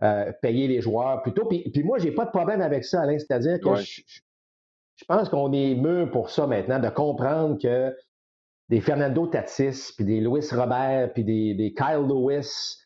euh, 0.04 0.32
payer 0.42 0.68
les 0.68 0.82
joueurs 0.82 1.22
plutôt. 1.22 1.46
Puis, 1.46 1.70
puis 1.72 1.84
moi, 1.84 1.98
j'ai 1.98 2.12
pas 2.12 2.26
de 2.26 2.32
problème 2.32 2.62
avec 2.62 2.86
ça, 2.86 3.02
Alain. 3.02 3.18
C'est-à-dire 3.18 3.60
que 3.60 3.76
je, 3.76 5.06
pense 5.08 5.30
qu'on 5.30 5.52
est 5.52 5.76
mûr 5.76 6.10
pour 6.12 6.30
ça 6.30 6.48
maintenant, 6.48 6.80
de 6.80 6.90
comprendre 6.90 7.58
que 7.62 7.96
des 8.70 8.82
Fernando 8.82 9.28
Tatis, 9.28 9.94
puis 9.96 10.06
des 10.06 10.22
Louis 10.22 10.46
Robert, 10.52 11.12
puis 11.14 11.24
des, 11.24 11.54
des 11.54 11.74
Kyle 11.74 12.06
Lewis, 12.08 12.85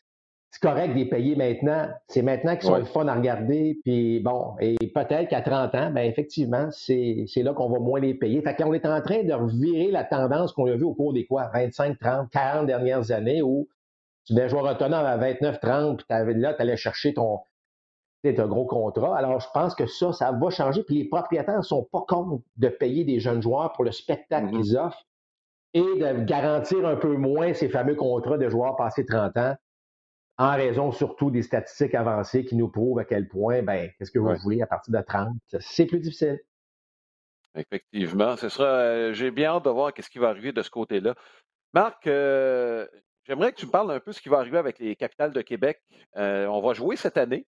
c'est 0.60 0.68
correct 0.68 0.90
de 0.90 0.98
les 0.98 1.06
payer 1.06 1.36
maintenant. 1.36 1.88
C'est 2.08 2.20
maintenant 2.20 2.54
qu'ils 2.54 2.66
sont 2.66 2.76
le 2.76 2.84
fun 2.84 3.08
à 3.08 3.14
regarder. 3.14 3.80
Puis 3.82 4.20
bon, 4.20 4.56
et 4.60 4.76
peut-être 4.94 5.28
qu'à 5.28 5.40
30 5.40 5.74
ans, 5.74 5.90
ben 5.90 6.02
effectivement, 6.02 6.68
c'est 6.70 7.26
là 7.36 7.54
qu'on 7.54 7.70
va 7.70 7.78
moins 7.78 8.00
les 8.00 8.12
payer. 8.12 8.42
Fait 8.42 8.54
qu'on 8.54 8.74
est 8.74 8.84
en 8.84 9.00
train 9.00 9.24
de 9.24 9.32
revirer 9.32 9.90
la 9.90 10.04
tendance 10.04 10.52
qu'on 10.52 10.66
a 10.66 10.76
vue 10.76 10.84
au 10.84 10.94
cours 10.94 11.14
des 11.14 11.24
quoi, 11.24 11.50
25, 11.54 11.98
30, 11.98 12.30
40 12.30 12.66
dernières 12.66 13.10
années 13.10 13.40
où 13.40 13.68
tu 14.26 14.34
devais 14.34 14.50
jouer 14.50 14.60
autonome 14.60 15.06
à 15.06 15.16
29, 15.16 15.60
30, 15.60 16.04
puis 16.04 16.34
là, 16.34 16.52
tu 16.52 16.60
allais 16.60 16.76
chercher 16.76 17.14
ton, 17.14 17.40
un 18.24 18.46
gros 18.46 18.66
contrat. 18.66 19.16
Alors, 19.16 19.40
je 19.40 19.48
pense 19.54 19.74
que 19.74 19.86
ça, 19.86 20.12
ça 20.12 20.30
va 20.30 20.50
changer. 20.50 20.82
Puis 20.82 20.96
les 20.96 21.04
propriétaires 21.08 21.56
ne 21.56 21.62
sont 21.62 21.88
pas 21.90 22.04
contre 22.06 22.42
de 22.58 22.68
payer 22.68 23.04
des 23.04 23.18
jeunes 23.18 23.40
joueurs 23.40 23.72
pour 23.72 23.84
le 23.84 23.92
spectacle 23.92 24.48
mm-hmm. 24.48 24.62
qu'ils 24.62 24.76
offrent 24.76 25.06
et 25.72 25.80
de 25.80 26.24
garantir 26.24 26.86
un 26.86 26.96
peu 26.96 27.16
moins 27.16 27.54
ces 27.54 27.70
fameux 27.70 27.94
contrats 27.94 28.36
de 28.36 28.50
joueurs 28.50 28.76
passés 28.76 29.06
30 29.06 29.36
ans 29.38 29.54
en 30.40 30.56
raison 30.56 30.90
surtout 30.90 31.30
des 31.30 31.42
statistiques 31.42 31.94
avancées 31.94 32.46
qui 32.46 32.56
nous 32.56 32.68
prouvent 32.68 32.98
à 32.98 33.04
quel 33.04 33.28
point, 33.28 33.62
ben, 33.62 33.90
qu'est-ce 33.98 34.10
que 34.10 34.18
vous 34.18 34.34
voulez 34.36 34.62
à 34.62 34.66
partir 34.66 34.94
de 34.94 35.02
30, 35.02 35.36
c'est 35.58 35.84
plus 35.84 36.00
difficile. 36.00 36.40
Effectivement, 37.54 38.36
ce 38.38 38.48
sera. 38.48 38.64
Euh, 38.64 39.12
j'ai 39.12 39.30
bien 39.30 39.50
hâte 39.50 39.66
de 39.66 39.70
voir 39.70 39.92
qu'est-ce 39.92 40.08
qui 40.08 40.18
va 40.18 40.28
arriver 40.28 40.52
de 40.52 40.62
ce 40.62 40.70
côté-là. 40.70 41.14
Marc, 41.74 42.06
euh, 42.06 42.86
j'aimerais 43.24 43.52
que 43.52 43.58
tu 43.58 43.66
me 43.66 43.70
parles 43.70 43.90
un 43.90 44.00
peu 44.00 44.12
de 44.12 44.16
ce 44.16 44.22
qui 44.22 44.30
va 44.30 44.38
arriver 44.38 44.56
avec 44.56 44.78
les 44.78 44.96
capitales 44.96 45.32
de 45.32 45.42
Québec. 45.42 45.82
Euh, 46.16 46.46
on 46.46 46.62
va 46.62 46.72
jouer 46.72 46.96
cette 46.96 47.18
année, 47.18 47.46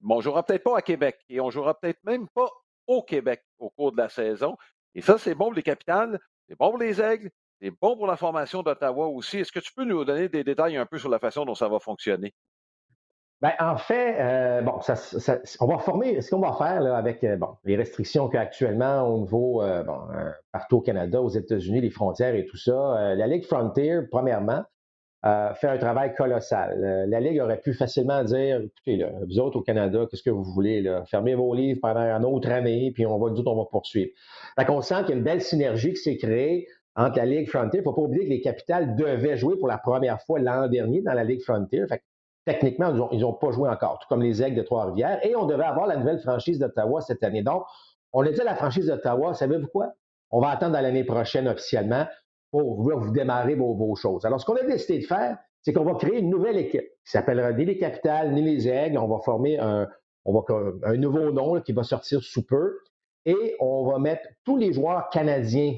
mais 0.00 0.14
on 0.14 0.20
jouera 0.20 0.44
peut-être 0.44 0.62
pas 0.62 0.78
à 0.78 0.82
Québec 0.82 1.18
et 1.28 1.40
on 1.40 1.50
jouera 1.50 1.80
peut-être 1.80 1.98
même 2.04 2.28
pas 2.28 2.48
au 2.86 3.02
Québec 3.02 3.42
au 3.58 3.70
cours 3.70 3.90
de 3.90 3.96
la 3.96 4.08
saison. 4.08 4.56
Et 4.94 5.00
ça, 5.00 5.18
c'est 5.18 5.34
bon 5.34 5.46
pour 5.46 5.54
les 5.54 5.64
capitales, 5.64 6.20
c'est 6.48 6.56
bon 6.56 6.68
pour 6.68 6.78
les 6.78 7.00
aigles, 7.00 7.30
c'est 7.64 7.70
bon 7.80 7.96
pour 7.96 8.06
la 8.06 8.16
formation 8.16 8.62
d'Ottawa 8.62 9.06
aussi. 9.06 9.38
Est-ce 9.38 9.50
que 9.50 9.60
tu 9.60 9.72
peux 9.72 9.84
nous 9.84 10.04
donner 10.04 10.28
des 10.28 10.44
détails 10.44 10.76
un 10.76 10.84
peu 10.84 10.98
sur 10.98 11.08
la 11.08 11.18
façon 11.18 11.46
dont 11.46 11.54
ça 11.54 11.66
va 11.66 11.78
fonctionner? 11.78 12.34
Bien, 13.40 13.52
en 13.58 13.78
fait, 13.78 14.16
euh, 14.20 14.60
bon, 14.60 14.80
on 15.60 15.66
va 15.66 15.78
former, 15.78 16.20
ce 16.20 16.30
qu'on 16.30 16.40
va 16.40 16.52
faire 16.52 16.82
là, 16.82 16.96
avec 16.96 17.24
euh, 17.24 17.36
bon, 17.36 17.56
les 17.64 17.76
restrictions 17.76 18.28
qu'actuellement 18.28 19.08
au 19.08 19.20
niveau, 19.20 19.62
euh, 19.62 19.82
bon, 19.82 19.98
partout 20.52 20.76
au 20.76 20.80
Canada, 20.82 21.22
aux 21.22 21.30
États-Unis, 21.30 21.80
les 21.80 21.90
frontières 21.90 22.34
et 22.34 22.44
tout 22.44 22.58
ça, 22.58 23.14
la 23.14 23.26
Ligue 23.26 23.44
Frontier, 23.44 24.00
premièrement, 24.10 24.62
fait 25.22 25.68
un 25.68 25.78
travail 25.78 26.14
colossal. 26.14 27.06
la 27.08 27.20
Ligue 27.20 27.40
aurait 27.40 27.60
pu 27.60 27.72
facilement 27.72 28.22
dire, 28.24 28.60
écoutez, 28.60 28.96
là, 28.96 29.10
vous 29.26 29.38
autres 29.38 29.58
au 29.58 29.62
Canada, 29.62 30.06
qu'est-ce 30.10 30.22
que 30.22 30.30
vous 30.30 30.44
voulez? 30.44 30.82
Là? 30.82 31.04
Fermez 31.06 31.34
vos 31.34 31.54
livres 31.54 31.80
pendant 31.80 32.02
une 32.02 32.26
autre 32.26 32.50
année, 32.50 32.92
puis 32.94 33.06
on 33.06 33.18
va 33.18 33.30
dire 33.30 33.46
on 33.46 33.56
va 33.56 33.64
poursuivre. 33.70 34.10
Fait 34.58 34.66
qu'on 34.66 34.82
sent 34.82 34.96
qu'il 35.00 35.10
y 35.10 35.12
a 35.14 35.16
une 35.16 35.24
belle 35.24 35.40
synergie 35.40 35.94
qui 35.94 36.02
s'est 36.02 36.18
créée 36.18 36.68
entre 36.96 37.16
la 37.18 37.26
Ligue 37.26 37.48
Frontier. 37.48 37.80
Il 37.80 37.82
ne 37.82 37.84
faut 37.84 37.92
pas 37.92 38.02
oublier 38.02 38.24
que 38.24 38.30
les 38.30 38.40
Capitales 38.40 38.96
devaient 38.96 39.36
jouer 39.36 39.56
pour 39.56 39.68
la 39.68 39.78
première 39.78 40.20
fois 40.22 40.38
l'an 40.38 40.68
dernier 40.68 41.02
dans 41.02 41.14
la 41.14 41.24
Ligue 41.24 41.42
Frontier. 41.42 41.86
Fait 41.88 42.02
techniquement, 42.44 43.08
ils 43.10 43.20
n'ont 43.20 43.32
pas 43.32 43.50
joué 43.52 43.68
encore, 43.68 43.98
tout 44.00 44.08
comme 44.08 44.22
les 44.22 44.42
Aigles 44.42 44.56
de 44.56 44.62
Trois-Rivières. 44.62 45.24
Et 45.26 45.34
on 45.34 45.46
devait 45.46 45.64
avoir 45.64 45.86
la 45.86 45.96
nouvelle 45.96 46.20
franchise 46.20 46.58
d'Ottawa 46.58 47.00
cette 47.00 47.22
année. 47.22 47.42
Donc, 47.42 47.64
on 48.12 48.24
a 48.24 48.30
dit 48.30 48.40
à 48.40 48.44
la 48.44 48.54
franchise 48.54 48.86
d'Ottawa, 48.86 49.34
savez-vous 49.34 49.68
quoi? 49.68 49.92
On 50.30 50.40
va 50.40 50.50
attendre 50.50 50.74
l'année 50.74 51.04
prochaine 51.04 51.48
officiellement 51.48 52.06
pour 52.50 52.82
vous, 52.82 53.10
démarrer 53.10 53.54
vos, 53.54 53.94
choses. 53.96 54.24
Alors, 54.24 54.40
ce 54.40 54.46
qu'on 54.46 54.56
a 54.56 54.62
décidé 54.62 55.00
de 55.00 55.06
faire, 55.06 55.38
c'est 55.62 55.72
qu'on 55.72 55.84
va 55.84 55.94
créer 55.94 56.18
une 56.18 56.30
nouvelle 56.30 56.58
équipe 56.58 56.82
qui 56.82 57.10
s'appellera 57.10 57.52
ni 57.52 57.64
les 57.64 57.78
Capitales, 57.78 58.32
ni 58.32 58.42
les 58.42 58.68
Aigles. 58.68 58.98
On 58.98 59.08
va 59.08 59.20
former 59.20 59.58
un, 59.58 59.88
on 60.24 60.32
va, 60.32 60.44
un 60.84 60.96
nouveau 60.96 61.32
nom 61.32 61.60
qui 61.60 61.72
va 61.72 61.82
sortir 61.82 62.22
sous 62.22 62.44
peu. 62.44 62.78
Et 63.26 63.56
on 63.58 63.90
va 63.90 63.98
mettre 63.98 64.28
tous 64.44 64.58
les 64.58 64.72
joueurs 64.72 65.08
canadiens 65.08 65.76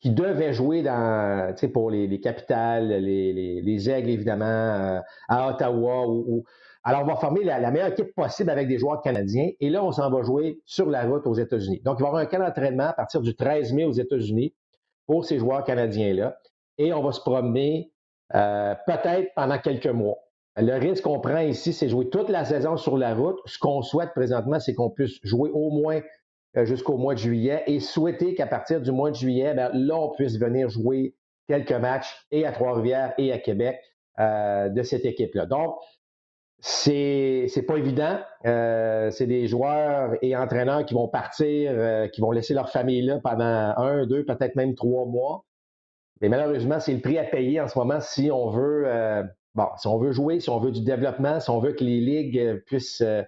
qui 0.00 0.10
devaient 0.10 0.52
jouer 0.52 0.82
dans, 0.82 1.54
pour 1.72 1.90
les, 1.90 2.06
les 2.06 2.20
capitales, 2.20 2.88
les, 2.88 3.32
les, 3.32 3.60
les, 3.62 3.90
aigles, 3.90 4.10
évidemment, 4.10 4.44
euh, 4.44 5.00
à 5.28 5.50
Ottawa. 5.50 6.06
Alors, 6.84 7.02
on 7.02 7.06
va 7.06 7.16
former 7.16 7.42
la, 7.42 7.70
meilleure 7.70 7.88
équipe 7.88 8.14
possible 8.14 8.50
avec 8.50 8.68
des 8.68 8.78
joueurs 8.78 9.00
canadiens. 9.00 9.48
Et 9.58 9.70
là, 9.70 9.82
on 9.82 9.90
s'en 9.90 10.10
va 10.10 10.22
jouer 10.22 10.60
sur 10.64 10.88
la 10.88 11.04
route 11.04 11.26
aux 11.26 11.34
États-Unis. 11.34 11.80
Donc, 11.84 11.96
il 11.98 12.02
va 12.02 12.06
y 12.06 12.10
avoir 12.10 12.22
un 12.22 12.26
camp 12.26 12.38
d'entraînement 12.38 12.88
à 12.88 12.92
partir 12.92 13.22
du 13.22 13.34
13 13.34 13.72
mai 13.72 13.84
aux 13.84 13.92
États-Unis 13.92 14.54
pour 15.06 15.24
ces 15.24 15.38
joueurs 15.38 15.64
canadiens-là. 15.64 16.38
Et 16.78 16.92
on 16.92 17.02
va 17.02 17.12
se 17.12 17.20
promener 17.20 17.90
euh, 18.34 18.74
peut-être 18.86 19.32
pendant 19.34 19.58
quelques 19.58 19.86
mois. 19.86 20.18
Le 20.58 20.78
risque 20.78 21.04
qu'on 21.04 21.20
prend 21.20 21.40
ici, 21.40 21.72
c'est 21.72 21.88
jouer 21.88 22.08
toute 22.08 22.28
la 22.28 22.44
saison 22.44 22.76
sur 22.76 22.96
la 22.96 23.14
route. 23.14 23.38
Ce 23.46 23.58
qu'on 23.58 23.82
souhaite 23.82 24.10
présentement, 24.14 24.60
c'est 24.60 24.74
qu'on 24.74 24.90
puisse 24.90 25.18
jouer 25.22 25.50
au 25.52 25.70
moins 25.70 26.00
jusqu'au 26.64 26.96
mois 26.96 27.14
de 27.14 27.18
juillet 27.18 27.62
et 27.66 27.80
souhaiter 27.80 28.34
qu'à 28.34 28.46
partir 28.46 28.80
du 28.80 28.92
mois 28.92 29.10
de 29.10 29.16
juillet, 29.16 29.54
ben, 29.54 29.70
là, 29.74 29.96
on 29.96 30.10
puisse 30.10 30.38
venir 30.38 30.68
jouer 30.68 31.14
quelques 31.48 31.72
matchs 31.72 32.26
et 32.30 32.46
à 32.46 32.52
Trois-Rivières 32.52 33.14
et 33.18 33.32
à 33.32 33.38
Québec 33.38 33.78
euh, 34.18 34.68
de 34.68 34.82
cette 34.82 35.04
équipe-là. 35.04 35.46
Donc, 35.46 35.76
c'est 36.58 37.64
pas 37.66 37.76
évident. 37.76 38.18
Euh, 38.46 39.10
c'est 39.10 39.26
des 39.26 39.46
joueurs 39.46 40.14
et 40.22 40.34
entraîneurs 40.34 40.84
qui 40.86 40.94
vont 40.94 41.08
partir, 41.08 42.10
qui 42.12 42.20
vont 42.20 42.30
laisser 42.30 42.54
leur 42.54 42.70
famille 42.70 43.02
là 43.02 43.20
pendant 43.22 43.44
un, 43.44 44.06
deux, 44.06 44.24
peut-être 44.24 44.56
même 44.56 44.74
trois 44.74 45.04
mois. 45.04 45.44
Mais 46.22 46.30
malheureusement, 46.30 46.80
c'est 46.80 46.94
le 46.94 47.00
prix 47.00 47.18
à 47.18 47.24
payer 47.24 47.60
en 47.60 47.68
ce 47.68 47.78
moment 47.78 48.00
si 48.00 48.30
on 48.32 48.48
veut, 48.48 48.86
bon, 49.56 49.68
si 49.78 49.88
on 49.88 49.98
veut 49.98 50.12
jouer, 50.12 50.38
si 50.38 50.50
on 50.50 50.60
veut 50.60 50.70
du 50.70 50.82
développement, 50.82 51.40
si 51.40 51.50
on 51.50 51.58
veut 51.58 51.72
que 51.72 51.82
les 51.82 52.00
ligues 52.00 52.62
puissent 52.66 53.00
euh, 53.00 53.22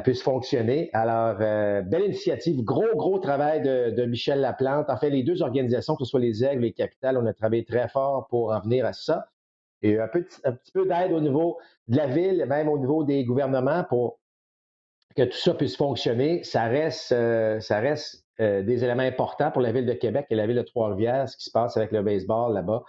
puisse 0.00 0.22
fonctionner. 0.22 0.88
Alors, 0.94 1.36
euh, 1.40 1.82
belle 1.82 2.06
initiative, 2.06 2.62
gros, 2.64 2.96
gros 2.96 3.18
travail 3.18 3.60
de, 3.60 4.04
Michel 4.06 4.40
Laplante. 4.40 4.88
En 4.88 4.96
fait, 4.96 5.10
les 5.10 5.22
deux 5.22 5.42
organisations, 5.42 5.96
que 5.96 6.04
ce 6.04 6.10
soit 6.10 6.20
les 6.20 6.44
Aigles 6.44 6.64
et 6.64 6.68
les 6.68 6.72
Capitales, 6.72 7.18
on 7.18 7.26
a 7.26 7.34
travaillé 7.34 7.64
très 7.64 7.88
fort 7.88 8.26
pour 8.28 8.52
en 8.52 8.60
venir 8.60 8.86
à 8.86 8.94
ça. 8.94 9.28
Et 9.82 9.98
un, 9.98 10.08
petit 10.08 10.72
peu 10.72 10.86
d'aide 10.86 11.12
au 11.12 11.20
niveau 11.20 11.58
de 11.88 11.96
la 11.96 12.06
ville, 12.06 12.46
même 12.48 12.68
au 12.68 12.78
niveau 12.78 13.04
des 13.04 13.24
gouvernements 13.24 13.84
pour 13.84 14.18
que 15.14 15.24
tout 15.24 15.36
ça 15.36 15.52
puisse 15.52 15.76
fonctionner. 15.76 16.42
Ça 16.42 16.64
reste, 16.64 17.12
euh, 17.12 17.60
ça 17.60 17.80
reste 17.80 18.24
des 18.38 18.82
éléments 18.82 19.02
importants 19.02 19.52
pour 19.52 19.62
la 19.62 19.70
ville 19.70 19.86
de 19.86 19.92
Québec 19.92 20.26
et 20.30 20.34
la 20.34 20.48
ville 20.48 20.56
de 20.56 20.62
Trois-Rivières, 20.62 21.28
ce 21.28 21.36
qui 21.36 21.44
se 21.44 21.50
passe 21.52 21.76
avec 21.76 21.92
le 21.92 22.02
baseball 22.02 22.52
là-bas. 22.52 22.82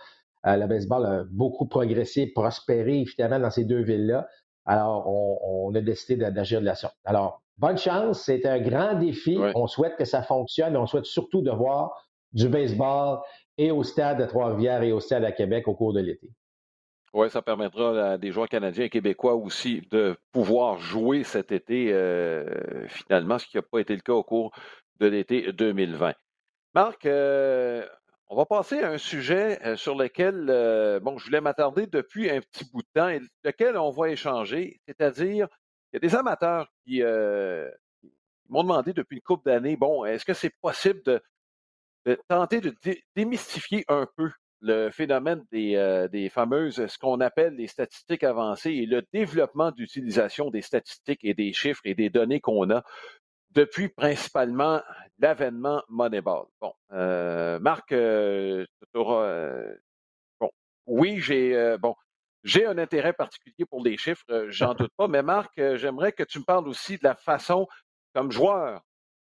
le 0.46 0.66
baseball 0.66 1.06
a 1.06 1.24
beaucoup 1.30 1.68
progressé, 1.68 2.26
prospéré, 2.26 3.02
évidemment, 3.02 3.38
dans 3.39 3.52
ces 3.52 3.63
deux 3.63 3.84
villes-là. 3.84 4.28
Alors, 4.65 5.08
on, 5.08 5.73
a 5.76 5.82
décidé 5.82 6.32
d'agir 6.32 6.62
de 6.62 6.65
la 6.65 6.76
sorte. 6.76 6.95
Alors, 7.06 7.41
bonne 7.58 7.78
chance. 7.78 8.21
C'est 8.21 8.45
un 8.45 8.60
grand 8.60 8.95
défi. 8.95 9.38
On 9.56 9.67
souhaite 9.67 9.95
que 9.97 10.06
ça 10.06 10.23
fonctionne. 10.23 10.78
On 10.78 10.88
souhaite 10.88 11.06
surtout 11.06 11.41
de 11.41 11.52
voir 11.52 11.93
du 12.32 12.47
baseball 12.47 13.19
et 13.58 13.71
au 13.71 13.84
stade 13.84 14.19
de 14.19 14.26
Trois-Rivières 14.26 14.84
et 14.84 14.91
au 14.91 14.99
stade 14.99 15.23
à 15.23 15.32
Québec 15.32 15.67
au 15.67 15.73
cours 15.73 15.93
de 15.93 15.99
l'été. 15.99 16.30
Oui, 17.13 17.30
ça 17.30 17.43
permettra 17.43 18.13
à 18.13 18.17
des 18.17 18.32
joueurs 18.32 18.49
canadiens 18.49 18.86
et 18.86 18.89
québécois 18.89 19.36
aussi 19.36 19.84
de 19.91 20.17
pouvoir 20.32 20.80
jouer 20.80 21.23
cet 21.23 21.52
été, 21.52 21.93
euh, 21.93 22.88
finalement, 22.88 23.38
ce 23.38 23.45
qui 23.45 23.58
n'a 23.58 23.62
pas 23.62 23.80
été 23.80 23.93
le 23.95 24.02
cas 24.02 24.13
au 24.13 24.23
cours 24.23 24.52
de 24.99 25.06
l'été 25.06 25.52
2020. 25.52 26.15
Marc, 26.73 27.06
euh, 27.06 27.86
on 28.34 28.36
va 28.36 28.46
passer 28.48 28.80
à 28.80 28.89
un 28.89 28.98
sujet 28.98 29.60
euh, 29.63 29.76
sur 29.76 29.96
lequel 29.96 30.48
euh, 30.50 31.00
bon, 31.00 31.19
je 31.19 31.26
voulais 31.26 31.39
m'attarder 31.39 31.86
depuis 31.86 32.32
un 32.32 32.41
petit 32.41 32.65
bout 32.65 32.82
de 32.82 32.88
temps 32.96 33.10
et 33.10 33.22
lequel 33.43 33.78
on 33.78 33.91
va 33.91 34.10
échanger, 34.10 34.82
c'est-à-dire 34.88 35.48
il 35.91 35.96
y 35.96 35.98
a 35.98 36.00
des 36.00 36.15
amateurs 36.15 36.67
qui, 36.84 37.04
euh, 37.04 37.69
m'ont 38.50 38.63
demandé 38.63 38.91
depuis 38.91 39.17
une 39.17 39.22
couple 39.22 39.46
d'années, 39.46 39.76
bon, 39.76 40.04
est-ce 40.04 40.26
que 40.26 40.34
c'est 40.34 40.52
possible 40.62 41.04
de, 41.06 41.22
tenter 42.28 42.60
de 42.60 42.76
démystifier 43.15 43.86
un 43.88 44.08
peu 44.17 44.32
le 44.62 44.89
phénomène 44.89 45.46
des, 45.52 46.08
des 46.12 46.30
fameuses, 46.30 46.88
ce 46.88 46.98
qu'on 46.98 47.19
appelle 47.22 47.56
les 47.56 47.67
statistiques 47.67 48.24
avancées 48.24 48.72
et 48.72 48.86
le 48.86 49.04
développement 49.13 49.72
d'utilisation 49.72 50.50
des 50.50 50.62
statistiques 50.62 51.24
et 51.24 51.34
des 51.34 51.54
chiffres 51.54 51.82
et 51.86 51.93
des 51.93 52.10
données 52.10 52.41
qu'on 52.41 52.69
a? 52.72 52.84
Depuis 53.54 53.89
principalement 53.89 54.82
l'avènement 55.20 55.84
Moneyball. 55.89 56.46
Bon, 56.62 56.74
euh, 56.92 57.60
Marc, 57.60 57.92
euh, 57.92 58.66
bon, 60.39 60.50
oui, 60.88 61.20
j'ai 61.20 61.78
bon, 61.80 61.96
j'ai 62.44 62.66
un 62.66 62.78
intérêt 62.78 63.13
particulier 63.13 63.66
pour 63.66 63.84
les 63.84 63.98
chiffres, 63.98 64.26
j'en 64.50 64.74
doute 64.76 64.92
pas, 64.98 65.08
mais 65.08 65.24
Marc, 65.24 65.52
j'aimerais 65.76 66.12
que 66.12 66.24
tu 66.24 66.39
me 66.39 66.44
parles 66.44 66.68
aussi 66.68 66.98
de 66.98 67.04
la 67.04 67.16
façon, 67.16 67.68
comme 68.13 68.32
joueur, 68.32 68.82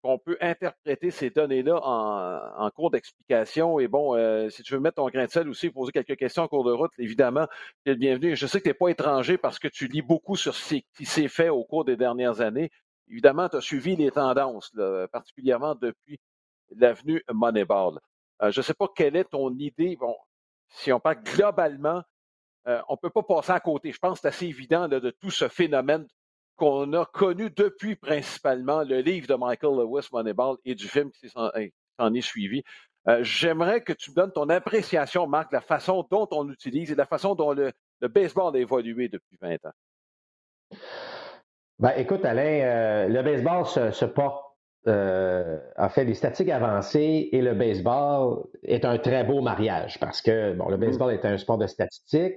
qu'on 0.07 0.19
peut 0.19 0.37
interpréter 0.41 1.11
ces 1.11 1.31
données-là 1.31 1.81
en, 1.83 2.71
cours 2.71 2.91
d'explication. 2.91 3.81
Et 3.81 3.89
bon, 3.89 4.15
euh, 4.15 4.49
si 4.51 4.63
tu 4.63 4.75
veux 4.75 4.81
mettre 4.81 4.97
ton 4.97 5.09
grain 5.09 5.25
de 5.25 5.31
sel 5.31 5.49
aussi, 5.49 5.71
poser 5.71 5.91
quelques 5.91 6.17
questions 6.17 6.45
en 6.45 6.49
cours 6.49 6.65
de 6.65 6.73
route, 6.73 6.93
évidemment, 6.99 7.49
tu 7.85 7.91
es 7.91 7.95
le 7.95 7.99
bienvenu. 7.99 8.37
Je 8.37 8.47
sais 8.47 8.59
que 8.59 8.65
tu 8.65 8.69
n'es 8.69 8.75
pas 8.75 8.89
étranger 8.89 9.37
parce 9.37 9.59
que 9.59 9.67
tu 9.67 9.89
lis 9.89 10.03
beaucoup 10.03 10.37
sur 10.37 10.55
ce 10.55 10.77
qui 10.97 11.07
s'est 11.07 11.29
fait 11.29 11.49
au 11.49 11.65
cours 11.65 11.85
des 11.85 11.97
dernières 11.97 12.41
années. 12.41 12.71
Évidemment, 13.09 13.49
tu 13.49 13.57
as 13.57 13.61
suivi 13.61 13.97
les 13.97 14.11
tendances, 14.11 14.73
particulièrement 15.13 15.75
depuis 15.75 16.19
l'avenue 16.75 17.23
Moneyball. 17.33 18.01
Euh, 18.43 18.51
je 18.51 18.61
ne 18.61 18.63
sais 18.63 18.75
pas 18.75 18.89
quelle 18.95 19.17
est 19.17 19.25
ton 19.25 19.55
idée. 19.59 19.99
Si 20.69 20.93
on 20.93 21.01
parle 21.01 21.23
globalement, 21.23 22.03
euh, 22.67 22.81
on 22.89 22.95
ne 22.95 22.99
peut 22.99 23.11
pas 23.11 23.23
passer 23.23 23.53
à 23.53 23.61
côté. 23.61 23.93
Je 23.93 23.99
pense 23.99 24.19
que 24.19 24.23
c'est 24.23 24.29
assez 24.29 24.47
évident 24.47 24.89
de 24.89 25.11
tout 25.11 25.31
ce 25.31 25.49
phénomène 25.49 26.07
qu'on 26.57 26.93
a 26.95 27.05
connu 27.05 27.51
depuis 27.51 27.97
principalement 27.97 28.83
le 28.83 29.01
livre 29.01 29.27
de 29.27 29.35
Michael 29.35 29.77
Lewis, 29.77 30.09
Moneyball, 30.13 30.57
et 30.65 30.75
du 30.75 30.89
film 30.89 31.11
qui 31.11 31.29
s'en 31.29 31.51
est 31.53 32.21
suivi. 32.21 32.63
Euh, 33.09 33.23
j'aimerais 33.23 33.83
que 33.83 33.93
tu 33.93 34.11
me 34.11 34.17
donnes 34.17 34.33
ton 34.33 34.49
appréciation, 34.49 35.27
Marc, 35.27 35.51
de 35.51 35.57
la 35.57 35.61
façon 35.61 36.07
dont 36.11 36.27
on 36.33 36.43
l'utilise 36.43 36.91
et 36.91 36.95
de 36.95 36.99
la 36.99 37.07
façon 37.07 37.35
dont 37.35 37.53
le, 37.53 37.73
baseball 38.01 38.57
a 38.57 38.59
évolué 38.59 39.09
depuis 39.09 39.37
20 39.41 39.67
ans. 39.67 40.77
Ben, 41.79 41.93
écoute, 41.97 42.25
Alain, 42.25 42.43
euh, 42.43 43.09
le 43.09 43.23
baseball 43.23 43.67
se, 43.67 44.05
porte, 44.07 44.43
euh, 44.87 45.59
en 45.77 45.89
fait, 45.91 46.05
les 46.05 46.15
statistiques 46.15 46.51
avancées 46.51 47.29
et 47.33 47.43
le 47.43 47.55
baseball 47.55 48.45
est 48.63 48.85
un 48.85 48.97
très 48.99 49.25
beau 49.25 49.43
mariage 49.43 50.01
parce 50.01 50.23
que, 50.23 50.55
bon, 50.55 50.69
le 50.69 50.79
mmh. 50.79 50.81
baseball 50.81 51.13
est 51.13 51.25
un 51.27 51.37
sport 51.37 51.59
de 51.59 51.67
statistiques, 51.67 52.37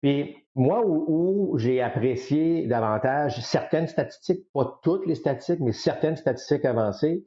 puis 0.00 0.36
moi, 0.54 0.82
où, 0.86 1.58
j'ai 1.58 1.82
apprécié 1.82 2.66
davantage 2.66 3.40
certaines 3.44 3.86
statistiques, 3.86 4.46
pas 4.54 4.80
toutes 4.82 5.06
les 5.06 5.14
statistiques, 5.14 5.60
mais 5.60 5.72
certaines 5.72 6.16
statistiques 6.16 6.64
avancées, 6.64 7.24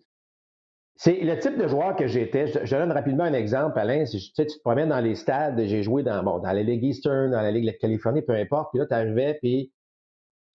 c'est 0.96 1.20
le 1.22 1.38
type 1.40 1.58
de 1.58 1.68
joueur 1.68 1.96
que 1.96 2.08
j'étais. 2.08 2.48
Je, 2.48 2.76
donne 2.76 2.92
rapidement 2.92 3.24
un 3.24 3.34
exemple, 3.34 3.78
Alain. 3.80 4.06
Si, 4.06 4.18
tu, 4.18 4.34
sais, 4.36 4.46
tu 4.46 4.58
te 4.58 4.62
promènes 4.62 4.90
dans 4.90 5.00
les 5.00 5.16
stades, 5.16 5.60
j'ai 5.66 5.84
joué 5.84 6.04
dans, 6.04 6.24
bon, 6.24 6.40
dans 6.40 6.52
la 6.52 6.64
Ligue 6.64 6.84
Eastern, 6.84 7.32
dans 7.32 7.42
la 7.42 7.52
Ligue 7.52 7.66
de 7.66 7.78
Californie, 7.78 8.22
peu 8.22 8.34
importe. 8.34 8.72
Puis 8.72 8.80
là, 8.80 8.86
tu 8.86 8.94
arrivais, 8.94 9.38
puis 9.42 9.72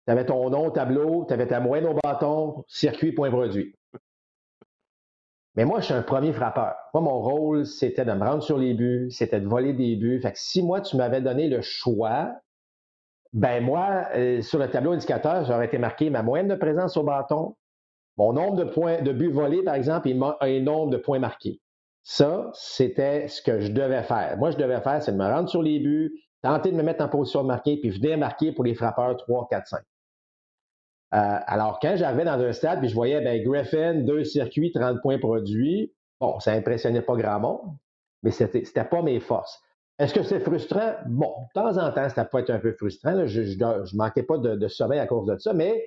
tu 0.07 0.11
avais 0.11 0.25
ton 0.25 0.49
nom 0.49 0.67
au 0.67 0.71
tableau, 0.71 1.25
tu 1.27 1.33
avais 1.33 1.47
ta 1.47 1.59
moyenne 1.59 1.87
au 1.87 1.93
bâton, 2.01 2.63
circuit, 2.67 3.11
point 3.11 3.29
produit. 3.29 3.75
Mais 5.55 5.65
moi, 5.65 5.81
je 5.81 5.85
suis 5.85 5.93
un 5.93 6.01
premier 6.01 6.31
frappeur. 6.31 6.75
Moi, 6.93 7.03
mon 7.03 7.19
rôle, 7.19 7.65
c'était 7.65 8.05
de 8.05 8.13
me 8.13 8.23
rendre 8.23 8.41
sur 8.41 8.57
les 8.57 8.73
buts, 8.73 9.09
c'était 9.11 9.41
de 9.41 9.47
voler 9.47 9.73
des 9.73 9.97
buts. 9.97 10.21
Fait 10.21 10.31
que 10.31 10.39
si 10.39 10.63
moi, 10.63 10.79
tu 10.79 10.95
m'avais 10.95 11.19
donné 11.19 11.49
le 11.49 11.61
choix, 11.61 12.31
ben 13.33 13.61
moi, 13.61 14.07
euh, 14.15 14.41
sur 14.41 14.59
le 14.59 14.69
tableau 14.69 14.93
indicateur, 14.93 15.43
j'aurais 15.43 15.65
été 15.65 15.77
marqué 15.77 16.09
ma 16.09 16.23
moyenne 16.23 16.47
de 16.47 16.55
présence 16.55 16.95
au 16.95 17.03
bâton, 17.03 17.57
mon 18.15 18.31
nombre 18.31 18.55
de 18.55 18.63
points 18.63 19.01
de 19.01 19.11
buts 19.11 19.31
volés, 19.31 19.61
par 19.61 19.75
exemple, 19.75 20.07
et 20.07 20.13
un 20.13 20.61
nombre 20.61 20.91
de 20.91 20.97
points 20.97 21.19
marqués. 21.19 21.59
Ça, 22.03 22.49
c'était 22.53 23.27
ce 23.27 23.41
que 23.41 23.59
je 23.59 23.73
devais 23.73 24.03
faire. 24.03 24.37
Moi, 24.37 24.51
je 24.51 24.57
devais 24.57 24.79
faire, 24.79 25.03
c'est 25.03 25.11
de 25.11 25.17
me 25.17 25.25
rendre 25.25 25.49
sur 25.49 25.63
les 25.63 25.79
buts, 25.79 26.13
tenter 26.43 26.71
de 26.71 26.77
me 26.77 26.83
mettre 26.83 27.03
en 27.03 27.09
position 27.09 27.41
de 27.41 27.47
marquer, 27.47 27.75
puis 27.75 27.89
venir 27.89 28.17
marquer 28.17 28.53
pour 28.53 28.63
les 28.63 28.73
frappeurs 28.73 29.17
3, 29.17 29.47
4, 29.49 29.67
5. 29.67 29.81
Euh, 31.13 31.39
alors, 31.47 31.79
quand 31.81 31.95
j'arrivais 31.95 32.25
dans 32.25 32.39
un 32.39 32.51
stade 32.51 32.79
puis 32.79 32.89
je 32.89 32.95
voyais 32.95 33.21
ben, 33.21 33.41
Griffin, 33.43 33.95
deux 33.95 34.23
circuits, 34.23 34.71
30 34.71 35.01
points 35.01 35.19
produits, 35.19 35.93
bon, 36.19 36.39
ça 36.39 36.51
impressionnait 36.51 37.01
pas 37.01 37.15
grand 37.15 37.39
monde, 37.39 37.75
mais 38.23 38.31
c'était, 38.31 38.65
c'était 38.65 38.83
pas 38.83 39.01
mes 39.01 39.19
forces. 39.19 39.61
Est-ce 39.99 40.13
que 40.13 40.23
c'est 40.23 40.39
frustrant? 40.39 40.93
Bon, 41.07 41.33
de 41.55 41.59
temps 41.59 41.77
en 41.77 41.91
temps, 41.91 42.09
ça 42.09 42.25
peut 42.25 42.39
être 42.39 42.51
un 42.51 42.59
peu 42.59 42.71
frustrant. 42.73 43.25
Je, 43.25 43.43
je, 43.43 43.95
manquais 43.95 44.23
pas 44.23 44.37
de, 44.37 44.67
sommeil 44.67 44.99
à 44.99 45.07
cause 45.07 45.25
de 45.25 45.37
ça, 45.37 45.53
mais 45.53 45.83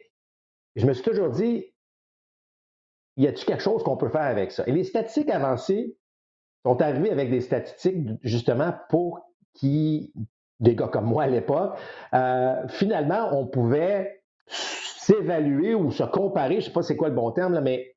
je 0.74 0.86
me 0.86 0.92
suis 0.94 1.04
toujours 1.04 1.30
dit, 1.30 1.66
y 3.16 3.26
a-t-il 3.26 3.44
quelque 3.44 3.62
chose 3.62 3.84
qu'on 3.84 3.96
peut 3.96 4.08
faire 4.08 4.22
avec 4.22 4.50
ça? 4.50 4.64
Et 4.66 4.72
les 4.72 4.84
statistiques 4.84 5.30
avancées 5.30 5.96
sont 6.64 6.80
arrivées 6.82 7.10
avec 7.10 7.30
des 7.30 7.40
statistiques 7.40 8.08
justement 8.22 8.74
pour 8.88 9.20
qui, 9.54 10.12
des 10.58 10.74
gars 10.74 10.88
comme 10.88 11.06
moi 11.06 11.24
à 11.24 11.26
l'époque, 11.28 11.78
euh, 12.14 12.66
finalement, 12.68 13.30
on 13.32 13.46
pouvait 13.46 14.22
s'évaluer 15.10 15.74
ou 15.74 15.90
se 15.90 16.02
comparer, 16.04 16.54
je 16.54 16.58
ne 16.58 16.64
sais 16.64 16.72
pas 16.72 16.82
c'est 16.82 16.96
quoi 16.96 17.08
le 17.08 17.14
bon 17.14 17.30
terme, 17.32 17.54
là, 17.54 17.60
mais 17.60 17.94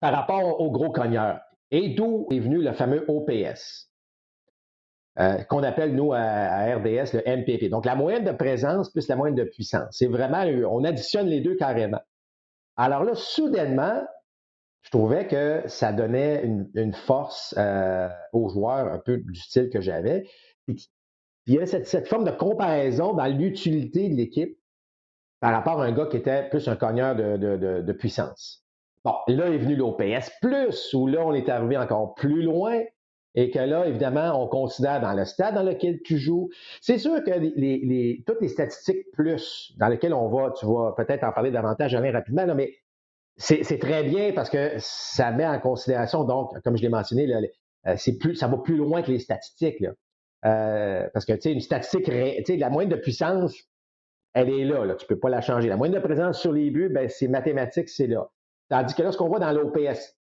par 0.00 0.12
rapport 0.12 0.60
aux 0.60 0.70
gros 0.70 0.90
cogneurs. 0.90 1.40
Et 1.70 1.94
d'où 1.94 2.26
est 2.30 2.38
venu 2.38 2.62
le 2.62 2.72
fameux 2.72 3.04
OPS, 3.08 3.90
euh, 5.18 5.42
qu'on 5.44 5.62
appelle, 5.62 5.94
nous, 5.94 6.12
à, 6.12 6.76
RDS, 6.76 7.14
le 7.14 7.22
MPP. 7.24 7.70
Donc, 7.70 7.84
la 7.86 7.94
moyenne 7.94 8.24
de 8.24 8.32
présence 8.32 8.90
plus 8.90 9.08
la 9.08 9.16
moyenne 9.16 9.36
de 9.36 9.44
puissance. 9.44 9.88
C'est 9.90 10.06
vraiment, 10.06 10.44
on 10.68 10.84
additionne 10.84 11.28
les 11.28 11.40
deux 11.40 11.54
carrément. 11.56 12.00
Alors 12.76 13.04
là, 13.04 13.14
soudainement, 13.14 14.02
je 14.82 14.90
trouvais 14.90 15.26
que 15.26 15.62
ça 15.66 15.92
donnait 15.92 16.44
une, 16.44 16.92
force 16.92 17.54
euh, 17.56 18.08
aux 18.32 18.48
joueurs 18.48 18.92
un 18.92 18.98
peu 18.98 19.18
du 19.18 19.34
style 19.34 19.70
que 19.70 19.80
j'avais. 19.80 20.28
Puis, 20.66 20.90
il 21.46 21.54
y 21.54 21.56
avait 21.56 21.66
cette, 21.66 21.86
cette, 21.86 22.08
forme 22.08 22.24
de 22.24 22.30
comparaison 22.30 23.14
dans 23.14 23.26
l'utilité 23.26 24.08
de 24.08 24.14
l'équipe 24.14 24.58
par 25.44 25.52
rapport 25.52 25.82
à 25.82 25.84
un 25.84 25.92
gars 25.92 26.06
qui 26.06 26.16
était 26.16 26.48
plus 26.48 26.68
un 26.68 26.76
cogneur 26.76 27.14
de, 27.14 27.92
puissance. 27.92 28.64
Bon, 29.04 29.12
là 29.28 29.50
est 29.50 29.58
venu 29.58 29.76
l'OPS, 29.76 30.30
où 30.94 31.06
là, 31.06 31.20
on 31.22 31.34
est 31.34 31.50
arrivé 31.50 31.76
encore 31.76 32.14
plus 32.14 32.40
loin 32.40 32.80
et 33.34 33.50
que 33.50 33.58
là, 33.58 33.86
évidemment, 33.86 34.42
on 34.42 34.48
considère 34.48 35.02
dans 35.02 35.12
le 35.12 35.26
stade 35.26 35.54
dans 35.54 35.62
lequel 35.62 36.00
tu 36.02 36.16
joues. 36.16 36.48
C'est 36.80 36.96
sûr 36.96 37.22
que 37.22 38.22
toutes 38.24 38.40
les 38.40 38.48
statistiques 38.48 39.04
plus 39.12 39.74
dans 39.76 39.88
lesquelles 39.88 40.14
on 40.14 40.30
va, 40.30 40.50
tu 40.58 40.64
vas 40.64 40.94
peut-être 40.96 41.24
en 41.24 41.32
parler 41.32 41.50
davantage 41.50 41.94
Alain, 41.94 42.10
rapidement, 42.10 42.46
mais 42.54 42.72
c'est 43.36 43.78
très 43.78 44.02
bien 44.02 44.32
parce 44.32 44.48
que 44.48 44.70
ça 44.78 45.30
met 45.30 45.46
en 45.46 45.60
considération, 45.60 46.24
donc, 46.24 46.58
comme 46.62 46.78
je 46.78 46.82
l'ai 46.82 46.88
mentionné, 46.88 47.30
euh, 47.86 47.96
ça 47.96 48.46
va 48.46 48.56
plus 48.56 48.76
loin 48.78 49.02
que 49.02 49.10
les 49.10 49.18
statistiques. 49.18 49.84
Euh, 50.46 51.06
parce 51.12 51.26
que, 51.26 51.34
tu 51.34 51.40
sais, 51.42 51.52
une 51.52 51.60
statistique, 51.60 52.04
tu 52.06 52.44
sais, 52.46 52.56
la 52.56 52.70
moyenne 52.70 52.90
de 52.90 52.96
puissance, 52.96 53.54
elle 54.34 54.50
est 54.50 54.64
là, 54.64 54.82
tu 54.96 55.04
ne 55.04 55.08
peux 55.08 55.18
pas 55.18 55.30
la 55.30 55.40
changer. 55.40 55.68
La 55.68 55.76
moyenne 55.76 55.94
de 55.94 56.04
présence 56.04 56.40
sur 56.40 56.52
les 56.52 56.70
buts, 56.70 56.90
ben, 56.90 57.08
c'est 57.08 57.28
mathématique, 57.28 57.88
c'est 57.88 58.06
là. 58.06 58.28
Tandis 58.68 58.94
que 58.94 59.02
là, 59.02 59.12
ce 59.12 59.16
qu'on 59.16 59.28
voit 59.28 59.38
dans 59.38 59.52
l'OPS 59.52 60.16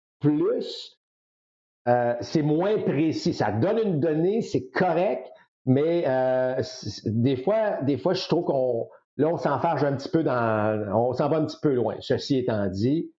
euh, 1.88 2.15
c'est 2.21 2.41
moins 2.41 2.80
précis. 2.80 3.34
Ça 3.34 3.52
donne 3.52 3.78
une 3.78 3.99
donnée, 3.99 4.41
c'est 4.41 4.69
correct, 4.69 5.30
mais 5.65 6.04
euh, 6.08 6.62
des 7.06 7.36
fois, 7.36 7.82
des 7.82 7.97
fois, 7.97 8.13
je 8.13 8.26
trouve 8.28 8.45
qu'on 8.45 8.88
là, 9.17 9.28
on 9.30 9.38
s'enfarge 9.38 9.84
un 9.84 9.95
petit 9.95 10.10
peu 10.10 10.23
dans. 10.23 10.88
On 10.93 11.13
s'en 11.13 11.30
va 11.30 11.38
un 11.38 11.45
petit 11.45 11.60
peu 11.62 11.73
loin. 11.73 11.95
Ceci 11.99 12.38
étant 12.38 12.67
dit, 12.67 13.12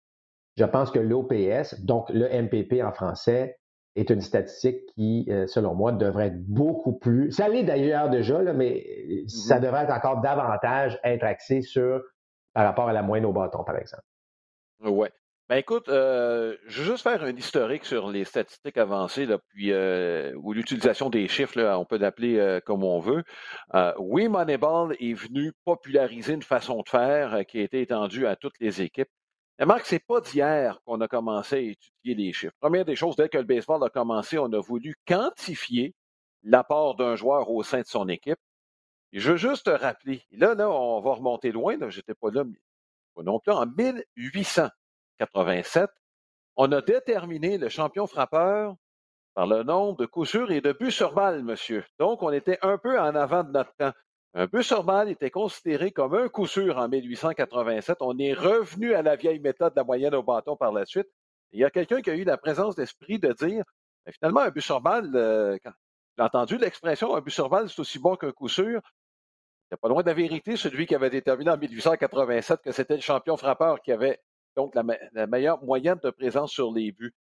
je 0.57 0.64
pense 0.64 0.90
que 0.90 0.98
l'OPS, 0.98 1.80
donc 1.80 2.09
le 2.11 2.26
MPP 2.26 2.83
en 2.83 2.92
français, 2.92 3.59
est 3.96 4.11
une 4.11 4.20
statistique 4.20 4.87
qui, 4.94 5.26
euh, 5.28 5.46
selon 5.46 5.74
moi, 5.74 5.92
devrait 5.92 6.28
être 6.28 6.44
beaucoup 6.46 6.92
plus. 6.92 7.30
Ça 7.33 7.48
l'est 7.48 7.62
d'ailleurs 7.62 8.11
déjà, 8.11 8.42
là, 8.42 8.52
mais 8.52 8.85
mm-hmm. 9.09 9.28
ça 9.28 9.61
devrait 9.61 9.85
être 9.85 9.92
encore 9.92 10.20
davantage 10.20 10.98
être 11.04 11.24
axé 11.24 11.62
sur 11.62 12.02
par 12.52 12.64
rapport 12.64 12.88
à 12.88 12.92
la 12.92 13.02
moyenne 13.02 13.26
au 13.26 13.33
bâton, 13.33 13.64
par 13.64 13.76
exemple. 13.76 14.04
Oui. 14.80 15.09
Ben 15.50 15.57
écoute, 15.57 15.90
euh, 15.90 16.57
je 16.66 16.83
vais 16.83 16.88
juste 16.88 17.02
faire 17.02 17.22
un 17.22 17.37
historique 17.37 17.85
sur 17.85 18.09
les 18.11 18.24
statistiques 18.24 18.78
avancées, 18.78 19.26
là, 19.26 19.38
puis 19.48 19.72
euh, 19.72 20.33
ou 20.37 20.54
l'utilisation 20.54 21.11
des 21.11 21.28
chiffres, 21.28 21.61
là, 21.61 21.78
on 21.78 21.85
peut 21.85 21.98
l'appeler 21.98 22.61
comme 22.64 22.83
on 22.83 22.98
veut. 22.98 23.24
oui, 23.98 24.28
Moneyball 24.28 24.96
est 24.98 25.12
venu 25.12 25.52
populariser 25.64 26.33
une 26.33 26.42
façon 26.42 26.80
de 26.83 26.88
faire 26.88 27.44
qui 27.46 27.59
a 27.59 27.62
été 27.62 27.83
étendue 27.83 28.26
à 28.26 28.37
toutes 28.37 28.59
les 28.59 28.80
équipes. 28.80 29.11
Mais 29.59 29.67
Marc, 29.67 29.87
c'est 29.87 30.05
pas 30.05 30.21
d'hier 30.21 30.81
qu'on 30.85 31.01
a 31.01 31.09
commencé 31.09 31.57
à 31.57 31.61
étudier 31.61 32.14
les 32.14 32.33
chiffres. 32.33 32.55
Première 32.61 32.85
des 32.85 32.95
choses, 32.97 33.17
dès 33.17 33.29
que 33.29 33.38
le 33.38 33.45
baseball 33.45 33.83
a 33.85 33.90
commencé, 33.90 34.38
on 34.38 34.53
a 34.53 34.61
voulu 34.61 34.95
quantifier 35.07 35.95
l'apport 36.43 36.97
d'un 36.97 37.17
joueur 37.17 37.51
au 37.51 37.62
sein 37.62 37.81
de 37.81 37.87
son 37.87 38.09
équipe. 38.09 38.38
je 39.12 39.33
veux 39.33 39.37
juste 39.37 39.67
te 39.67 39.71
rappeler, 39.71 40.23
là, 40.33 40.55
là, 40.55 40.71
on 40.71 41.01
va 41.01 41.14
remonter 41.14 41.53
loin, 41.53 41.77
là, 41.77 41.88
j'étais 41.88 42.14
pas 42.14 42.31
là, 42.31 42.45
pas 43.14 43.23
non 43.23 43.38
plus, 43.38 43.53
en 43.53 43.67
1887, 43.67 45.90
on 46.57 46.73
a 46.73 46.83
déterminé 46.83 47.59
le 47.59 47.69
champion 47.69 48.07
frappeur 48.07 48.75
par 49.35 49.47
le 49.47 49.62
nombre 49.62 49.99
de 49.99 50.07
coups 50.07 50.35
et 50.51 50.61
de 50.61 50.73
buts 50.73 50.90
sur 50.90 51.12
balle, 51.12 51.43
monsieur. 51.43 51.85
Donc, 51.99 52.23
on 52.23 52.31
était 52.31 52.59
un 52.62 52.79
peu 52.79 52.99
en 52.99 53.14
avant 53.14 53.45
de 53.45 53.51
notre 53.51 53.75
temps. 53.77 53.93
Un 54.37 54.47
but 54.47 54.64
sur 54.64 54.83
balle 54.83 55.11
était 55.11 55.31
considéré 55.31 55.92
comme 55.92 56.14
un 56.14 56.29
coup 56.29 56.49
sûr 56.49 56.77
en 56.77 56.88
1887. 56.88 57.99
On 58.01 58.18
est 58.18 58.33
revenu 58.33 58.92
à 58.92 59.03
la 59.03 59.14
vieille 59.14 59.38
méthode 59.38 59.75
de 59.75 59.79
la 59.79 59.85
moyenne 59.85 60.14
au 60.14 60.25
bâton 60.25 60.57
par 60.57 60.73
la 60.73 60.85
suite. 60.85 61.07
Il 61.53 61.61
y 61.61 61.64
a 61.64 61.70
quelqu'un 61.70 62.03
qui 62.03 62.11
a 62.11 62.16
eu 62.16 62.25
la 62.25 62.37
présence 62.37 62.75
d'esprit 62.75 63.20
de 63.20 63.33
dire 63.33 63.64
ben, 64.05 64.12
finalement, 64.12 64.40
un 64.40 64.51
but 64.51 64.61
sur 64.61 64.81
balle, 64.81 65.14
euh, 65.14 65.57
J'ai 66.18 66.25
entendu 66.25 66.59
l'expression 66.59 67.14
un 67.14 67.20
but 67.20 67.31
sur 67.31 67.49
balle, 67.49 67.70
c'est 67.70 67.79
aussi 67.79 68.01
bon 68.01 68.16
qu'un 68.16 68.33
coup 68.33 68.49
sûr. 68.49 68.81
C'est 69.70 69.81
pas 69.81 69.88
loin 69.88 70.03
de 70.03 70.09
la 70.09 70.14
vérité, 70.14 70.57
celui 70.57 70.87
qui 70.87 70.97
avait 70.97 71.11
déterminé 71.11 71.53
en 71.53 71.57
1887 71.57 72.61
que 72.62 72.73
c'était 72.73 72.97
le 72.97 73.03
champion 73.03 73.37
frappeur 73.37 73.81
qui 73.83 73.92
avait 73.92 74.20
donc 74.57 74.75
la, 74.75 75.27
meilleure 75.29 75.62
moyenne 75.62 75.99
de 76.03 76.11
présence 76.11 76.51
sur 76.53 76.73
les 76.73 76.90
buts. 76.90 77.14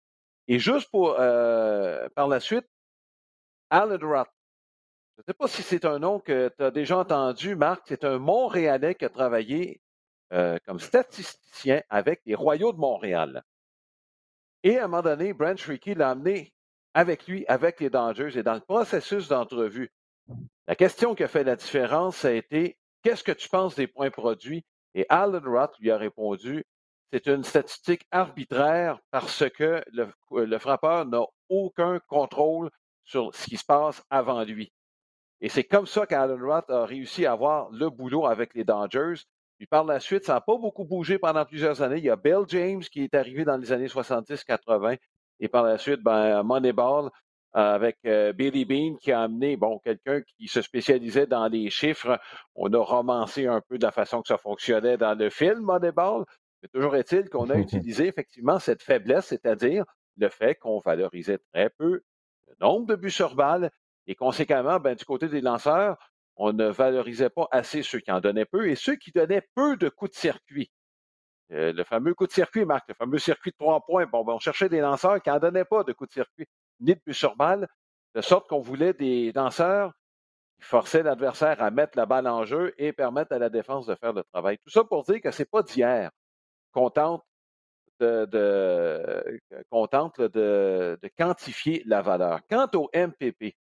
Et 0.49 0.59
juste 0.59 0.91
pour 0.91 1.17
euh, 1.19 2.09
par 2.17 2.29
la 2.29 2.41
suite, 2.41 2.67
Alan 3.71 3.99
Roth. 4.01 4.29
Je 5.17 5.21
ne 5.21 5.25
sais 5.27 5.35
pas 5.35 5.49
si 5.49 5.63
c'est 5.63 5.85
un 5.85 5.99
nom 5.99 6.21
que 6.21 6.51
tu 6.57 6.65
as 6.65 6.71
déjà 6.71 6.99
entendu, 6.99 7.55
Marc. 7.55 7.83
C'est 7.87 8.05
un 8.05 8.19
Montréalais 8.19 8.95
qui 8.95 9.05
a 9.05 9.09
travaillé 9.09 9.81
euh, 10.33 10.59
comme 10.65 10.81
statisticien 10.81 11.83
avec 11.91 12.23
les 12.25 12.35
Royaux 12.35 12.73
de 12.73 12.79
Montréal. 12.79 13.43
Et 14.63 14.79
à 14.79 14.85
un 14.85 14.89
moment 14.89 15.03
donné, 15.03 15.33
Brent 15.33 15.59
Shrieky 15.59 15.95
l'a 15.95 16.11
amené 16.11 16.55
avec 16.95 17.27
lui, 17.27 17.45
avec 17.47 17.81
les 17.81 17.91
Dangers. 17.91 18.39
Et 18.39 18.43
dans 18.43 18.55
le 18.55 18.61
processus 18.61 19.29
d'entrevue, 19.29 19.93
la 20.67 20.77
question 20.77 21.15
qui 21.15 21.25
a 21.25 21.29
fait 21.29 21.45
la 21.45 21.57
différence, 21.57 22.25
a 22.25 22.33
été 22.33 22.79
Qu'est-ce 23.03 23.25
que 23.25 23.33
tu 23.33 23.49
penses 23.49 23.75
des 23.75 23.89
points 23.89 24.11
produits? 24.11 24.65
Et 24.95 25.05
Alan 25.09 25.41
Roth 25.45 25.77
lui 25.81 25.91
a 25.91 25.97
répondu 25.97 26.65
C'est 27.13 27.27
une 27.27 27.43
statistique 27.43 28.07
arbitraire 28.13 29.01
parce 29.11 29.49
que 29.51 29.83
le, 29.93 30.59
frappeur 30.59 31.05
n'a 31.07 31.25
aucun 31.49 31.99
contrôle 32.07 32.71
sur 33.05 33.35
ce 33.35 33.45
qui 33.47 33.57
se 33.57 33.65
passe 33.65 34.03
avant 34.09 34.45
lui. 34.45 34.73
Et 35.43 35.49
c'est 35.49 35.65
comme 35.65 35.87
ça 35.87 36.07
qu'Alan 36.07 36.39
Roth 36.41 36.71
a 36.71 36.87
réussi 36.87 37.27
à 37.27 37.33
avoir 37.33 37.69
le 37.73 37.91
boulot 37.91 38.27
avec 38.27 38.55
les 38.55 38.63
Dodgers. 38.63 39.25
Puis 39.59 39.67
par 39.67 39.85
la 39.85 39.99
suite, 39.99 40.25
ça 40.25 40.35
n'a 40.35 40.41
pas 40.41 40.57
beaucoup 40.57 40.85
bougé 40.85 41.19
pendant 41.19 41.45
plusieurs 41.45 41.83
années. 41.83 41.99
Il 41.99 42.05
y 42.05 42.11
a 42.11 42.17
Bill 42.17 42.45
James 42.47 42.81
qui 42.81 43.03
est 43.03 43.15
arrivé 43.15 43.45
dans 43.45 43.57
les 43.57 43.73
années 43.73 43.89
70-80. 43.89 44.99
Et 45.41 45.49
par 45.49 45.65
la 45.65 45.79
suite, 45.79 46.01
ben, 46.01 46.45
Moneyball 46.45 47.11
avec 47.55 47.99
euh, 48.07 48.33
Billy 48.33 48.65
Bean 48.65 48.97
qui 48.97 49.13
a 49.13 49.23
amené 49.23 49.57
bon, 49.57 49.79
quelqu'un 49.81 50.23
qui 50.23 50.47
se 50.47 50.63
spécialisait 50.63 51.27
dans 51.27 51.49
les 51.49 51.71
chiffres. 51.71 52.21
On 52.55 52.73
a 52.73 52.79
romancé 52.79 53.47
un 53.47 53.61
peu 53.61 53.79
de 53.79 53.85
la 53.85 53.91
façon 53.91 54.23
que 54.23 54.29
ça 54.29 54.39
fonctionnait 54.39 54.97
dans 54.97 55.19
le 55.19 55.29
film 55.29 55.61
Moneyball. 55.61 56.25
Mais 56.63 56.69
toujours 56.69 56.95
est-il 56.95 57.29
qu'on 57.29 57.51
a 57.51 57.57
utilisé 57.59 58.07
effectivement 58.07 58.61
cette 58.61 58.83
faiblesse, 58.83 59.27
c'est-à-dire 59.27 59.85
le 60.19 60.29
fait 60.29 60.55
qu'on 60.55 60.79
valorisait 60.79 61.41
très 61.53 61.69
peu 61.69 62.03
le 62.47 62.55
nombre 62.61 62.87
de 62.87 62.95
buts 62.95 63.11
sur 63.11 63.35
balle 63.35 63.71
et 64.07 64.15
conséquemment, 64.15 64.81
ben, 64.81 64.95
du 64.95 65.05
côté 65.05 65.29
des 65.29 65.41
lanceurs, 65.41 65.97
on 66.37 66.53
ne 66.53 66.69
valorisait 66.69 67.31
pas 67.31 67.49
assez 67.51 67.83
ceux 67.83 68.01
qui 68.01 68.11
en 68.11 68.21
donnaient 68.21 68.45
peu 68.45 68.69
et 68.69 68.75
ceux 68.75 68.97
qui 68.97 69.13
donnaient 69.13 69.47
peu 69.55 69.77
de 69.77 69.89
coups 69.89 70.11
de 70.13 70.17
circuit. 70.17 70.71
Euh, 71.53 71.73
le 71.73 71.85
fameux 71.85 72.15
coup 72.15 72.27
de 72.27 72.33
circuit, 72.33 72.65
Marc, 72.65 72.89
le 72.89 72.95
fameux 72.95 73.19
circuit 73.19 73.51
de 73.51 73.57
trois 73.57 73.85
points. 73.85 74.07
Bon, 74.07 74.25
ben, 74.25 74.33
on 74.35 74.39
cherchait 74.39 74.69
des 74.69 74.81
lanceurs 74.81 75.21
qui 75.23 75.29
n'en 75.29 75.39
donnaient 75.39 75.65
pas 75.65 75.85
de 75.85 75.93
coups 75.93 76.09
de 76.09 76.15
circuit, 76.15 76.47
ni 76.81 76.95
de 76.95 77.01
but 77.07 77.13
sur 77.13 77.37
balle, 77.37 77.69
de 78.15 78.21
sorte 78.21 78.49
qu'on 78.49 78.61
voulait 78.61 78.95
des 78.95 79.33
lanceurs 79.33 79.93
qui 80.59 80.65
forçaient 80.67 81.03
l'adversaire 81.03 81.63
à 81.63 81.71
mettre 81.71 81.99
la 81.99 82.07
balle 82.07 82.27
en 82.27 82.45
jeu 82.45 82.75
et 82.79 82.93
permettre 82.93 83.33
à 83.33 83.39
la 83.39 83.51
défense 83.51 83.87
de 83.87 83.95
faire 83.95 84.13
le 84.13 84.25
travail. 84.33 84.59
Tout 84.65 84.71
ça 84.71 84.85
pour 84.85 85.05
dire 85.05 85.21
que 85.21 85.31
ce 85.31 85.43
n'est 85.43 85.47
pas 85.47 85.63
d'hier 85.63 86.11
qu'on 86.73 86.91
tente 86.91 87.23
de, 88.01 88.27
de, 88.27 89.41
de, 91.01 91.09
quantifier 91.19 91.83
la 91.87 92.03
valeur. 92.03 92.41
Quant 92.49 92.69
au 92.75 92.91
MPP, 92.95 93.55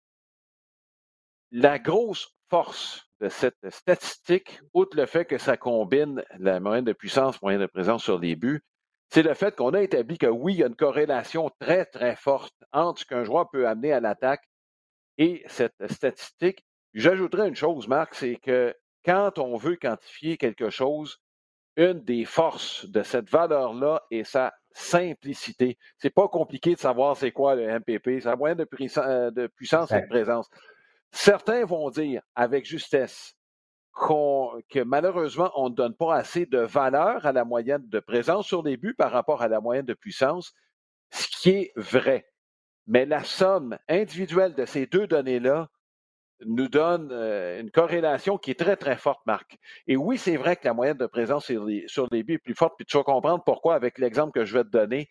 la 1.52 1.78
grosse 1.78 2.34
force 2.48 3.06
de 3.20 3.28
cette 3.28 3.70
statistique, 3.70 4.60
outre 4.74 4.96
le 4.96 5.06
fait 5.06 5.26
que 5.26 5.38
ça 5.38 5.56
combine 5.56 6.24
la 6.38 6.58
moyenne 6.58 6.84
de 6.84 6.92
puissance, 6.92 7.40
moyenne 7.40 7.60
de 7.60 7.66
présence 7.66 8.02
sur 8.02 8.18
les 8.18 8.34
buts, 8.34 8.62
c'est 9.10 9.22
le 9.22 9.34
fait 9.34 9.54
qu'on 9.54 9.74
a 9.74 9.82
établi 9.82 10.16
que 10.16 10.26
oui, 10.26 10.54
il 10.54 10.60
y 10.60 10.64
a 10.64 10.66
une 10.66 10.74
corrélation 10.74 11.50
très, 11.60 11.84
très 11.84 12.16
forte 12.16 12.54
entre 12.72 13.02
ce 13.02 13.04
qu'un 13.04 13.24
joueur 13.24 13.50
peut 13.50 13.68
amener 13.68 13.92
à 13.92 14.00
l'attaque 14.00 14.42
et 15.18 15.44
cette 15.46 15.86
statistique. 15.90 16.64
J'ajouterais 16.94 17.48
une 17.48 17.54
chose, 17.54 17.86
Marc, 17.86 18.14
c'est 18.14 18.36
que 18.36 18.74
quand 19.04 19.38
on 19.38 19.56
veut 19.56 19.76
quantifier 19.76 20.38
quelque 20.38 20.70
chose, 20.70 21.20
une 21.76 22.02
des 22.02 22.24
forces 22.24 22.86
de 22.86 23.02
cette 23.02 23.30
valeur-là 23.30 24.02
est 24.10 24.24
sa 24.24 24.54
simplicité. 24.70 25.78
C'est 25.98 26.10
pas 26.10 26.28
compliqué 26.28 26.74
de 26.74 26.80
savoir 26.80 27.16
c'est 27.16 27.32
quoi 27.32 27.54
le 27.54 27.66
MPP, 27.78 28.20
c'est 28.20 28.24
la 28.24 28.36
moyenne 28.36 28.58
de, 28.58 28.68
euh, 28.98 29.48
puissance 29.48 29.92
et 29.92 30.00
de 30.00 30.06
présence. 30.06 30.48
Certains 31.12 31.64
vont 31.64 31.90
dire 31.90 32.22
avec 32.34 32.64
justesse 32.64 33.36
que 33.94 34.82
malheureusement, 34.82 35.50
on 35.54 35.68
ne 35.68 35.74
donne 35.74 35.94
pas 35.94 36.16
assez 36.16 36.46
de 36.46 36.58
valeur 36.58 37.26
à 37.26 37.32
la 37.32 37.44
moyenne 37.44 37.86
de 37.88 38.00
présence 38.00 38.46
sur 38.46 38.62
les 38.62 38.76
buts 38.78 38.94
par 38.94 39.12
rapport 39.12 39.42
à 39.42 39.48
la 39.48 39.60
moyenne 39.60 39.84
de 39.84 39.94
puissance, 39.94 40.54
ce 41.10 41.28
qui 41.28 41.50
est 41.50 41.72
vrai. 41.76 42.26
Mais 42.86 43.04
la 43.04 43.22
somme 43.22 43.78
individuelle 43.88 44.54
de 44.54 44.64
ces 44.64 44.86
deux 44.86 45.06
données-là 45.06 45.68
nous 46.44 46.68
donne 46.68 47.10
euh, 47.12 47.60
une 47.60 47.70
corrélation 47.70 48.38
qui 48.38 48.50
est 48.50 48.58
très, 48.58 48.76
très 48.76 48.96
forte, 48.96 49.20
Marc. 49.26 49.58
Et 49.86 49.96
oui, 49.96 50.18
c'est 50.18 50.36
vrai 50.36 50.56
que 50.56 50.64
la 50.64 50.74
moyenne 50.74 50.96
de 50.96 51.06
présence 51.06 51.46
sur 51.46 51.64
les, 52.10 52.22
buts 52.24 52.34
est 52.34 52.38
plus 52.38 52.54
forte, 52.54 52.74
puis 52.76 52.86
tu 52.86 52.96
vas 52.96 53.04
comprendre 53.04 53.44
pourquoi 53.44 53.74
avec 53.74 53.98
l'exemple 53.98 54.32
que 54.32 54.44
je 54.44 54.54
vais 54.54 54.64
te 54.64 54.70
donner. 54.70 55.08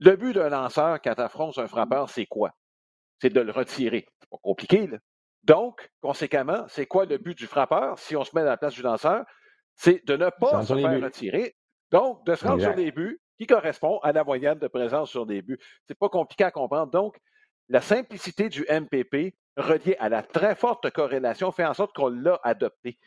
Le 0.00 0.16
but 0.16 0.34
d'un 0.34 0.50
lanceur 0.50 1.00
quand 1.00 1.14
tu 1.14 1.22
affrontes 1.22 1.56
un 1.58 1.68
frappeur, 1.68 2.10
c'est 2.10 2.26
quoi? 2.26 2.52
C'est 3.20 3.30
de 3.30 3.40
le 3.40 3.52
retirer. 3.52 4.06
C'est 4.20 4.30
pas 4.30 4.38
compliqué, 4.42 4.86
là. 4.86 4.98
Donc, 5.44 5.90
conséquemment, 6.00 6.66
c'est 6.68 6.86
quoi 6.86 7.06
le 7.06 7.18
but 7.18 7.36
du 7.36 7.46
frappeur 7.46 7.98
si 7.98 8.16
on 8.16 8.24
se 8.24 8.34
met 8.34 8.42
à 8.42 8.44
la 8.44 8.56
place 8.56 8.74
du 8.74 8.82
lanceur? 8.82 9.24
C'est 9.74 10.04
de 10.06 10.16
ne 10.16 10.30
pas 10.30 10.62
se 10.62 10.74
faire 10.74 11.02
retirer. 11.02 11.56
Donc, 11.90 12.24
de 12.26 12.34
se 12.34 12.46
rendre 12.46 12.60
sur 12.60 12.74
les 12.74 12.90
buts 12.90 13.20
qui 13.38 13.46
correspond 13.46 13.98
à 14.00 14.12
la 14.12 14.24
moyenne 14.24 14.58
de 14.58 14.68
présence 14.68 15.10
sur 15.10 15.24
des 15.24 15.42
buts. 15.42 15.58
C'est 15.86 15.98
pas 15.98 16.08
compliqué 16.08 16.44
à 16.44 16.50
comprendre. 16.50 16.90
Donc, 16.90 17.16
la 17.68 17.80
simplicité 17.80 18.48
du 18.48 18.66
MPP 18.68 19.34
reliée 19.56 19.96
à 19.98 20.08
la 20.08 20.22
très 20.22 20.54
forte 20.54 20.90
corrélation 20.90 21.52
fait 21.52 21.64
en 21.64 21.74
sorte 21.74 21.94
qu'on 21.94 22.08
l'a 22.08 22.40
adopté. 22.42 22.98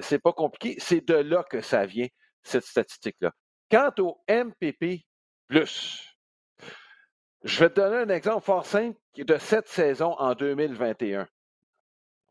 C'est 0.00 0.20
pas 0.20 0.32
compliqué. 0.32 0.76
C'est 0.78 1.06
de 1.06 1.14
là 1.14 1.42
que 1.42 1.60
ça 1.60 1.86
vient, 1.86 2.06
cette 2.42 2.64
statistique-là. 2.64 3.32
Quant 3.70 3.92
au 3.98 4.22
MPP, 4.28 5.04
je 5.50 5.64
vais 7.58 7.70
te 7.70 7.74
donner 7.74 7.96
un 7.96 8.08
exemple 8.08 8.44
fort 8.44 8.66
simple 8.66 8.98
de 9.16 9.38
cette 9.38 9.68
saison 9.68 10.14
en 10.18 10.34
2021. 10.34 11.26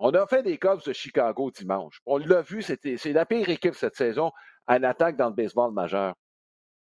On 0.02 0.12
a 0.12 0.26
fait 0.26 0.44
des 0.44 0.58
Cubs 0.58 0.84
de 0.86 0.94
Chicago 0.94 1.52
dimanche. 1.52 2.00
On 2.06 2.18
l'a 2.18 2.42
vu, 2.42 2.62
c'est 2.62 3.14
la 3.14 3.26
pire 3.26 3.50
équipe 3.50 3.76
cette 3.76 3.96
saison 3.96 4.32
à 4.66 4.80
l'attaque 4.80 5.18
dans 5.18 5.28
le 5.28 5.36
baseball 5.36 5.74
majeur. 5.74 6.16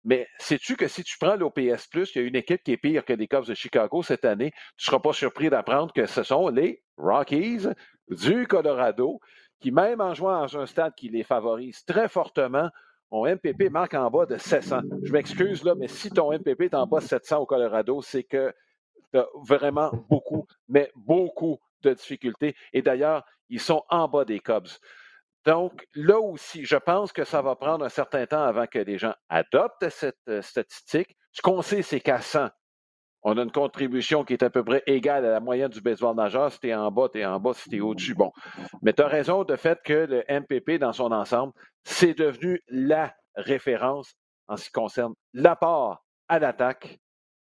Mais 0.05 0.27
sais-tu 0.39 0.77
que 0.77 0.89
si 0.89 1.05
tu 1.05 1.19
prends 1.19 1.37
l'OPS, 1.37 1.89
il 1.95 2.09
y 2.17 2.19
a 2.19 2.23
une 2.23 2.37
équipe 2.37 2.63
qui 2.65 2.73
est 2.73 2.79
pire 2.79 3.05
que 3.05 3.13
les 3.13 3.29
Cubs 3.29 3.45
de 3.45 3.55
Chicago 3.55 4.03
cette 4.03 4.25
année, 4.25 4.51
tu 4.51 4.85
ne 4.85 4.91
seras 4.91 4.99
pas 4.99 5.13
surpris 5.13 5.51
d'apprendre 5.51 5.93
que 5.93 6.07
ce 6.07 6.23
sont 6.23 6.49
les 6.49 6.83
Rockies 6.97 7.67
du 8.09 8.47
Colorado, 8.47 9.21
qui, 9.61 9.71
même 9.71 10.01
en 10.01 10.15
jouant 10.15 10.41
dans 10.41 10.59
un 10.59 10.67
stade 10.67 10.95
qui 10.97 11.11
les 11.11 11.23
favorise 11.23 11.85
très 11.85 12.09
fortement, 12.09 12.71
ont 13.11 13.27
MPP 13.27 13.71
marque 13.71 13.95
en 13.95 14.11
bas 14.11 14.25
de 14.25 14.39
700. 14.39 14.81
Je 15.05 15.13
m'excuse, 15.13 15.63
là, 15.65 15.75
mais 15.77 15.87
si 15.87 16.11
ton 16.11 16.33
MPP 16.33 16.63
est 16.63 16.75
en 16.75 16.87
bas 16.87 17.01
de 17.01 17.05
700 17.05 17.41
au 17.41 17.47
Colorado, 17.47 18.01
c'est 18.01 18.25
que 18.25 18.55
tu 19.13 19.19
as 19.19 19.27
vraiment 19.47 19.93
beaucoup, 20.09 20.47
mais 20.67 20.91
beaucoup 20.97 21.61
de 21.83 21.95
difficultés. 21.95 22.55
Et 22.73 22.83
d'ailleurs, 22.83 23.25
ils 23.49 23.61
sont 23.61 23.85
en 23.91 24.09
bas 24.09 24.25
des 24.25 24.41
Cubs. 24.41 24.69
Donc, 25.45 25.87
là 25.95 26.21
aussi, 26.21 26.65
je 26.65 26.77
pense 26.77 27.13
que 27.13 27.25
ça 27.25 27.43
va 27.43 27.57
prendre 27.57 27.85
un 27.85 27.89
certain 27.89 28.27
temps 28.27 28.45
avant 28.45 28.67
que 28.67 28.79
les 28.79 28.99
gens 28.99 29.15
adoptent 29.29 29.89
cette 29.89 30.17
euh, 30.29 30.41
statistique. 30.41 31.17
Ce 31.33 31.43
qu'on 31.43 31.63
sait, 31.63 31.83
c'est 31.83 32.01
qu'à 32.01 32.21
100, 32.21 32.49
on 33.25 33.39
a 33.39 33.43
une 33.43 33.53
contribution 33.53 34.25
qui 34.25 34.33
est 34.33 34.43
à 34.43 34.51
peu 34.51 34.65
près 34.65 34.83
égale 34.87 35.25
à 35.25 35.31
la 35.31 35.41
moyenne 35.41 35.69
du 35.69 35.81
baseball 35.81 36.15
majeur. 36.15 36.51
Si 36.53 36.61
tu 36.61 36.69
es 36.69 36.75
en 36.75 36.91
bas, 36.91 37.09
tu 37.13 37.21
es 37.21 37.25
en 37.25 37.39
bas. 37.39 37.55
Si 37.55 37.71
tu 37.71 37.77
es 37.77 37.81
au-dessus, 37.81 38.15
bon. 38.15 38.33
Mais 38.83 38.93
tu 38.93 39.03
raison 39.03 39.45
de 39.45 39.57
fait 39.57 39.81
que 39.85 39.93
le 39.93 40.25
MPP, 40.29 40.79
dans 40.79 40.93
son 40.93 41.13
ensemble, 41.13 41.53
c'est 41.85 42.15
devenu 42.15 42.61
la 42.69 43.15
référence 43.37 44.15
en 44.49 44.57
ce 44.57 44.67
qui 44.67 44.73
concerne 44.73 45.15
l'apport 45.33 46.05
à 46.29 46.39
l'attaque. 46.39 46.99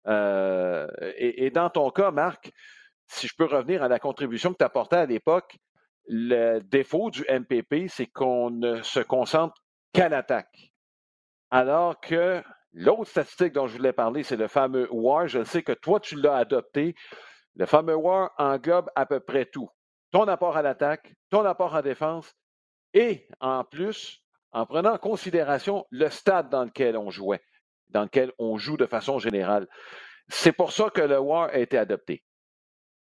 Euh, 0.07 0.87
et, 1.17 1.51
dans 1.51 1.71
ton 1.71 1.91
cas, 1.91 2.11
Marc, 2.11 2.51
si 3.09 3.27
je 3.27 3.35
peux 3.37 3.47
revenir 3.47 3.83
à 3.83 3.89
la 3.89 3.99
contribution 3.99 4.53
que 4.53 4.59
tu 4.59 4.65
apportais 4.65 4.97
à 4.97 5.07
l'époque, 5.07 5.59
le 6.07 6.61
défaut 6.61 7.11
du 7.11 7.25
MPP, 7.29 7.89
c'est 7.89 8.07
qu'on 8.07 8.51
ne 8.51 8.83
se 8.83 9.01
concentre 9.01 9.55
qu'à 9.93 10.09
l'attaque. 10.09 10.73
Alors 11.51 12.01
que 12.01 12.43
l'autre 12.73 13.11
statistique 13.11 13.53
dont 13.53 13.67
je 13.67 13.77
voulais 13.77 13.93
parler, 13.93 14.23
c'est 14.23 14.37
le 14.37 14.49
fameux 14.49 14.89
WAR. 14.91 15.29
Je 15.29 15.45
sais 15.45 15.63
que 15.63 15.73
toi, 15.73 16.01
tu 16.01 16.17
l'as 16.17 16.37
adopté. 16.37 16.95
Le 17.57 17.67
fameux 17.67 17.95
WAR 17.95 18.31
englobe 18.39 18.91
à 18.95 19.07
peu 19.07 19.21
près 19.21 19.47
tout. 19.47 19.69
Ton 20.11 20.29
apport 20.29 20.57
à 20.57 20.63
l'attaque, 20.63 21.15
ton 21.31 21.45
apport 21.45 21.75
en 21.75 21.83
défense 21.83 22.35
et 22.95 23.29
en 23.41 23.65
plus, 23.65 24.23
en 24.53 24.65
prenant 24.65 24.95
en 24.95 24.99
considération 24.99 25.85
le 25.91 26.09
stade 26.09 26.49
dans 26.49 26.65
lequel 26.65 26.97
on 26.97 27.11
jouait, 27.11 27.43
dans 27.91 28.03
lequel 28.03 28.33
on 28.39 28.57
joue 28.57 28.77
de 28.77 28.87
façon 28.87 29.19
générale. 29.19 29.67
C'est 30.29 30.53
pour 30.53 30.73
ça 30.73 30.91
que 30.91 31.03
le 31.03 31.19
WAR 31.19 31.51
a 31.51 31.59
été 31.59 31.77
adopté. 31.77 32.23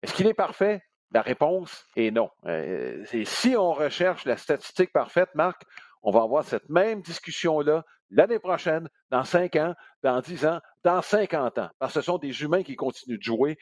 Est-ce 0.05 0.13
qu'il 0.13 0.27
est 0.27 0.35
parfait? 0.35 0.83
La 1.13 1.23
réponse 1.23 1.87
est 1.97 2.11
non. 2.11 2.29
Euh, 2.45 3.03
si 3.25 3.57
on 3.57 3.73
recherche 3.73 4.27
la 4.27 4.37
statistique 4.37 4.93
parfaite, 4.93 5.31
Marc, 5.35 5.63
on 6.03 6.11
va 6.11 6.21
avoir 6.21 6.45
cette 6.45 6.69
même 6.69 7.01
discussion-là 7.01 7.87
l'année 8.11 8.39
prochaine, 8.39 8.87
dans 9.09 9.25
5 9.25 9.57
ans, 9.57 9.75
dans 10.03 10.21
10 10.21 10.45
ans, 10.45 10.61
dans 10.85 11.01
50 11.01 11.57
ans. 11.57 11.71
Parce 11.79 11.95
que 11.95 12.01
ce 12.01 12.05
sont 12.05 12.19
des 12.19 12.43
humains 12.43 12.63
qui 12.63 12.77
continuent 12.77 13.17
de 13.17 13.23
jouer. 13.23 13.57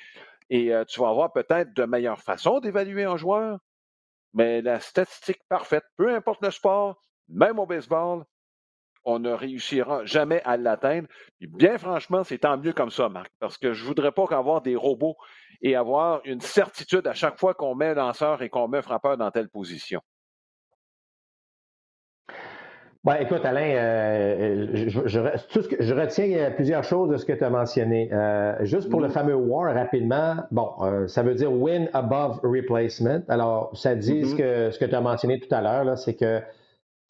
et 0.50 0.72
tu 0.88 1.00
vas 1.00 1.11
avoir 1.11 1.33
peut-être 1.33 1.72
de 1.74 1.85
meilleures 1.85 2.20
façons 2.20 2.59
d'évaluer 2.59 3.05
un 3.05 3.16
joueur, 3.16 3.61
mais 4.35 4.62
la 4.62 4.81
statistique 4.81 5.42
parfaite, 5.48 5.85
peu 5.96 6.12
importe 6.12 6.44
le 6.44 6.50
sport, 6.50 7.00
même 7.28 7.61
au 7.61 7.66
baseball, 7.66 8.24
on 9.05 9.20
ne 9.20 9.31
réussira 9.31 10.05
jamais 10.07 10.42
à 10.42 10.57
l'atteindre. 10.57 11.07
Bien 11.40 11.78
franchement, 11.78 12.24
c'est 12.24 12.38
tant 12.38 12.59
mieux 12.59 12.72
comme 12.72 12.90
ça, 12.90 13.09
Marc, 13.09 13.31
parce 13.38 13.59
que 13.59 13.72
je 13.72 13.83
ne 13.83 13.87
voudrais 13.87 14.11
pas 14.11 14.24
avoir 14.31 14.61
des 14.61 14.74
robots 14.74 15.16
et 15.62 15.77
avoir 15.77 16.20
une 16.25 16.40
certitude 16.40 17.07
à 17.07 17.14
chaque 17.14 17.38
fois 17.38 17.55
qu'on 17.55 17.75
met 17.75 17.88
un 17.88 17.94
lanceur 17.94 18.42
et 18.42 18.48
qu'on 18.48 18.68
met 18.68 18.79
un 18.79 18.83
frappeur 18.83 19.16
dans 19.16 19.31
telle 19.31 19.48
position. 19.48 20.01
Ben, 23.05 23.16
écoute, 23.16 23.44
Alain, 23.44 23.75
euh, 23.75 24.66
je, 24.77 25.92
retiens 25.92 26.31
euh, 26.37 26.51
plusieurs 26.51 26.85
choses 26.85 27.11
de 27.11 27.16
ce 27.16 27.25
que 27.25 27.33
tu 27.33 27.42
as 27.42 27.51
mentionné. 27.51 28.09
Euh, 28.12 28.55
juste 28.64 28.88
pour 28.88 29.01
le 29.01 29.09
mm-hmm. 29.09 29.11
fameux 29.11 29.35
WAR, 29.35 29.75
rapidement, 29.75 30.37
bon, 30.53 30.70
ça 31.09 31.25
veut 31.25 31.35
dire 31.35 31.53
Win 31.53 31.88
Above 31.94 32.38
Replacement. 32.44 33.22
Alors, 33.27 33.77
ça 33.77 33.96
dit 33.96 34.25
ce 34.25 34.35
mm-hmm. 34.35 34.37
que, 34.37 34.70
ce 34.70 34.79
que 34.79 34.85
tu 34.85 34.94
as 34.94 35.01
mentionné 35.01 35.40
tout 35.40 35.53
à 35.53 35.61
l'heure, 35.61 35.98
c'est 35.98 36.14
que 36.14 36.40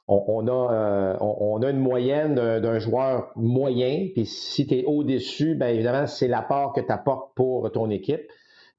on, 0.08 0.48
a, 0.48 1.16
on, 1.20 1.62
a 1.62 1.70
une 1.70 1.78
moyenne 1.78 2.34
d'un 2.34 2.78
joueur 2.78 3.30
moyen, 3.36 4.08
puis 4.14 4.26
si 4.26 4.66
tu 4.66 4.74
es 4.74 4.84
au-dessus, 4.84 5.54
bien 5.54 5.68
évidemment, 5.68 6.06
c'est 6.06 6.28
l'apport 6.28 6.72
que 6.72 6.80
tu 6.80 6.90
apportes 6.90 7.34
pour 7.34 7.70
ton 7.70 7.88
équipe. 7.88 8.22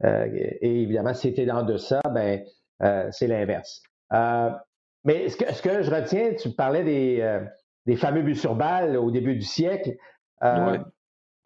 Et 0.03 0.81
évidemment, 0.81 1.13
si 1.13 1.33
tu 1.33 1.41
es 1.41 1.45
dans 1.45 1.63
de 1.63 1.77
ça, 1.77 2.01
ben, 2.13 2.43
c'est 3.11 3.27
l'inverse. 3.27 3.81
Mais 5.05 5.29
ce 5.29 5.37
que, 5.37 5.53
ce 5.53 5.61
que 5.61 5.81
je 5.81 5.91
retiens, 5.91 6.33
tu 6.33 6.49
parlais 6.51 6.83
des, 6.83 7.19
euh, 7.21 7.43
des 7.85 7.95
fameux 7.95 8.21
buts 8.21 8.35
sur 8.35 8.55
balle 8.55 8.97
au 8.97 9.11
début 9.11 9.35
du 9.35 9.41
siècle. 9.41 9.95
Euh, 10.43 10.77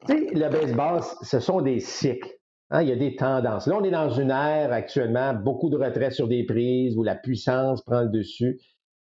tu 0.07 0.13
sais, 0.13 0.33
le 0.33 0.49
baseball, 0.49 1.01
ce 1.23 1.39
sont 1.39 1.61
des 1.61 1.79
cycles. 1.79 2.29
Hein, 2.69 2.81
il 2.81 2.89
y 2.89 2.91
a 2.91 2.97
des 2.97 3.15
tendances. 3.15 3.65
Là, 3.65 3.77
on 3.79 3.83
est 3.83 3.91
dans 3.91 4.09
une 4.09 4.29
ère 4.29 4.73
actuellement, 4.73 5.33
beaucoup 5.33 5.69
de 5.69 5.77
retraits 5.77 6.11
sur 6.11 6.27
des 6.27 6.45
prises 6.45 6.97
où 6.97 7.03
la 7.03 7.15
puissance 7.15 7.81
prend 7.83 8.01
le 8.01 8.09
dessus. 8.09 8.59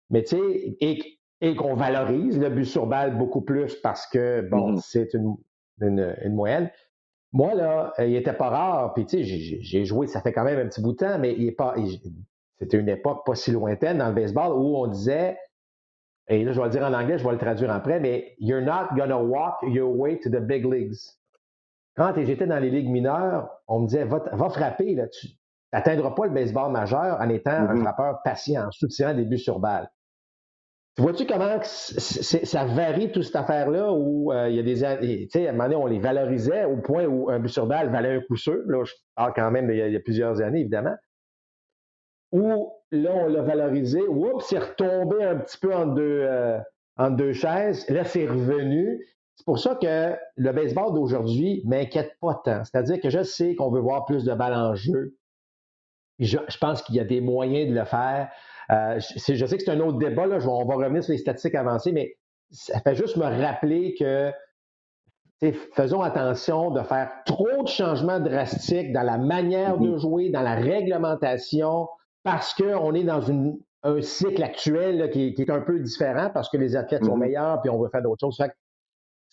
Mais 0.08 0.22
tu 0.22 0.36
sais, 0.36 0.76
et, 0.80 1.18
et 1.40 1.56
qu'on 1.56 1.74
valorise 1.74 2.38
le 2.38 2.48
but 2.48 2.64
sur 2.64 2.86
balle 2.86 3.18
beaucoup 3.18 3.42
plus 3.42 3.74
parce 3.82 4.06
que, 4.06 4.42
bon, 4.48 4.74
mm-hmm. 4.74 4.80
c'est 4.86 5.14
une, 5.14 5.34
une, 5.80 6.16
une, 6.22 6.34
moyenne. 6.34 6.70
Moi, 7.32 7.54
là, 7.54 7.92
il 7.98 8.16
était 8.16 8.32
pas 8.32 8.48
rare, 8.48 8.92
puis 8.92 9.06
tu 9.06 9.24
sais, 9.24 9.60
j'ai 9.60 9.84
joué, 9.84 10.08
ça 10.08 10.20
fait 10.20 10.32
quand 10.32 10.42
même 10.42 10.58
un 10.58 10.68
petit 10.68 10.80
bout 10.80 10.92
de 10.92 10.96
temps, 10.96 11.18
mais 11.18 11.32
il 11.32 11.46
est 11.46 11.52
pas, 11.52 11.74
c'était 12.58 12.76
une 12.76 12.88
époque 12.88 13.24
pas 13.24 13.36
si 13.36 13.52
lointaine 13.52 13.98
dans 13.98 14.08
le 14.08 14.14
baseball 14.14 14.52
où 14.52 14.76
on 14.76 14.88
disait, 14.88 15.38
et 16.26 16.44
là 16.44 16.52
je 16.52 16.58
vais 16.58 16.66
le 16.66 16.70
dire 16.72 16.82
en 16.82 16.92
anglais, 16.92 17.18
je 17.18 17.24
vais 17.24 17.32
le 17.32 17.38
traduire 17.38 17.70
après, 17.70 18.00
mais 18.00 18.34
You're 18.38 18.62
not 18.62 18.96
gonna 18.96 19.18
walk 19.18 19.56
your 19.62 19.96
way 19.96 20.18
to 20.18 20.28
the 20.28 20.40
big 20.40 20.64
leagues. 20.64 20.96
Quand 21.96 22.12
j'étais 22.16 22.46
dans 22.46 22.58
les 22.58 22.70
ligues 22.70 22.88
mineures, 22.88 23.48
on 23.68 23.80
me 23.80 23.86
disait, 23.86 24.04
va, 24.04 24.48
frapper, 24.50 24.94
là, 24.94 25.06
tu 25.08 25.28
n'atteindras 25.72 26.10
pas 26.12 26.26
le 26.26 26.32
baseball 26.32 26.72
majeur 26.72 27.18
en 27.20 27.28
étant 27.28 27.50
un 27.50 27.74
mm-hmm. 27.74 27.82
frappeur 27.82 28.22
patient, 28.24 28.66
en 28.66 28.70
soutirant 28.72 29.14
des 29.14 29.24
buts 29.24 29.38
sur 29.38 29.60
balle. 29.60 29.88
Vois-tu 30.98 31.24
comment 31.24 31.58
ça 31.62 32.64
varie 32.64 33.10
toute 33.10 33.22
cette 33.22 33.36
affaire-là 33.36 33.92
où 33.92 34.32
euh, 34.32 34.50
il 34.50 34.56
y 34.56 34.58
a 34.58 34.62
des. 34.62 35.22
Tu 35.22 35.30
sais, 35.30 35.46
à 35.46 35.50
un 35.50 35.52
moment 35.52 35.64
donné, 35.64 35.76
on 35.76 35.86
les 35.86 35.98
valorisait 35.98 36.64
au 36.64 36.76
point 36.76 37.06
où 37.06 37.30
un 37.30 37.38
but 37.38 37.48
sur 37.48 37.66
balle 37.66 37.90
valait 37.90 38.16
un 38.16 38.20
coup 38.20 38.36
sûr. 38.36 38.58
Là, 38.66 38.84
je 38.84 38.92
parle 39.14 39.32
quand 39.34 39.50
même 39.50 39.70
il 39.70 39.76
y 39.76 39.96
a 39.96 40.00
plusieurs 40.00 40.40
années, 40.42 40.60
évidemment 40.60 40.96
où 42.32 42.72
là, 42.90 43.12
on 43.14 43.26
l'a 43.26 43.42
valorisé. 43.42 44.00
Oups, 44.02 44.44
c'est 44.46 44.58
retombé 44.58 45.24
un 45.24 45.36
petit 45.36 45.58
peu 45.58 45.74
entre 45.74 45.94
deux, 45.94 46.22
euh, 46.22 46.60
deux 47.10 47.32
chaises. 47.32 47.88
Là, 47.88 48.04
c'est 48.04 48.26
revenu. 48.26 49.04
C'est 49.36 49.44
pour 49.44 49.58
ça 49.58 49.74
que 49.74 50.16
le 50.36 50.52
baseball 50.52 50.92
d'aujourd'hui 50.94 51.62
m'inquiète 51.64 52.16
pas 52.20 52.40
tant. 52.44 52.62
C'est-à-dire 52.64 53.00
que 53.00 53.10
je 53.10 53.22
sais 53.22 53.54
qu'on 53.54 53.70
veut 53.70 53.80
voir 53.80 54.04
plus 54.04 54.24
de 54.24 54.34
balles 54.34 54.54
en 54.54 54.74
jeu. 54.74 55.16
Je, 56.18 56.36
pense 56.60 56.82
qu'il 56.82 56.96
y 56.96 57.00
a 57.00 57.04
des 57.04 57.22
moyens 57.22 57.70
de 57.70 57.74
le 57.74 57.84
faire. 57.86 58.30
Euh, 58.70 59.00
je, 59.00 59.46
sais 59.46 59.56
que 59.56 59.64
c'est 59.64 59.70
un 59.70 59.80
autre 59.80 59.98
débat, 59.98 60.26
là, 60.26 60.38
on 60.46 60.64
va 60.64 60.74
revenir 60.74 61.02
sur 61.02 61.12
les 61.12 61.18
statistiques 61.18 61.54
avancées, 61.54 61.92
mais 61.92 62.16
ça 62.50 62.80
fait 62.80 62.94
juste 62.94 63.16
me 63.16 63.24
rappeler 63.24 63.94
que 63.98 64.32
faisons 65.72 66.02
attention 66.02 66.70
de 66.70 66.82
faire 66.82 67.10
trop 67.24 67.62
de 67.62 67.68
changements 67.68 68.20
drastiques 68.20 68.92
dans 68.92 69.02
la 69.02 69.18
manière 69.18 69.78
de 69.78 69.88
mm-hmm. 69.88 69.98
jouer, 69.98 70.30
dans 70.30 70.42
la 70.42 70.54
réglementation, 70.54 71.88
parce 72.22 72.54
qu'on 72.54 72.94
est 72.94 73.04
dans 73.04 73.30
un 73.82 74.02
cycle 74.02 74.42
actuel 74.42 75.10
qui, 75.10 75.34
est 75.36 75.50
un 75.50 75.62
peu 75.62 75.80
différent 75.80 76.30
parce 76.32 76.50
que 76.50 76.58
les 76.58 76.76
athlètes 76.76 77.04
sont 77.04 77.16
mm-hmm. 77.16 77.20
meilleurs 77.20 77.60
puis 77.62 77.70
on 77.70 77.80
veut 77.80 77.88
faire 77.88 78.02
d'autres 78.02 78.20
choses. 78.20 78.38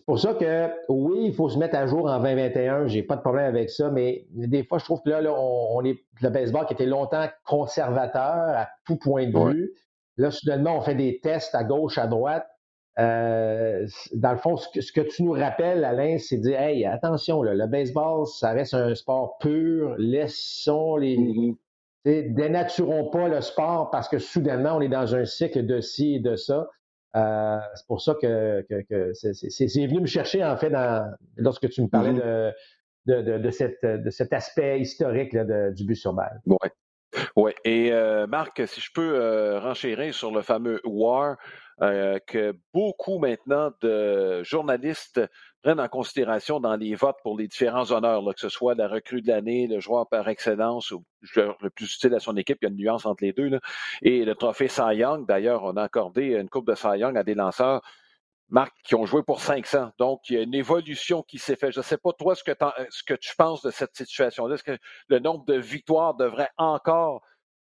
Pour 0.08 0.20
ça 0.20 0.34
que 0.34 0.70
oui, 0.89 1.26
il 1.26 1.34
faut 1.34 1.50
se 1.50 1.58
mettre 1.60 1.76
à 1.76 1.86
jour 1.86 2.06
en 2.06 2.17
2021. 2.20 2.88
J'ai 2.88 3.04
pas 3.04 3.17
de 3.17 3.22
problème 3.22 3.46
avec 3.46 3.70
ça, 3.70 3.91
mais 3.91 4.26
des 4.32 4.63
fois, 4.63 4.80
je 4.80 4.86
trouve 4.86 5.02
que 5.04 5.10
là, 5.10 5.22
on, 5.32 5.84
est 5.84 6.00
le 6.22 6.30
baseball 6.30 6.65
qui 6.65 6.74
était 6.74 6.86
longtemps 6.86 7.28
conservateur 7.46 8.24
à 8.24 8.70
tout 8.86 8.96
point 8.96 9.28
de 9.28 9.52
vue. 9.52 9.74
Là, 10.15 10.32
soudainement, 10.32 10.78
on 10.78 10.82
fait 10.82 10.96
des 10.96 11.20
tests 11.20 11.54
à 11.54 11.63
gauche, 11.63 11.98
à 11.98 12.08
droite. 12.08 12.48
Euh, 13.00 13.86
dans 14.13 14.32
le 14.32 14.38
fond, 14.38 14.58
ce 14.58 14.91
que, 14.91 15.02
tu 15.02 15.24
nous 15.24 15.34
rappelles, 15.34 15.84
Alain, 15.84 16.17
c'est 16.17 16.38
de 16.38 16.41
dire 16.43 16.60
Hey, 16.60 16.86
attention, 16.86 17.43
le 17.43 17.67
baseball, 17.67 18.26
ça 18.26 18.52
reste 18.52 18.74
un 18.74 18.96
sport 18.96 19.38
pur. 19.39 19.93
Laissons 20.00 20.96
les, 20.96 21.17
mm-hmm 21.17 21.56
dénaturons 22.08 23.10
pas 23.10 23.28
le 23.28 23.41
sport 23.41 23.89
parce 23.91 24.08
que 24.08 24.20
soudainement, 24.20 24.78
on 24.78 24.82
est 24.82 24.89
dans 24.89 25.15
un 25.15 25.26
cycle 25.26 25.65
de 25.65 25.82
ci 25.82 26.15
et 26.15 26.20
de 26.20 26.36
ça. 26.36 26.70
Euh, 27.17 27.58
c'est 27.75 27.88
pour 27.88 28.01
ça 28.01 28.15
que, 28.21 28.65
c'est 29.13 29.88
venu 29.88 30.01
me 30.01 30.08
chercher, 30.08 30.43
en 30.43 30.58
fait, 30.58 30.71
lorsque 31.36 31.69
tu 31.69 31.82
me 31.82 31.88
parlais 31.88 32.12
mm-hmm. 32.13 32.53
de, 33.06 33.97
de, 33.97 34.10
cet 34.10 34.34
aspect 34.34 34.80
historique 34.80 35.36
du 35.75 35.86
but 35.86 35.95
sur 35.95 36.13
balle. 36.13 36.41
Oui. 36.45 36.69
Ouais. 37.36 37.56
Et 37.63 37.91
euh, 37.91 38.27
Marc, 38.27 38.62
si 38.67 38.82
je 38.82 38.91
peux 38.93 39.15
euh, 39.15 39.60
renchérir 39.60 40.13
sur 40.13 40.32
le 40.32 40.41
fameux 40.41 40.82
WAR, 40.84 41.38
que 41.80 42.56
beaucoup 42.73 43.19
maintenant 43.19 43.71
de 43.82 44.43
journalistes 44.43 45.21
prennent 45.67 45.82
en 45.82 45.89
considération 45.89 46.62
dans 46.62 46.77
les 46.77 46.95
votes 46.95 47.17
pour 47.23 47.38
les 47.38 47.49
différents 47.49 47.91
honneurs, 47.91 48.23
que 48.34 48.39
ce 48.39 48.47
soit 48.47 48.73
la 48.73 48.88
recrue 48.88 49.21
de 49.21 49.27
l'année, 49.27 49.67
le 49.67 49.82
joueur 49.82 50.08
par 50.08 50.30
excellence 50.30 50.91
ou 50.91 51.03
le 51.19 51.27
joueur 51.27 51.58
le 51.60 51.69
plus 51.69 51.93
utile 51.93 52.15
à 52.15 52.21
son 52.21 52.38
équipe, 52.38 52.60
il 52.62 52.65
y 52.65 52.67
a 52.69 52.71
une 52.71 52.77
nuance 52.77 53.06
entre 53.06 53.21
les 53.21 53.34
deux, 53.34 53.60
et 54.01 54.23
le 54.23 54.34
trophée 54.34 54.69
Cy 54.69 54.95
Young. 54.95 55.27
D'ailleurs, 55.27 55.65
on 55.65 55.75
a 55.75 55.84
accordé 55.84 56.38
une 56.39 56.47
coupe 56.47 56.69
de 56.69 56.73
Cy 56.73 56.99
Young 56.99 57.17
à 57.17 57.23
des 57.25 57.34
lanceurs 57.34 57.82
Marc, 58.47 58.73
qui 58.86 58.95
ont 58.95 59.06
joué 59.06 59.23
pour 59.23 59.41
500. 59.41 59.91
Donc, 59.99 60.21
il 60.30 60.38
y 60.38 60.39
a 60.39 60.41
une 60.43 60.53
évolution 60.53 61.21
qui 61.21 61.38
s'est 61.38 61.58
faite. 61.58 61.73
Je 61.73 61.80
ne 61.80 61.84
sais 61.84 61.97
pas, 61.97 62.13
toi, 62.13 62.34
que, 62.34 62.53
ce 62.89 63.03
que 63.03 63.15
tu 63.15 63.36
penses 63.36 63.62
de 63.62 63.69
cette 63.69 63.93
situation-là. 63.93 64.56
Est-ce 64.56 64.63
que 64.63 64.77
le 65.10 65.19
nombre 65.19 65.43
de 65.43 65.56
victoires 65.56 66.15
devrait 66.15 66.51
encore 66.56 67.23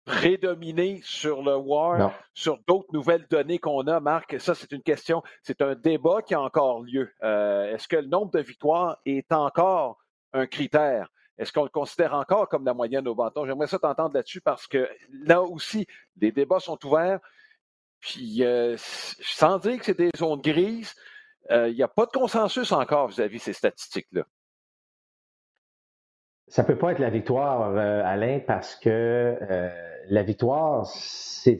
prédominer 0.04 1.00
sur 1.02 1.42
le 1.42 1.56
WAR, 1.56 2.12
sur 2.34 2.58
d'autres 2.66 2.92
nouvelles 2.92 3.26
données 3.30 3.58
qu'on 3.58 3.86
a, 3.86 4.00
Marc? 4.00 4.38
Ça, 4.40 4.54
c'est 4.54 4.72
une 4.72 4.82
question, 4.82 5.22
c'est 5.42 5.62
un 5.62 5.74
débat 5.74 6.22
qui 6.22 6.34
a 6.34 6.40
encore 6.40 6.82
lieu. 6.82 7.10
Euh, 7.22 7.74
est-ce 7.74 7.88
que 7.88 7.96
le 7.96 8.06
nombre 8.06 8.30
de 8.32 8.40
victoires 8.40 8.98
est 9.06 9.32
encore 9.32 9.98
un 10.32 10.46
critère? 10.46 11.08
Est-ce 11.38 11.52
qu'on 11.52 11.64
le 11.64 11.68
considère 11.68 12.14
encore 12.14 12.48
comme 12.48 12.64
la 12.64 12.74
moyenne 12.74 13.08
au 13.08 13.14
bâton? 13.14 13.44
J'aimerais 13.46 13.66
ça 13.66 13.78
t'entendre 13.78 14.14
là-dessus 14.14 14.40
parce 14.40 14.66
que 14.66 14.88
là 15.10 15.42
aussi, 15.42 15.86
les 16.20 16.30
débats 16.30 16.60
sont 16.60 16.78
ouverts. 16.86 17.20
Puis, 18.00 18.44
euh, 18.44 18.76
sans 18.78 19.58
dire 19.58 19.78
que 19.78 19.86
c'est 19.86 19.98
des 19.98 20.10
zones 20.16 20.40
grises, 20.40 20.94
euh, 21.50 21.68
il 21.68 21.74
n'y 21.74 21.82
a 21.82 21.88
pas 21.88 22.06
de 22.06 22.10
consensus 22.10 22.70
encore 22.72 23.08
vis-à-vis 23.08 23.38
-vis 23.38 23.42
ces 23.42 23.52
statistiques-là. 23.54 24.24
Ça 26.54 26.62
ne 26.62 26.68
peut 26.68 26.78
pas 26.78 26.92
être 26.92 27.00
la 27.00 27.10
victoire, 27.10 27.76
Alain, 27.76 28.38
parce 28.46 28.76
que 28.76 29.36
la 30.08 30.22
victoire, 30.22 30.86
c'est 30.86 31.58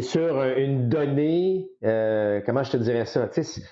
sur 0.00 0.42
une 0.42 0.88
donnée, 0.88 1.68
euh, 1.84 2.40
comment 2.46 2.62
je 2.62 2.72
te 2.72 2.76
dirais 2.78 3.04
ça? 3.04 3.28
Tu 3.28 3.44
sais, 3.44 3.62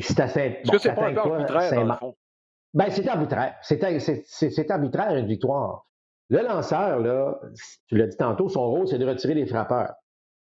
c'est 0.00 0.18
assez. 0.18 0.40
Est-ce 0.40 0.72
que 0.72 0.78
c'est 0.78 0.92
pas 0.92 1.06
un 1.06 1.14
peu 1.14 1.20
arbitraire, 1.20 1.72
dans 1.72 1.84
le 1.84 1.92
fond? 1.94 2.16
Ben, 2.72 2.86
c'est 2.90 3.06
arbitraire. 3.06 3.54
C'est 3.62 4.70
arbitraire, 4.72 5.14
une 5.14 5.28
victoire. 5.28 5.86
Le 6.30 6.42
lanceur, 6.42 6.98
là, 6.98 7.38
tu 7.86 7.96
l'as 7.96 8.08
dit 8.08 8.16
tantôt, 8.16 8.48
son 8.48 8.68
rôle, 8.68 8.88
c'est 8.88 8.98
de 8.98 9.06
retirer 9.06 9.34
les 9.34 9.46
frappeurs. 9.46 9.94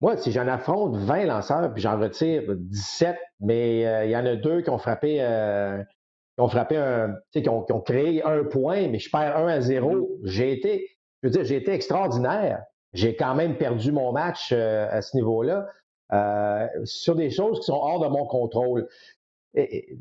Moi, 0.00 0.16
si 0.16 0.32
j'en 0.32 0.48
affronte 0.48 0.96
20 0.96 1.26
lanceurs, 1.26 1.70
puis 1.74 1.82
j'en 1.82 1.98
retire 1.98 2.42
17, 2.48 3.18
mais 3.40 3.86
euh, 3.86 4.06
il 4.06 4.12
y 4.12 4.16
en 4.16 4.24
a 4.24 4.34
deux 4.34 4.62
qui 4.62 4.70
ont 4.70 4.78
frappé, 4.78 5.18
euh, 5.20 5.82
qui 6.36 6.40
ont 6.40 6.48
frappé 6.48 6.76
un, 6.76 7.14
qui 7.32 7.48
ont, 7.48 7.62
qui 7.62 7.72
ont 7.72 7.80
créé 7.80 8.22
un 8.24 8.44
point, 8.44 8.88
mais 8.88 8.98
je 8.98 9.10
perds 9.10 9.36
1 9.36 9.48
à 9.48 9.60
0. 9.60 9.90
Mm-hmm. 9.90 10.06
J'ai 10.24 10.52
été, 10.52 10.88
je 11.22 11.28
veux 11.28 11.32
dire, 11.32 11.44
j'ai 11.44 11.56
été 11.56 11.72
extraordinaire. 11.72 12.62
J'ai 12.92 13.16
quand 13.16 13.34
même 13.34 13.56
perdu 13.56 13.92
mon 13.92 14.12
match 14.12 14.52
euh, 14.52 14.86
à 14.90 15.02
ce 15.02 15.16
niveau-là 15.16 15.66
euh, 16.12 16.66
sur 16.84 17.16
des 17.16 17.30
choses 17.30 17.60
qui 17.60 17.66
sont 17.66 17.74
hors 17.74 18.00
de 18.00 18.08
mon 18.08 18.26
contrôle. 18.26 18.88
Et, 19.54 19.96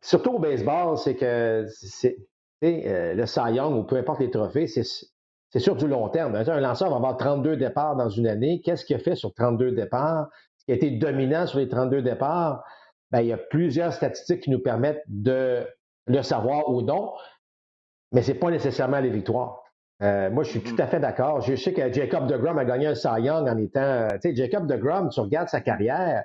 surtout 0.00 0.34
au 0.34 0.38
baseball, 0.38 0.96
c'est 0.98 1.14
que 1.14 1.66
c'est, 1.68 2.16
euh, 2.64 3.14
le 3.14 3.26
Cy 3.26 3.52
Young 3.52 3.76
ou 3.76 3.84
peu 3.84 3.96
importe 3.96 4.20
les 4.20 4.30
trophées, 4.30 4.66
c'est, 4.66 4.84
c'est 5.50 5.58
sur 5.58 5.76
du 5.76 5.86
long 5.86 6.08
terme. 6.08 6.34
Un 6.34 6.60
lanceur 6.60 6.90
va 6.90 6.96
avoir 6.96 7.16
32 7.16 7.56
départs 7.56 7.96
dans 7.96 8.08
une 8.08 8.26
année. 8.26 8.60
Qu'est-ce 8.62 8.84
qu'il 8.84 8.96
a 8.96 8.98
fait 8.98 9.14
sur 9.14 9.32
32 9.32 9.72
départs? 9.72 10.28
Ce 10.58 10.64
qui 10.64 10.72
a 10.72 10.74
été 10.74 10.90
dominant 10.90 11.46
sur 11.46 11.58
les 11.58 11.68
32 11.68 12.02
départs, 12.02 12.62
ben, 13.10 13.20
il 13.20 13.28
y 13.28 13.32
a 13.32 13.38
plusieurs 13.38 13.92
statistiques 13.92 14.40
qui 14.40 14.50
nous 14.50 14.58
permettent 14.58 15.02
de 15.08 15.66
le 16.06 16.22
savoir 16.22 16.68
ou 16.70 16.82
non. 16.82 17.12
mais 18.12 18.22
ce 18.22 18.32
n'est 18.32 18.38
pas 18.38 18.50
nécessairement 18.50 19.00
les 19.00 19.10
victoires. 19.10 19.62
Euh, 20.02 20.30
moi, 20.30 20.44
je 20.44 20.50
suis 20.50 20.60
tout 20.60 20.74
mm-hmm. 20.74 20.82
à 20.82 20.86
fait 20.86 21.00
d'accord. 21.00 21.40
Je 21.40 21.54
sais 21.54 21.72
que 21.72 21.92
Jacob 21.92 22.26
DeGrom 22.26 22.58
a 22.58 22.64
gagné 22.64 22.86
un 22.86 22.94
Cy 22.94 23.08
Young 23.22 23.48
en 23.48 23.56
étant. 23.56 24.08
Tu 24.20 24.20
sais, 24.20 24.36
Jacob 24.36 24.66
DeGrom, 24.66 25.08
tu 25.08 25.20
regardes 25.20 25.48
sa 25.48 25.60
carrière, 25.60 26.24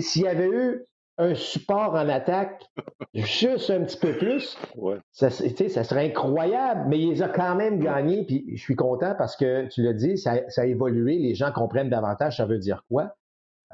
s'il 0.00 0.22
y 0.22 0.28
avait 0.28 0.48
eu 0.48 0.86
un 1.18 1.34
support 1.34 1.94
en 1.94 2.08
attaque 2.08 2.64
juste 3.14 3.70
un 3.70 3.82
petit 3.84 3.98
peu 3.98 4.16
plus, 4.16 4.56
ça, 5.10 5.30
ça, 5.30 5.84
serait 5.84 6.06
incroyable, 6.06 6.86
mais 6.88 6.98
il 6.98 7.10
les 7.10 7.22
a 7.22 7.28
quand 7.28 7.54
même 7.54 7.78
gagnés, 7.78 8.24
puis 8.24 8.46
je 8.56 8.60
suis 8.60 8.76
content 8.76 9.14
parce 9.16 9.36
que, 9.36 9.66
tu 9.68 9.82
l'as 9.82 9.92
dit, 9.92 10.16
ça, 10.16 10.36
a 10.56 10.64
évolué, 10.64 11.18
les 11.18 11.34
gens 11.34 11.52
comprennent 11.52 11.90
davantage 11.90 12.38
ça 12.38 12.46
veut 12.46 12.58
dire 12.58 12.84
quoi. 12.88 13.14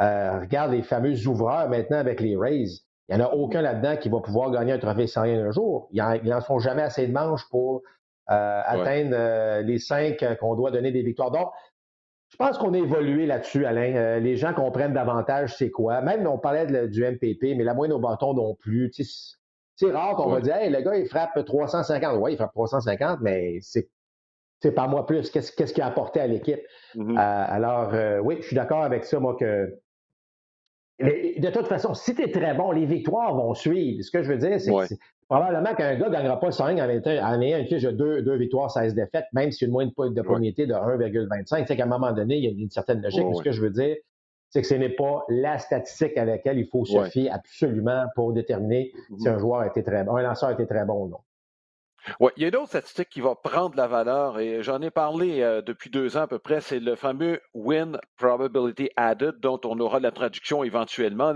Euh, 0.00 0.40
regarde 0.40 0.72
les 0.72 0.82
fameux 0.82 1.26
ouvreurs 1.26 1.68
maintenant 1.68 1.98
avec 1.98 2.20
les 2.20 2.36
Rays. 2.36 2.68
Il 3.08 3.16
n'y 3.16 3.22
en 3.22 3.26
a 3.26 3.30
aucun 3.30 3.62
là-dedans 3.62 3.96
qui 3.96 4.08
va 4.08 4.20
pouvoir 4.20 4.50
gagner 4.50 4.72
un 4.72 4.78
trophée 4.78 5.06
sans 5.06 5.22
rien 5.22 5.44
un 5.44 5.50
jour. 5.50 5.88
Ils 5.92 6.02
n'en 6.24 6.40
font 6.40 6.58
jamais 6.58 6.82
assez 6.82 7.06
de 7.06 7.12
manches 7.12 7.48
pour 7.50 7.82
euh, 8.30 8.60
atteindre 8.64 9.12
euh, 9.14 9.62
les 9.62 9.78
cinq 9.78 10.22
qu'on 10.38 10.54
doit 10.54 10.70
donner 10.70 10.92
des 10.92 11.02
victoires. 11.02 11.30
Donc, 11.30 11.50
je 12.28 12.36
pense 12.36 12.58
qu'on 12.58 12.74
a 12.74 12.78
évolué 12.78 13.24
là-dessus, 13.24 13.64
Alain. 13.64 14.20
Les 14.20 14.36
gens 14.36 14.52
comprennent 14.52 14.92
davantage 14.92 15.56
c'est 15.56 15.70
quoi. 15.70 16.02
Même 16.02 16.26
on 16.26 16.38
parlait 16.38 16.88
du 16.88 17.02
MPP, 17.02 17.56
mais 17.56 17.64
la 17.64 17.72
moyenne 17.72 17.94
au 17.94 17.98
bâton 17.98 18.34
non 18.34 18.54
plus. 18.54 18.92
C'est 19.76 19.90
rare 19.90 20.14
qu'on 20.16 20.28
va 20.28 20.40
dire 20.42 20.56
hey, 20.56 20.70
le 20.70 20.82
gars, 20.82 20.96
il 20.96 21.06
frappe 21.06 21.42
350. 21.42 22.18
Oui, 22.20 22.32
il 22.32 22.36
frappe 22.36 22.52
350, 22.52 23.20
mais 23.22 23.58
c'est 23.62 23.88
c'est 24.60 24.72
pas 24.72 24.88
moi 24.88 25.06
plus. 25.06 25.30
Qu'est-ce 25.30 25.72
qu'il 25.72 25.82
a 25.82 25.86
apporté 25.86 26.20
à 26.20 26.26
l'équipe? 26.26 26.60
Mm-hmm. 26.96 27.16
alors, 27.16 27.94
oui, 28.24 28.36
je 28.40 28.48
suis 28.48 28.56
d'accord 28.56 28.82
avec 28.82 29.04
ça, 29.04 29.18
moi, 29.20 29.34
que 29.34 29.72
de 31.00 31.50
toute 31.50 31.66
façon, 31.66 31.94
si 31.94 32.14
tu 32.14 32.22
es 32.22 32.30
très 32.30 32.54
bon, 32.54 32.72
les 32.72 32.86
victoires 32.86 33.34
vont 33.34 33.54
suivre. 33.54 34.02
Ce 34.02 34.10
que 34.10 34.22
je 34.22 34.32
veux 34.32 34.38
dire, 34.38 34.60
c'est 34.60 34.70
que 34.70 34.94
probablement 35.28 35.74
qu'un 35.74 35.94
gars 35.96 36.08
ne 36.08 36.12
gagnera 36.12 36.40
pas 36.40 36.50
5 36.50 36.78
en 36.78 37.40
ayant 37.40 37.58
une 37.58 37.66
fiche 37.66 37.82
de 37.82 38.20
2, 38.20 38.36
victoires, 38.36 38.70
16 38.70 38.94
défaites, 38.94 39.26
même 39.32 39.52
si 39.52 39.64
une 39.64 39.70
moyenne 39.70 39.92
de 39.96 40.22
propriété 40.22 40.66
de 40.66 40.74
1,25. 40.74 41.66
C'est 41.66 41.76
qu'à 41.76 41.84
un 41.84 41.86
moment 41.86 42.12
donné, 42.12 42.36
il 42.36 42.44
y 42.44 42.48
a 42.48 42.50
une 42.50 42.70
certaine 42.70 43.00
logique. 43.00 43.24
Mais 43.28 43.34
ce 43.34 43.42
que 43.42 43.52
je 43.52 43.62
veux 43.62 43.70
dire, 43.70 43.96
c'est 44.50 44.62
que 44.62 44.66
ce 44.66 44.74
n'est 44.74 44.88
pas 44.88 45.24
la 45.28 45.58
statistique 45.58 46.16
à 46.16 46.24
laquelle 46.24 46.58
il 46.58 46.66
faut 46.66 46.84
se 46.84 47.04
fier 47.10 47.30
absolument 47.30 48.04
pour 48.14 48.32
déterminer 48.32 48.92
si 49.18 49.24
mm-hmm. 49.24 49.28
un 49.28 49.38
joueur 49.38 49.60
a 49.60 49.66
été 49.66 49.82
très 49.82 50.04
bon, 50.04 50.16
un 50.16 50.22
lanceur 50.22 50.48
a 50.48 50.52
été 50.52 50.66
très 50.66 50.84
bon 50.84 51.04
ou 51.04 51.08
non. 51.08 51.18
Oui, 52.20 52.30
il 52.36 52.42
y 52.42 52.44
a 52.46 52.48
une 52.48 52.56
autre 52.56 52.68
statistique 52.68 53.08
qui 53.08 53.20
va 53.20 53.34
prendre 53.34 53.76
la 53.76 53.86
valeur 53.86 54.38
et 54.38 54.62
j'en 54.62 54.80
ai 54.82 54.90
parlé 54.90 55.42
euh, 55.42 55.62
depuis 55.62 55.90
deux 55.90 56.16
ans 56.16 56.22
à 56.22 56.26
peu 56.26 56.38
près, 56.38 56.60
c'est 56.60 56.80
le 56.80 56.96
fameux 56.96 57.40
Win 57.54 57.98
Probability 58.16 58.90
Added 58.96 59.40
dont 59.40 59.60
on 59.64 59.78
aura 59.80 60.00
la 60.00 60.10
traduction 60.10 60.64
éventuellement. 60.64 61.34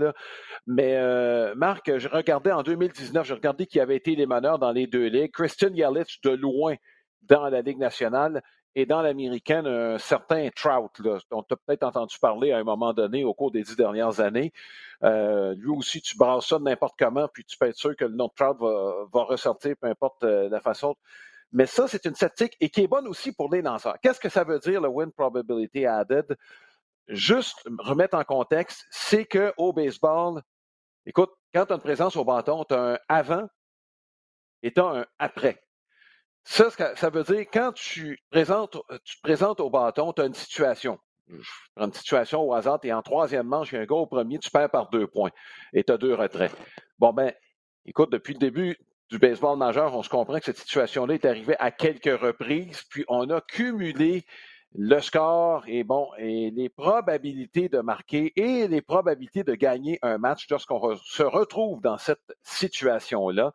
Mais 0.67 0.95
euh, 0.95 1.53
Marc, 1.55 1.97
je 1.97 2.07
regardais 2.07 2.51
en 2.51 2.63
2019, 2.63 3.25
j'ai 3.25 3.33
regardé 3.33 3.65
qui 3.65 3.79
avait 3.79 3.95
été 3.95 4.15
les 4.15 4.25
meneurs 4.25 4.59
dans 4.59 4.71
les 4.71 4.87
deux 4.87 5.07
ligues. 5.07 5.31
Christian 5.31 5.73
Yelich 5.73 6.21
de 6.23 6.31
loin 6.31 6.75
dans 7.23 7.49
la 7.49 7.61
Ligue 7.61 7.79
nationale 7.79 8.41
et 8.75 8.85
dans 8.85 9.01
l'américaine, 9.01 9.67
un 9.67 9.97
certain 9.99 10.49
Trout, 10.49 10.99
là, 10.99 11.19
dont 11.29 11.43
tu 11.43 11.53
as 11.53 11.57
peut-être 11.57 11.83
entendu 11.83 12.17
parler 12.19 12.51
à 12.51 12.57
un 12.57 12.63
moment 12.63 12.93
donné 12.93 13.23
au 13.23 13.33
cours 13.33 13.51
des 13.51 13.61
dix 13.61 13.75
dernières 13.75 14.19
années. 14.19 14.51
Euh, 15.03 15.53
lui 15.55 15.69
aussi, 15.69 16.01
tu 16.01 16.17
brasses 16.17 16.47
ça 16.47 16.59
n'importe 16.59 16.95
comment, 16.97 17.27
puis 17.27 17.45
tu 17.45 17.57
peux 17.57 17.67
être 17.67 17.77
sûr 17.77 17.95
que 17.95 18.05
le 18.05 18.15
nom 18.15 18.27
de 18.27 18.33
Trout 18.35 18.57
va, 18.59 19.23
ressortir, 19.23 19.75
peu 19.79 19.87
importe 19.87 20.23
euh, 20.23 20.49
la 20.49 20.59
façon. 20.59 20.95
Mais 21.51 21.67
ça, 21.67 21.87
c'est 21.87 22.05
une 22.05 22.15
statistique 22.15 22.57
et 22.59 22.69
qui 22.69 22.81
est 22.81 22.87
bonne 22.87 23.07
aussi 23.07 23.31
pour 23.31 23.53
les 23.53 23.61
lanceurs. 23.61 23.97
Qu'est-ce 24.01 24.19
que 24.19 24.29
ça 24.29 24.43
veut 24.43 24.59
dire, 24.59 24.81
le 24.81 24.87
win 24.89 25.11
probability 25.11 25.85
added? 25.85 26.35
Juste 27.07 27.69
remettre 27.79 28.17
en 28.17 28.23
contexte, 28.23 28.87
c'est 28.89 29.25
qu'au 29.25 29.71
baseball, 29.71 30.41
écoute, 31.05 31.31
quand 31.53 31.67
tu 31.67 31.73
as 31.73 31.75
une 31.75 31.81
présence 31.81 32.15
au 32.15 32.25
bâton, 32.25 32.63
tu 32.63 32.73
as 32.73 32.93
un 32.93 32.99
avant 33.07 33.47
et 34.63 34.73
tu 34.73 34.79
as 34.79 34.85
un 34.85 35.05
après. 35.19 35.62
Ça, 36.43 36.69
ça 36.69 37.09
veut 37.09 37.23
dire 37.23 37.45
quand 37.51 37.71
tu, 37.73 38.19
présentes, 38.29 38.77
tu 39.03 39.17
te 39.17 39.21
présentes 39.21 39.59
au 39.59 39.69
bâton, 39.69 40.13
tu 40.13 40.21
as 40.21 40.25
une 40.25 40.33
situation. 40.33 40.99
Une 41.77 41.93
situation 41.93 42.41
au 42.41 42.53
hasard, 42.53 42.79
tu 42.81 42.91
en 42.91 43.01
troisième 43.01 43.47
manche, 43.47 43.71
il 43.71 43.75
y 43.75 43.77
a 43.77 43.81
un 43.81 43.85
gars 43.85 43.95
au 43.95 44.05
premier, 44.05 44.39
tu 44.39 44.49
perds 44.49 44.69
par 44.69 44.89
deux 44.89 45.07
points 45.07 45.31
et 45.71 45.83
tu 45.83 45.93
as 45.93 45.97
deux 45.97 46.13
retraits. 46.13 46.51
Bon, 46.99 47.13
ben, 47.13 47.31
écoute, 47.85 48.11
depuis 48.11 48.33
le 48.33 48.39
début 48.39 48.77
du 49.09 49.19
baseball 49.19 49.57
majeur, 49.57 49.95
on 49.95 50.03
se 50.03 50.09
comprend 50.09 50.39
que 50.39 50.45
cette 50.45 50.57
situation-là 50.57 51.13
est 51.13 51.25
arrivée 51.25 51.55
à 51.59 51.71
quelques 51.71 52.19
reprises, 52.19 52.83
puis 52.89 53.05
on 53.07 53.29
a 53.29 53.41
cumulé 53.41 54.25
le 54.75 54.99
score 54.99 55.63
et 55.67 55.83
bon, 55.83 56.09
et 56.17 56.51
les 56.51 56.67
probabilités 56.67 57.69
de 57.69 57.79
marquer 57.79 58.33
et 58.35 58.67
les 58.67 58.81
probabilités 58.81 59.43
de 59.43 59.53
gagner 59.53 59.99
un 60.01 60.17
match 60.17 60.47
lorsqu'on 60.49 60.95
se 60.97 61.23
retrouve 61.23 61.79
dans 61.81 61.99
cette 61.99 62.35
situation-là. 62.41 63.53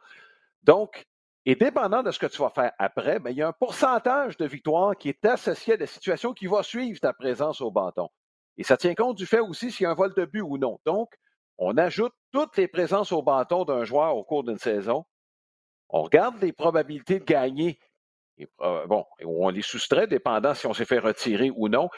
Donc, 0.63 1.08
et 1.49 1.55
dépendant 1.55 2.03
de 2.03 2.11
ce 2.11 2.19
que 2.19 2.27
tu 2.27 2.43
vas 2.43 2.51
faire 2.51 2.73
après, 2.79 3.21
ben, 3.21 3.31
il 3.31 3.39
y 3.39 3.43
a 3.43 3.49
un 3.49 3.55
pourcentage 3.55 4.37
de 4.37 4.45
victoire 4.45 4.95
qui 4.95 5.09
est 5.09 5.25
associé 5.25 5.73
à 5.73 5.77
la 5.79 5.87
situation 5.87 6.35
qui 6.35 6.47
va 6.47 6.63
suivre 6.63 7.01
ta 7.01 7.15
présence 7.15 7.63
au 7.63 7.71
bâton. 7.71 8.11
Et 8.59 8.65
ça 8.65 8.77
tient 8.77 8.95
compte 8.95 9.17
du 9.17 9.25
fait 9.25 9.41
aussi 9.41 9.73
s'il 9.73 9.85
y 9.85 9.87
a 9.87 9.91
un 9.91 9.95
vol 9.95 10.13
de 10.15 10.27
but 10.27 10.43
ou 10.43 10.59
non. 10.59 10.79
Donc, 10.85 11.15
on 11.57 11.79
ajoute 11.79 12.13
toutes 12.33 12.59
les 12.59 12.69
présences 12.69 13.13
au 13.13 13.23
bâton 13.23 13.65
d'un 13.65 13.85
joueur 13.85 14.15
au 14.15 14.25
cours 14.25 14.45
d'une 14.45 14.59
saison. 14.59 15.07
On 15.89 16.03
regarde 16.03 16.39
les 16.43 16.53
probabilités 16.53 17.19
de 17.19 17.25
gagner. 17.25 17.81
Et, 18.37 18.47
euh, 18.61 18.87
bon, 18.87 19.07
on 19.25 19.49
les 19.49 19.63
soustrait, 19.63 20.07
dépendant 20.07 20.53
si 20.53 20.67
on 20.67 20.75
s'est 20.75 20.85
fait 20.85 20.99
retirer 20.99 21.51
ou 21.57 21.71
non. 21.71 21.89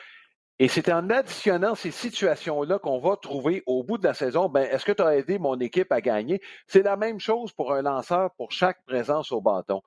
Et 0.63 0.69
c'est 0.69 0.93
en 0.93 1.09
additionnant 1.09 1.75
ces 1.75 1.91
situations-là 1.91 2.79
qu'on 2.79 2.99
va 2.99 3.17
trouver 3.17 3.63
au 3.65 3.83
bout 3.83 3.97
de 3.97 4.07
la 4.07 4.13
saison, 4.13 4.51
ben, 4.51 4.69
est-ce 4.71 4.85
que 4.85 4.93
tu 4.93 5.01
as 5.03 5.17
aidé 5.17 5.39
mon 5.39 5.59
équipe 5.59 5.91
à 5.91 6.03
gagner? 6.03 6.43
C'est 6.67 6.83
la 6.83 6.99
même 6.99 7.19
chose 7.19 7.51
pour 7.53 7.73
un 7.73 7.81
lanceur 7.81 8.31
pour 8.37 8.53
chaque 8.53 8.85
présence 8.85 9.33
au 9.33 9.41
bâton. 9.41 9.81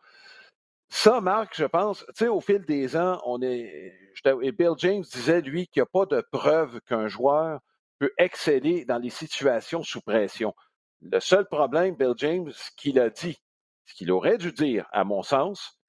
Ça, 0.90 1.22
Marc, 1.22 1.56
je 1.56 1.66
pense, 1.66 2.04
tu 2.08 2.26
sais, 2.26 2.28
au 2.28 2.42
fil 2.42 2.66
des 2.66 2.98
ans, 2.98 3.22
on 3.24 3.40
est. 3.44 3.94
Et 4.42 4.52
Bill 4.52 4.72
James 4.78 5.04
disait, 5.04 5.42
lui, 5.42 5.68
qu'il 5.68 5.82
n'y 5.82 5.84
a 5.84 5.86
pas 5.86 6.08
de 6.08 6.26
preuve 6.32 6.82
qu'un 6.82 7.08
joueur 7.08 7.60
peut 8.00 8.12
exceller 8.18 8.84
dans 8.84 8.98
les 8.98 9.12
situations 9.12 9.84
sous 9.84 10.02
pression. 10.02 10.56
Le 11.02 11.20
seul 11.20 11.46
problème, 11.46 11.96
Bill 11.96 12.16
James, 12.18 12.52
ce 12.52 12.72
qu'il 12.78 13.00
a 13.00 13.12
dit, 13.12 13.38
ce 13.86 13.94
qu'il 13.94 14.12
aurait 14.12 14.40
dû 14.40 14.52
dire, 14.52 14.88
à 14.92 15.04
mon 15.04 15.22
sens, 15.22 15.80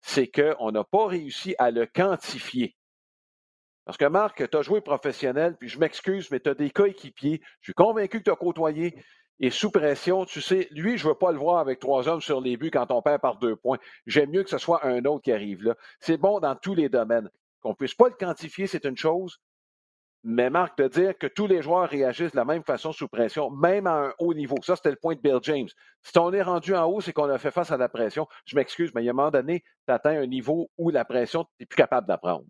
c'est 0.00 0.26
qu'on 0.26 0.72
n'a 0.72 0.82
pas 0.82 1.06
réussi 1.06 1.54
à 1.58 1.70
le 1.70 1.86
quantifier. 1.86 2.74
Parce 3.84 3.98
que 3.98 4.04
Marc, 4.04 4.48
tu 4.48 4.56
as 4.56 4.62
joué 4.62 4.80
professionnel, 4.80 5.56
puis 5.58 5.68
je 5.68 5.78
m'excuse, 5.78 6.30
mais 6.30 6.40
tu 6.40 6.50
as 6.50 6.54
des 6.54 6.70
coéquipiers. 6.70 7.40
Je 7.60 7.66
suis 7.66 7.74
convaincu 7.74 8.18
que 8.18 8.24
tu 8.24 8.30
as 8.30 8.36
côtoyé. 8.36 8.94
Et 9.40 9.50
sous 9.50 9.72
pression, 9.72 10.24
tu 10.24 10.40
sais, 10.40 10.68
lui, 10.70 10.96
je 10.98 11.04
ne 11.04 11.10
veux 11.10 11.18
pas 11.18 11.32
le 11.32 11.38
voir 11.38 11.58
avec 11.58 11.80
trois 11.80 12.08
hommes 12.08 12.20
sur 12.20 12.40
les 12.40 12.56
buts 12.56 12.70
quand 12.70 12.92
on 12.92 13.02
perd 13.02 13.20
par 13.20 13.38
deux 13.38 13.56
points. 13.56 13.78
J'aime 14.06 14.30
mieux 14.30 14.44
que 14.44 14.50
ce 14.50 14.58
soit 14.58 14.86
un 14.86 15.04
autre 15.04 15.22
qui 15.22 15.32
arrive 15.32 15.64
là. 15.64 15.74
C'est 15.98 16.16
bon 16.16 16.38
dans 16.38 16.54
tous 16.54 16.74
les 16.74 16.88
domaines. 16.88 17.28
Qu'on 17.60 17.70
ne 17.70 17.74
puisse 17.74 17.94
pas 17.94 18.08
le 18.08 18.14
quantifier, 18.14 18.68
c'est 18.68 18.84
une 18.84 18.96
chose. 18.96 19.40
Mais 20.24 20.50
Marc, 20.50 20.78
de 20.78 20.86
dire 20.86 21.18
que 21.18 21.26
tous 21.26 21.48
les 21.48 21.62
joueurs 21.62 21.88
réagissent 21.88 22.30
de 22.30 22.36
la 22.36 22.44
même 22.44 22.62
façon 22.62 22.92
sous 22.92 23.08
pression, 23.08 23.50
même 23.50 23.88
à 23.88 23.94
un 23.94 24.14
haut 24.20 24.34
niveau, 24.34 24.54
ça, 24.62 24.76
c'était 24.76 24.90
le 24.90 24.96
point 24.96 25.16
de 25.16 25.20
Bill 25.20 25.40
James. 25.42 25.68
Si 26.02 26.16
on 26.16 26.32
est 26.32 26.42
rendu 26.42 26.76
en 26.76 26.86
haut, 26.86 27.00
c'est 27.00 27.12
qu'on 27.12 27.28
a 27.28 27.38
fait 27.38 27.50
face 27.50 27.72
à 27.72 27.76
la 27.76 27.88
pression. 27.88 28.28
Je 28.44 28.54
m'excuse, 28.54 28.92
mais 28.94 29.02
il 29.02 29.06
y 29.06 29.08
a 29.08 29.10
un 29.10 29.14
moment 29.14 29.32
donné, 29.32 29.64
tu 29.88 29.92
atteins 29.92 30.20
un 30.20 30.26
niveau 30.26 30.70
où 30.78 30.90
la 30.90 31.04
pression, 31.04 31.44
tu 31.44 31.50
n'es 31.58 31.66
plus 31.66 31.76
capable 31.76 32.06
d'apprendre. 32.06 32.46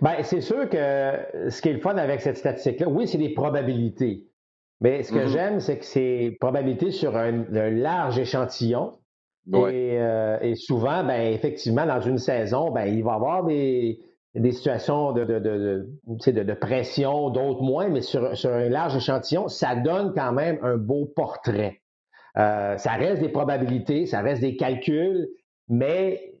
Bien, 0.00 0.22
c'est 0.22 0.40
sûr 0.40 0.68
que 0.68 1.48
ce 1.48 1.60
qui 1.60 1.68
est 1.68 1.74
le 1.74 1.80
fun 1.80 1.96
avec 1.96 2.20
cette 2.20 2.38
statistique-là, 2.38 2.88
oui, 2.88 3.06
c'est 3.06 3.18
des 3.18 3.34
probabilités. 3.34 4.26
Mais 4.80 5.02
ce 5.02 5.12
que 5.12 5.18
mm-hmm. 5.18 5.28
j'aime, 5.28 5.60
c'est 5.60 5.78
que 5.78 5.84
c'est 5.84 6.36
probabilité 6.40 6.90
sur 6.90 7.16
un, 7.16 7.44
large 7.70 8.18
échantillon. 8.18 8.94
Euh, 9.54 10.38
et, 10.40 10.54
souvent, 10.54 11.04
ben, 11.04 11.32
effectivement, 11.32 11.86
dans 11.86 12.00
une 12.00 12.18
saison, 12.18 12.70
ben, 12.70 12.86
il 12.86 13.02
va 13.02 13.12
y 13.12 13.14
avoir 13.14 13.44
des, 13.44 13.98
situations 14.50 15.12
de, 15.12 15.24
de, 15.24 15.86
de, 16.42 16.54
pression, 16.54 17.30
d'autres 17.30 17.62
moins, 17.62 17.88
mais 17.88 18.00
sur, 18.00 18.36
sur, 18.36 18.50
un 18.50 18.68
large 18.68 18.96
échantillon, 18.96 19.48
ça 19.48 19.74
donne 19.76 20.12
quand 20.14 20.32
même 20.32 20.58
un 20.62 20.76
beau 20.76 21.06
portrait. 21.06 21.80
Euh, 22.38 22.76
ça 22.78 22.92
reste 22.92 23.20
des 23.20 23.28
probabilités, 23.28 24.06
ça 24.06 24.20
reste 24.20 24.40
des 24.40 24.56
calculs, 24.56 25.28
mais 25.68 26.32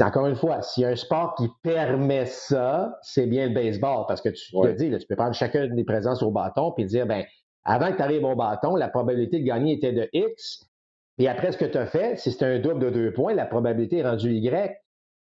encore 0.00 0.26
une 0.26 0.36
fois, 0.36 0.62
s'il 0.62 0.82
y 0.82 0.86
a 0.86 0.90
un 0.90 0.96
sport 0.96 1.34
qui 1.34 1.48
permet 1.62 2.26
ça, 2.26 2.98
c'est 3.02 3.26
bien 3.26 3.48
le 3.48 3.54
baseball, 3.54 4.04
parce 4.08 4.20
que 4.20 4.30
tu 4.30 4.50
te 4.50 4.72
dis, 4.72 4.90
tu 4.98 5.06
peux 5.06 5.16
prendre 5.16 5.34
chacun 5.34 5.66
des 5.68 5.84
présences 5.84 6.22
au 6.22 6.30
bâton 6.30 6.72
puis 6.72 6.86
dire, 6.86 7.06
ben, 7.06 7.24
avant 7.64 7.90
que 7.92 7.96
tu 7.96 8.02
arrives 8.02 8.24
au 8.24 8.36
bâton, 8.36 8.76
la 8.76 8.88
probabilité 8.88 9.40
de 9.40 9.44
gagner 9.46 9.74
était 9.74 9.92
de 9.92 10.08
X, 10.12 10.70
et 11.18 11.28
après 11.28 11.52
ce 11.52 11.58
que 11.58 11.64
tu 11.64 11.78
as 11.78 11.86
fait, 11.86 12.18
si 12.18 12.32
c'est 12.32 12.44
un 12.44 12.58
double 12.58 12.80
de 12.80 12.90
deux 12.90 13.12
points, 13.12 13.34
la 13.34 13.46
probabilité 13.46 13.98
est 13.98 14.08
rendue 14.08 14.32
Y. 14.32 14.76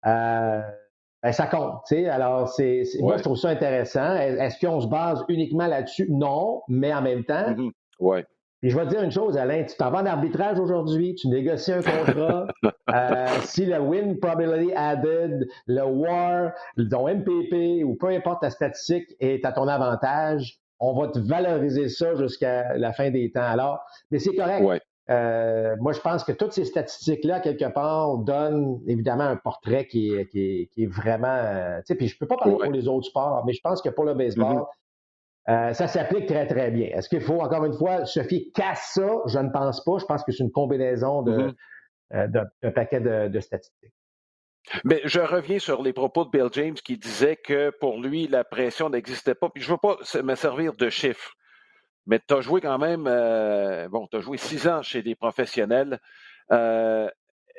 Euh, 0.05 0.61
ben, 1.21 1.31
ça 1.31 1.47
compte. 1.47 1.91
Alors, 1.91 2.49
c'est, 2.49 2.83
moi, 2.99 3.17
je 3.17 3.23
trouve 3.23 3.37
ça 3.37 3.49
intéressant. 3.49 4.15
Est-ce 4.15 4.63
qu'on 4.63 4.81
se 4.81 4.87
base 4.87 5.23
uniquement 5.27 5.67
là-dessus? 5.67 6.07
Non, 6.09 6.61
mais 6.67 6.93
en 6.93 7.01
même 7.01 7.23
temps, 7.23 7.51
mm-hmm. 7.51 7.71
ouais. 7.99 8.25
Et 8.65 8.69
je 8.71 8.75
vais 8.75 8.85
te 8.85 8.89
dire 8.89 9.03
une 9.03 9.11
chose, 9.11 9.37
Alain, 9.37 9.63
tu 9.63 9.77
t'en 9.77 9.91
vas 9.91 10.01
en 10.01 10.07
arbitrage 10.07 10.59
aujourd'hui, 10.59 11.13
tu 11.13 11.27
négocies 11.27 11.71
un 11.71 11.83
contrat. 11.83 12.47
euh, 12.95 13.27
si 13.43 13.63
le 13.63 13.79
win 13.79 14.19
probability 14.19 14.73
added, 14.73 15.47
le 15.67 15.83
war, 15.83 16.51
ton 16.89 17.07
MPP 17.07 17.85
ou 17.85 17.93
peu 17.93 18.07
importe 18.07 18.41
ta 18.41 18.49
statistique 18.49 19.15
est 19.19 19.45
à 19.45 19.51
ton 19.51 19.67
avantage, 19.67 20.57
on 20.79 20.99
va 20.99 21.09
te 21.09 21.19
valoriser 21.19 21.89
ça 21.89 22.15
jusqu'à 22.15 22.75
la 22.75 22.91
fin 22.91 23.11
des 23.11 23.31
temps. 23.31 23.43
Alors, 23.43 23.81
mais 24.09 24.17
c'est 24.17 24.35
correct. 24.35 24.81
euh, 25.11 25.75
moi, 25.79 25.93
je 25.93 25.99
pense 25.99 26.23
que 26.23 26.31
toutes 26.31 26.53
ces 26.53 26.65
statistiques-là, 26.65 27.41
quelque 27.41 27.71
part, 27.71 28.17
donnent 28.17 28.81
évidemment 28.87 29.25
un 29.25 29.35
portrait 29.35 29.85
qui 29.85 30.11
est, 30.11 30.25
qui 30.25 30.69
est, 30.75 30.87
vraiment. 30.87 31.27
Euh, 31.27 31.77
tu 31.81 31.83
sais, 31.85 31.95
puis 31.95 32.07
je 32.07 32.17
peux 32.17 32.25
pas 32.25 32.37
parler 32.37 32.55
pour 32.55 32.71
les 32.71 32.87
autres 32.87 33.09
sports, 33.09 33.43
mais 33.45 33.53
je 33.53 33.61
pense 33.61 33.83
que 33.83 33.89
pour 33.89 34.05
le 34.05 34.15
baseball, 34.15 34.63
mm-hmm. 35.47 35.73
ça 35.73 35.87
s'applique 35.87 36.27
très, 36.27 36.47
très 36.47 36.71
bien. 36.71 36.87
Est-ce 36.87 37.09
qu'il 37.09 37.21
faut, 37.21 37.41
encore 37.41 37.65
une 37.65 37.77
fois, 37.77 38.05
Sophie 38.05 38.51
casse 38.53 38.91
ça? 38.93 39.21
Je 39.27 39.39
ne 39.39 39.49
pense 39.49 39.83
pas. 39.83 39.97
Je 39.99 40.05
pense 40.05 40.23
que 40.23 40.31
c'est 40.31 40.43
une 40.43 40.51
combinaison 40.51 41.21
de, 41.21 41.55
mm-hmm. 42.11 42.47
d'un 42.61 42.71
paquet 42.71 42.99
de 42.99 43.39
statistiques. 43.39 43.93
Mais 44.83 45.01
je 45.05 45.19
reviens 45.19 45.59
sur 45.59 45.81
les 45.81 45.93
propos 45.93 46.25
de 46.25 46.29
Bill 46.29 46.49
James 46.53 46.75
qui 46.75 46.97
disait 46.97 47.35
que 47.35 47.69
pour 47.79 48.01
lui, 48.01 48.27
la 48.27 48.43
pression 48.43 48.89
n'existait 48.89 49.35
pas. 49.35 49.49
Puis 49.49 49.61
je 49.61 49.71
ne 49.71 49.73
veux 49.73 49.79
pas 49.79 49.97
me 50.21 50.35
servir 50.35 50.73
de 50.73 50.89
chiffres, 50.89 51.33
mais 52.07 52.19
tu 52.27 52.33
as 52.33 52.41
joué 52.41 52.61
quand 52.61 52.77
même, 52.77 53.05
euh, 53.07 53.87
bon, 53.89 54.07
tu 54.07 54.17
as 54.17 54.21
joué 54.21 54.37
six 54.37 54.67
ans 54.67 54.81
chez 54.81 55.03
des 55.03 55.15
professionnels. 55.15 55.99
Euh, 56.51 57.09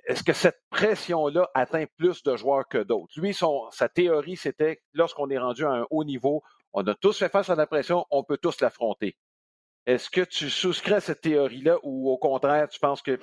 est-ce 0.06 0.22
que 0.22 0.32
cette 0.32 0.60
pression-là 0.70 1.48
atteint 1.54 1.84
plus 1.96 2.22
de 2.22 2.36
joueurs 2.36 2.66
que 2.68 2.78
d'autres? 2.78 3.12
Lui, 3.16 3.34
son, 3.34 3.68
sa 3.70 3.88
théorie, 3.88 4.36
c'était 4.36 4.80
lorsqu'on 4.92 5.30
est 5.30 5.38
rendu 5.38 5.64
à 5.64 5.70
un 5.70 5.86
haut 5.90 6.04
niveau, 6.04 6.42
on 6.72 6.82
a 6.86 6.94
tous 6.94 7.18
fait 7.18 7.28
face 7.28 7.50
à 7.50 7.54
la 7.54 7.66
pression, 7.66 8.04
on 8.10 8.22
peut 8.22 8.38
tous 8.38 8.60
l'affronter. 8.60 9.16
Est-ce 9.86 10.10
que 10.10 10.22
tu 10.22 10.50
souscris 10.50 10.94
à 10.94 11.00
cette 11.00 11.20
théorie-là 11.20 11.78
ou 11.82 12.10
au 12.10 12.18
contraire, 12.18 12.68
tu 12.68 12.80
penses 12.80 13.02
qu'il 13.02 13.18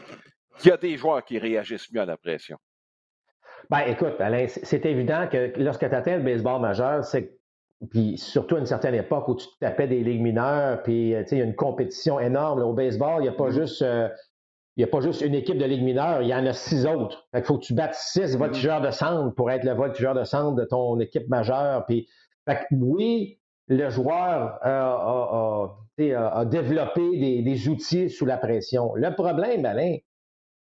y 0.66 0.72
a 0.72 0.78
des 0.78 0.98
joueurs 0.98 1.24
qui 1.24 1.38
réagissent 1.38 1.92
mieux 1.92 2.02
à 2.02 2.06
la 2.06 2.18
pression? 2.18 2.58
Ben, 3.70 3.82
écoute, 3.88 4.20
Alain, 4.20 4.48
c'est 4.48 4.86
évident 4.86 5.28
que 5.32 5.54
lorsque 5.58 5.88
tu 5.88 5.96
atteins 5.96 6.18
le 6.18 6.24
baseball 6.24 6.62
majeur, 6.62 7.04
c'est 7.04 7.38
puis 7.90 8.18
surtout 8.18 8.56
à 8.56 8.60
une 8.60 8.66
certaine 8.66 8.96
époque 8.96 9.28
où 9.28 9.36
tu 9.36 9.46
tapais 9.60 9.88
des 9.88 10.04
ligues 10.04 10.22
mineures, 10.22 10.82
puis 10.84 11.14
euh, 11.14 11.24
il 11.32 11.38
y 11.38 11.42
a 11.42 11.44
une 11.44 11.56
compétition 11.56 12.20
énorme. 12.20 12.62
au 12.62 12.74
baseball, 12.74 13.20
il 13.20 13.24
n'y 13.24 13.30
a 13.30 13.34
pas 13.34 13.50
mm-hmm. 13.50 13.62
juste 13.62 13.82
euh, 13.82 14.10
il 14.76 14.84
a 14.84 14.88
pas 14.88 15.02
juste 15.02 15.22
une 15.22 15.36
équipe 15.36 15.58
de 15.58 15.66
ligue 15.66 15.84
mineure, 15.84 16.22
il 16.24 16.30
y 16.30 16.34
en 16.34 16.46
a 16.46 16.54
six 16.54 16.86
autres. 16.88 17.28
il 17.36 17.44
faut 17.44 17.58
que 17.60 17.66
tu 17.66 17.74
battes 17.74 17.94
six 17.96 18.22
mm-hmm. 18.22 18.38
voltigeurs 18.38 18.82
de 18.82 18.90
centre 18.90 19.36
pour 19.36 19.52
être 19.52 19.64
le 19.64 19.74
voltigeur 19.74 20.16
de 20.16 20.24
centre 20.24 20.56
de 20.56 20.66
ton 20.66 21.00
équipe 21.00 21.28
majeure. 21.28 21.86
Puis, 21.86 22.08
oui, 22.72 23.40
le 23.68 23.90
joueur 23.90 24.60
a, 24.62 25.80
développé 26.46 27.20
des, 27.20 27.42
des, 27.42 27.70
outils 27.70 28.10
sous 28.10 28.26
la 28.26 28.38
pression. 28.38 28.94
Le 28.96 29.14
problème, 29.14 29.66
Alain, 29.66 29.98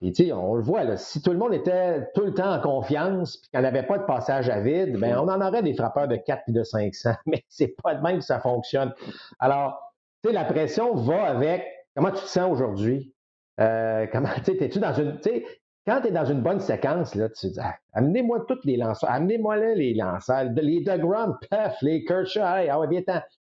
et 0.03 0.33
on 0.33 0.55
le 0.55 0.61
voit, 0.61 0.83
là, 0.83 0.97
si 0.97 1.21
tout 1.21 1.31
le 1.31 1.37
monde 1.37 1.53
était 1.53 2.11
tout 2.13 2.25
le 2.25 2.33
temps 2.33 2.53
en 2.53 2.59
confiance, 2.59 3.37
puis 3.37 3.49
qu'on 3.53 3.61
n'avait 3.61 3.83
pas 3.83 3.97
de 3.97 4.03
passage 4.03 4.49
à 4.49 4.59
vide, 4.59 4.97
ben, 4.97 5.17
on 5.17 5.29
en 5.29 5.39
aurait 5.39 5.63
des 5.63 5.73
frappeurs 5.73 6.09
de 6.09 6.17
4 6.17 6.43
et 6.49 6.51
de 6.51 6.63
500, 6.63 7.11
mais 7.25 7.45
c'est 7.47 7.73
pas 7.81 7.95
de 7.95 8.01
même 8.01 8.17
que 8.17 8.25
ça 8.25 8.41
fonctionne. 8.41 8.93
Alors, 9.39 9.93
tu 10.21 10.29
sais, 10.29 10.35
la 10.35 10.43
pression 10.43 10.93
va 10.93 11.23
avec 11.23 11.65
comment 11.95 12.11
tu 12.11 12.21
te 12.21 12.27
sens 12.27 12.51
aujourd'hui? 12.51 13.13
Euh, 13.61 14.05
comment, 14.11 14.27
tu 14.43 14.51
es-tu 14.51 14.79
dans 14.79 14.93
une, 14.93 15.19
quand 15.85 16.01
tu 16.01 16.07
es 16.07 16.11
dans 16.11 16.25
une 16.25 16.41
bonne 16.41 16.59
séquence, 16.59 17.15
là, 17.15 17.29
tu 17.29 17.47
dis, 17.47 17.59
ah, 17.61 17.75
amenez-moi 17.93 18.45
tous 18.47 18.59
les 18.63 18.77
lanceurs, 18.77 19.11
amenez-moi 19.11 19.57
là 19.57 19.75
les 19.75 19.93
lanceurs, 19.93 20.45
les 20.45 20.81
DeGrom, 20.81 21.37
Puff, 21.49 21.75
les 21.81 22.05
Kershaw, 22.05 22.41
ah 22.41 22.79
ouais, 22.79 22.87
bien, 22.87 23.01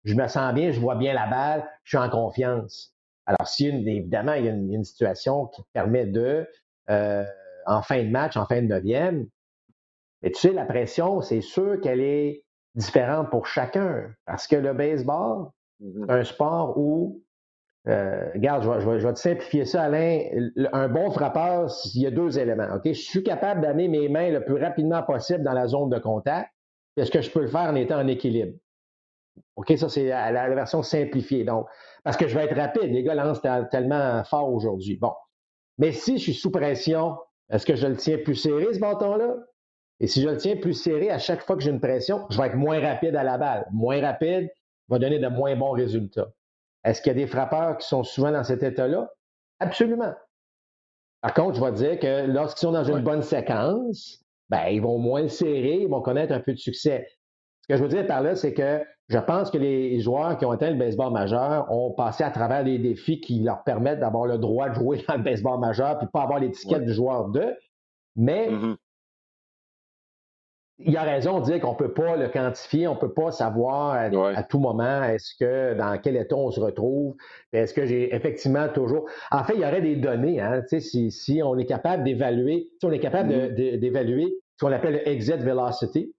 je 0.05 0.15
me 0.15 0.27
sens 0.27 0.53
bien, 0.55 0.73
je 0.73 0.81
vois 0.81 0.97
bien 0.97 1.15
la 1.15 1.27
balle, 1.29 1.69
je 1.85 1.97
suis 1.97 2.05
en 2.05 2.11
confiance. 2.11 2.93
Alors, 3.27 3.47
si 3.47 3.67
évidemment, 3.67 4.35
il 4.35 4.45
y, 4.45 4.49
a 4.49 4.53
une, 4.53 4.85
situation 4.85 5.47
qui 5.47 5.63
permet 5.73 6.07
de, 6.07 6.49
euh, 6.91 7.25
en 7.67 7.83
fin 7.83 8.03
de 8.03 8.11
match, 8.11 8.37
en 8.37 8.47
fin 8.47 8.63
de 8.63 8.69
neuvième, 8.69 9.27
mais 10.23 10.31
tu 10.31 10.41
sais, 10.41 10.53
la 10.53 10.65
pression, 10.65 11.21
c'est 11.21 11.41
sûr 11.41 11.81
qu'elle 11.81 12.01
est 12.01 12.45
différente 12.75 13.31
pour 13.31 13.47
chacun. 13.47 14.13
Parce 14.25 14.47
que 14.47 14.57
le 14.57 14.73
baseball, 14.73 15.49
mm-hmm. 15.81 16.11
un 16.11 16.25
sport 16.25 16.79
où, 16.79 17.23
euh, 17.89 18.31
regarde, 18.35 18.65
je 18.65 18.89
vais, 18.89 18.99
je, 18.99 19.09
te 19.09 19.19
simplifier 19.19 19.65
ça, 19.65 19.83
Alain. 19.83 20.23
Un 20.73 20.89
bon 20.89 21.11
frappeur, 21.11 21.71
il 21.95 22.03
y 22.03 22.07
a 22.07 22.11
deux 22.11 22.39
éléments. 22.39 22.69
OK? 22.75 22.83
Je 22.85 22.93
suis 22.93 23.23
capable 23.23 23.61
d'amener 23.61 23.89
mes 23.89 24.09
mains 24.09 24.31
le 24.31 24.45
plus 24.45 24.61
rapidement 24.63 25.03
possible 25.03 25.45
dans 25.45 25.53
la 25.53 25.69
zone 25.69 25.91
de 25.91 25.99
contact. 25.99 26.51
Est-ce 26.97 27.11
que 27.11 27.21
je 27.21 27.31
peux 27.31 27.43
le 27.43 27.49
faire 27.49 27.71
en 27.71 27.75
étant 27.75 27.99
en 27.99 28.07
équilibre? 28.09 28.57
OK, 29.55 29.73
ça, 29.77 29.89
c'est 29.89 30.09
la, 30.09 30.49
version 30.55 30.83
simplifiée. 30.83 31.45
Donc, 31.45 31.67
parce 32.03 32.17
que 32.17 32.27
je 32.27 32.37
vais 32.37 32.45
être 32.45 32.57
rapide. 32.57 32.91
Les 32.91 33.03
gars 33.03 33.15
lancent 33.15 33.43
tellement 33.71 34.25
fort 34.25 34.53
aujourd'hui. 34.53 34.97
Bon. 34.97 35.13
Mais 35.79 35.93
si 35.93 36.17
je 36.19 36.23
suis 36.23 36.35
sous 36.35 36.51
pression, 36.51 37.17
est-ce 37.51 37.67
que 37.67 37.77
je 37.77 37.87
le 37.87 37.97
tiens 37.97 38.19
plus 38.19 38.35
serré, 38.35 38.73
ce 38.73 38.81
bâton-là? 38.81 39.35
Et 40.01 40.07
si 40.09 40.23
je 40.23 40.29
le 40.29 40.37
tiens 40.37 40.57
plus 40.57 40.75
serré 40.75 41.11
à 41.11 41.19
chaque 41.19 41.43
fois 41.43 41.57
que 41.57 41.63
j'ai 41.63 41.71
une 41.71 41.81
pression, 41.81 42.27
je 42.31 42.39
vais 42.39 42.49
être 42.49 42.57
moins 42.57 42.81
rapide 42.81 43.15
à 43.15 43.23
la 43.23 43.39
balle. 43.39 43.67
Moins 43.73 44.01
rapide 44.01 44.51
va 44.89 44.99
donner 44.99 45.19
de 45.19 45.29
moins 45.29 45.55
bons 45.57 45.71
résultats. 45.71 46.29
Est-ce 46.87 47.03
qu'il 47.03 47.11
y 47.11 47.17
a 47.17 47.19
des 47.19 47.27
frappeurs 47.27 47.77
qui 47.77 47.87
sont 47.87 48.05
souvent 48.05 48.31
dans 48.31 48.45
cet 48.45 48.63
état-là? 48.63 49.11
Absolument. 49.59 50.15
Par 51.21 51.35
contre, 51.35 51.57
je 51.57 51.65
vais 51.65 51.73
dire 51.73 51.99
que 51.99 52.27
lorsqu'ils 52.27 52.61
sont 52.61 52.73
dans 52.73 52.85
une 52.85 53.01
bonne 53.01 53.23
séquence, 53.23 54.23
ben, 54.49 54.69
ils 54.69 54.81
vont 54.81 54.99
moins 54.99 55.23
le 55.23 55.29
serrer, 55.29 55.81
ils 55.83 55.89
vont 55.89 56.01
connaître 56.01 56.33
un 56.33 56.39
peu 56.39 56.53
de 56.53 56.59
succès. 56.59 57.09
Ce 57.63 57.69
que 57.69 57.77
je 57.77 57.83
veux 57.83 57.89
dire 57.89 58.07
par 58.07 58.23
là, 58.23 58.37
c'est 58.37 58.55
que 58.55 58.81
je 59.09 59.19
pense 59.19 59.51
que 59.51 59.59
les 59.59 59.99
joueurs 59.99 60.39
qui 60.39 60.45
ont 60.45 60.53
atteint 60.53 60.71
le 60.71 60.79
baseball 60.79 61.13
majeur 61.13 61.67
ont 61.73 61.91
passé 61.91 62.23
à 62.23 62.31
travers 62.31 62.63
des 62.63 62.79
défis 62.79 63.21
qui 63.21 63.41
leur 63.41 63.65
permettent 63.65 63.99
d'avoir 63.99 64.27
le 64.27 64.39
droit 64.39 64.69
de 64.69 64.75
jouer 64.75 65.05
dans 65.09 65.17
le 65.17 65.23
baseball 65.25 65.59
majeur 65.59 65.99
puis 65.99 66.07
pas 66.13 66.23
avoir 66.23 66.39
l'étiquette 66.39 66.85
du 66.85 66.93
joueur 66.93 67.29
2. 67.31 67.53
Mais 68.15 68.49
mm-hmm. 68.49 68.77
Il 70.79 70.97
a 70.97 71.03
raison 71.03 71.41
de 71.41 71.45
dire 71.45 71.61
qu'on 71.61 71.73
ne 71.73 71.77
peut 71.77 71.93
pas 71.93 72.17
le 72.17 72.29
quantifier, 72.29 72.87
on 72.87 72.95
ne 72.95 72.99
peut 72.99 73.13
pas 73.13 73.31
savoir 73.31 73.93
à, 73.93 74.43
tout 74.43 74.59
moment 74.59 75.03
est-ce 75.05 75.35
que 75.39 75.75
dans 75.75 75.99
quel 75.99 76.17
état 76.17 76.37
on 76.37 76.51
se 76.51 76.61
retrouve, 76.61 77.17
est-ce 77.53 77.73
que 77.73 77.87
j'ai 77.87 78.15
effectivement 78.15 78.69
toujours. 78.69 79.09
En 79.31 79.43
fait, 79.45 79.55
il 79.55 79.63
y 79.63 79.65
aurait 79.65 79.81
des 79.81 79.97
données, 79.97 80.41
hein, 80.41 80.63
si, 80.67 81.11
si 81.11 81.43
on 81.43 81.57
est 81.57 81.65
capable 81.65 82.05
d'évaluer, 82.05 82.69
si 82.79 82.87
on 82.87 82.93
est 82.93 82.99
capable 82.99 83.33
mm-hmm. 83.33 83.79
d'évaluer 83.79 84.37
ce 84.59 84.65
qu'on 84.65 84.73
appelle 84.73 84.95
le 84.95 85.09
exit 85.09 85.39
velocity, 85.39 86.13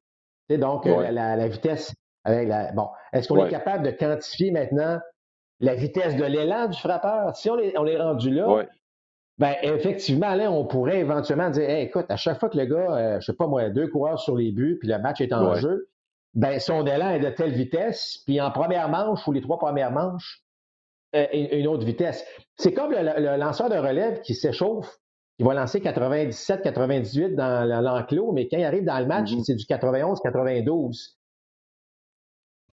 donc, 0.49 0.85
la, 0.85 1.47
vitesse 1.47 1.93
avec 2.23 2.47
la. 2.47 2.71
Bon, 2.71 2.87
est-ce 3.11 3.27
qu'on 3.27 3.45
est 3.45 3.49
capable 3.49 3.85
de 3.85 3.91
quantifier 3.91 4.51
maintenant 4.51 4.97
la 5.59 5.75
vitesse 5.75 6.15
de 6.15 6.23
l'élan 6.23 6.67
du 6.67 6.79
frappeur? 6.79 7.35
Si 7.35 7.49
on 7.49 7.59
est, 7.59 7.77
on 7.77 7.85
est 7.85 7.97
rendu 7.97 8.29
là, 8.31 8.65
ben 9.37 9.55
effectivement, 9.61 10.33
là, 10.33 10.51
on 10.51 10.65
pourrait 10.65 10.99
éventuellement 10.99 11.49
dire 11.49 11.69
écoute, 11.69 12.05
à 12.09 12.15
chaque 12.15 12.39
fois 12.39 12.49
que 12.49 12.57
le 12.57 12.65
gars, 12.65 12.97
euh, 12.97 13.19
je 13.19 13.25
sais 13.25 13.33
pas 13.33 13.47
moi, 13.47 13.69
deux 13.69 13.87
coureurs 13.87 14.19
sur 14.19 14.35
les 14.35 14.51
buts, 14.51 14.77
puis 14.79 14.87
le 14.89 14.97
match 14.99 15.21
est 15.21 15.33
en 15.33 15.55
jeu, 15.55 15.89
ben 16.33 16.59
son 16.59 16.85
élan 16.85 17.11
est 17.11 17.19
de 17.19 17.29
telle 17.29 17.53
vitesse, 17.53 18.23
puis 18.25 18.41
en 18.41 18.51
première 18.51 18.89
manche 18.89 19.27
ou 19.27 19.31
les 19.31 19.41
trois 19.41 19.59
premières 19.59 19.91
manches, 19.91 20.41
euh, 21.15 21.25
une 21.31 21.67
autre 21.67 21.85
vitesse. 21.85 22.25
C'est 22.55 22.73
comme 22.73 22.91
le, 22.91 23.37
lanceur 23.37 23.69
de 23.69 23.77
relève 23.77 24.21
qui 24.21 24.33
s'échauffe 24.33 24.97
il 25.39 25.45
va 25.45 25.53
lancer 25.53 25.81
97, 25.81 26.63
98 26.63 27.35
dans 27.35 27.63
l'enclos, 27.81 28.31
mais 28.31 28.47
quand 28.47 28.57
il 28.57 28.63
arrive 28.63 28.85
dans 28.85 28.99
le 28.99 29.05
match, 29.05 29.31
mm-hmm. 29.31 29.43
c'est 29.43 29.55
du 29.55 29.65
91, 29.65 30.19
92. 30.21 31.17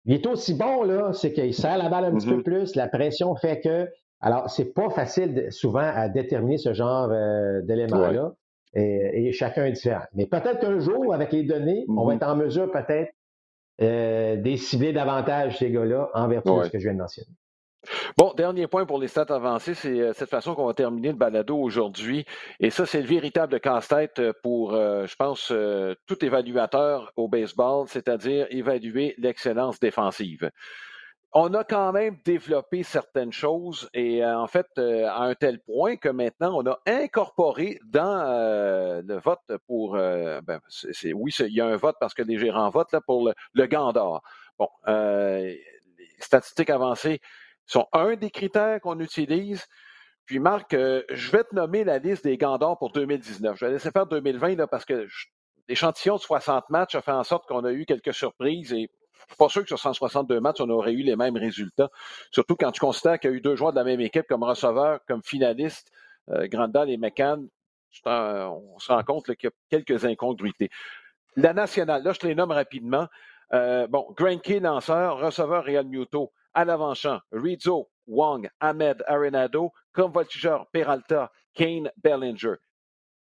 Il 0.05 0.13
est 0.13 0.27
aussi 0.27 0.53
bon, 0.53 0.83
là, 0.83 1.11
c'est 1.13 1.33
qu'il 1.33 1.53
serre 1.53 1.77
la 1.77 1.89
balle 1.89 2.05
un 2.05 2.15
petit 2.15 2.27
peu 2.27 2.37
mm-hmm. 2.37 2.43
plus, 2.43 2.75
la 2.75 2.87
pression 2.87 3.35
fait 3.35 3.61
que. 3.61 3.89
Alors, 4.21 4.49
c'est 4.49 4.73
pas 4.73 4.89
facile 4.89 5.47
souvent 5.51 5.79
à 5.79 6.09
déterminer 6.09 6.57
ce 6.57 6.73
genre 6.73 7.09
euh, 7.11 7.61
d'éléments-là. 7.63 8.33
Et, 8.73 9.31
chacun 9.33 9.65
est 9.65 9.73
différent. 9.73 10.05
Mais 10.13 10.27
peut-être 10.27 10.59
qu'un 10.59 10.79
jour, 10.79 11.13
avec 11.13 11.33
les 11.33 11.43
données, 11.43 11.85
on 11.89 12.05
va 12.05 12.13
mm-hmm. 12.13 12.15
être 12.17 12.27
en 12.27 12.35
mesure 12.37 12.71
peut-être 12.71 13.11
euh, 13.81 14.37
de 14.37 14.55
cibler 14.55 14.93
davantage 14.93 15.57
ces 15.57 15.71
gars-là 15.71 16.09
en 16.13 16.27
vertu 16.27 16.55
de 16.55 16.63
ce 16.63 16.69
que 16.69 16.79
je 16.79 16.83
viens 16.83 16.93
de 16.93 16.99
mentionner. 16.99 17.35
Bon, 18.15 18.33
dernier 18.35 18.67
point 18.67 18.85
pour 18.85 18.99
les 18.99 19.07
stats 19.07 19.25
avancés, 19.29 19.73
c'est 19.73 19.99
euh, 19.99 20.13
cette 20.13 20.29
façon 20.29 20.53
qu'on 20.53 20.67
va 20.67 20.73
terminer 20.73 21.09
le 21.09 21.15
balado 21.15 21.57
aujourd'hui. 21.57 22.25
Et 22.59 22.69
ça, 22.69 22.85
c'est 22.85 23.01
le 23.01 23.07
véritable 23.07 23.59
casse-tête 23.59 24.19
euh, 24.19 24.33
pour, 24.43 24.73
euh, 24.73 25.07
je 25.07 25.15
pense, 25.15 25.51
tout 26.05 26.25
évaluateur 26.25 27.11
au 27.15 27.27
baseball, 27.27 27.87
c'est-à-dire 27.87 28.45
évaluer 28.51 29.15
l'excellence 29.17 29.79
défensive. 29.79 30.51
On 31.33 31.53
a 31.53 31.63
quand 31.63 31.93
même 31.93 32.17
développé 32.25 32.83
certaines 32.83 33.31
choses 33.31 33.89
et 33.93 34.25
en 34.25 34.47
fait, 34.47 34.67
à 34.77 35.21
un 35.21 35.33
tel 35.33 35.61
point 35.61 35.95
que 35.95 36.09
maintenant, 36.09 36.61
on 36.61 36.69
a 36.69 36.79
incorporé 36.85 37.79
dans 37.85 39.01
le 39.01 39.19
vote 39.19 39.39
pour, 39.65 39.93
ben, 39.93 40.59
c'est, 40.67 41.13
oui, 41.13 41.33
il 41.39 41.53
y 41.53 41.61
a 41.61 41.67
un 41.67 41.77
vote 41.77 41.95
parce 42.01 42.13
que 42.13 42.21
les 42.21 42.37
gérants 42.37 42.69
votent 42.69 42.91
là, 42.91 42.99
pour 42.99 43.27
le, 43.27 43.33
le 43.53 43.65
Gandor. 43.65 44.21
Bon, 44.59 44.67
les 44.87 45.63
statistiques 46.19 46.69
avancées, 46.69 47.21
sont 47.71 47.87
un 47.93 48.15
des 48.15 48.29
critères 48.29 48.81
qu'on 48.81 48.99
utilise. 48.99 49.65
Puis 50.25 50.39
Marc, 50.39 50.73
euh, 50.73 51.03
je 51.09 51.31
vais 51.31 51.43
te 51.43 51.55
nommer 51.55 51.83
la 51.83 51.97
liste 51.97 52.23
des 52.23 52.37
gants 52.37 52.57
d'or 52.57 52.77
pour 52.77 52.91
2019. 52.91 53.57
Je 53.57 53.65
vais 53.65 53.71
laisser 53.71 53.91
faire 53.91 54.05
2020 54.05 54.55
là, 54.55 54.67
parce 54.67 54.85
que 54.85 55.07
l'échantillon 55.67 56.15
de 56.15 56.21
60 56.21 56.69
matchs 56.69 56.95
a 56.95 57.01
fait 57.01 57.11
en 57.11 57.23
sorte 57.23 57.47
qu'on 57.47 57.63
a 57.63 57.71
eu 57.71 57.85
quelques 57.85 58.13
surprises 58.13 58.73
et 58.73 58.89
pas 59.37 59.49
sûr 59.49 59.61
que 59.61 59.67
sur 59.67 59.79
162 59.79 60.39
matchs, 60.39 60.61
on 60.61 60.69
aurait 60.69 60.93
eu 60.93 61.03
les 61.03 61.15
mêmes 61.15 61.37
résultats. 61.37 61.89
Surtout 62.31 62.55
quand 62.55 62.71
tu 62.71 62.79
considères 62.79 63.19
qu'il 63.19 63.31
y 63.31 63.33
a 63.33 63.37
eu 63.37 63.41
deux 63.41 63.55
joueurs 63.55 63.71
de 63.71 63.77
la 63.77 63.83
même 63.83 64.01
équipe 64.01 64.25
comme 64.27 64.43
receveur, 64.43 64.99
comme 65.07 65.23
finaliste, 65.23 65.91
euh, 66.29 66.47
Grandal 66.47 66.89
et 66.89 66.97
McCann. 66.97 67.47
On 68.05 68.79
se 68.79 68.91
rend 68.91 69.03
compte 69.03 69.25
qu'il 69.35 69.35
y 69.43 69.47
a 69.47 69.51
quelques 69.69 70.05
incongruités. 70.05 70.69
La 71.35 71.53
nationale, 71.53 72.03
là, 72.03 72.13
je 72.13 72.25
les 72.27 72.35
nomme 72.35 72.51
rapidement. 72.51 73.07
Euh, 73.53 73.87
bon, 73.87 74.13
Key, 74.13 74.59
lanceur, 74.59 75.17
receveur 75.17 75.65
Real 75.65 75.85
Muto 75.85 76.31
à 76.53 76.65
l'avant-champ, 76.65 77.19
Rizzo, 77.31 77.89
Wang, 78.07 78.49
Ahmed, 78.59 79.03
Arenado, 79.07 79.71
comme 79.93 80.11
voltigeur 80.11 80.67
Peralta, 80.71 81.31
Kane, 81.53 81.91
Bellinger. 81.97 82.55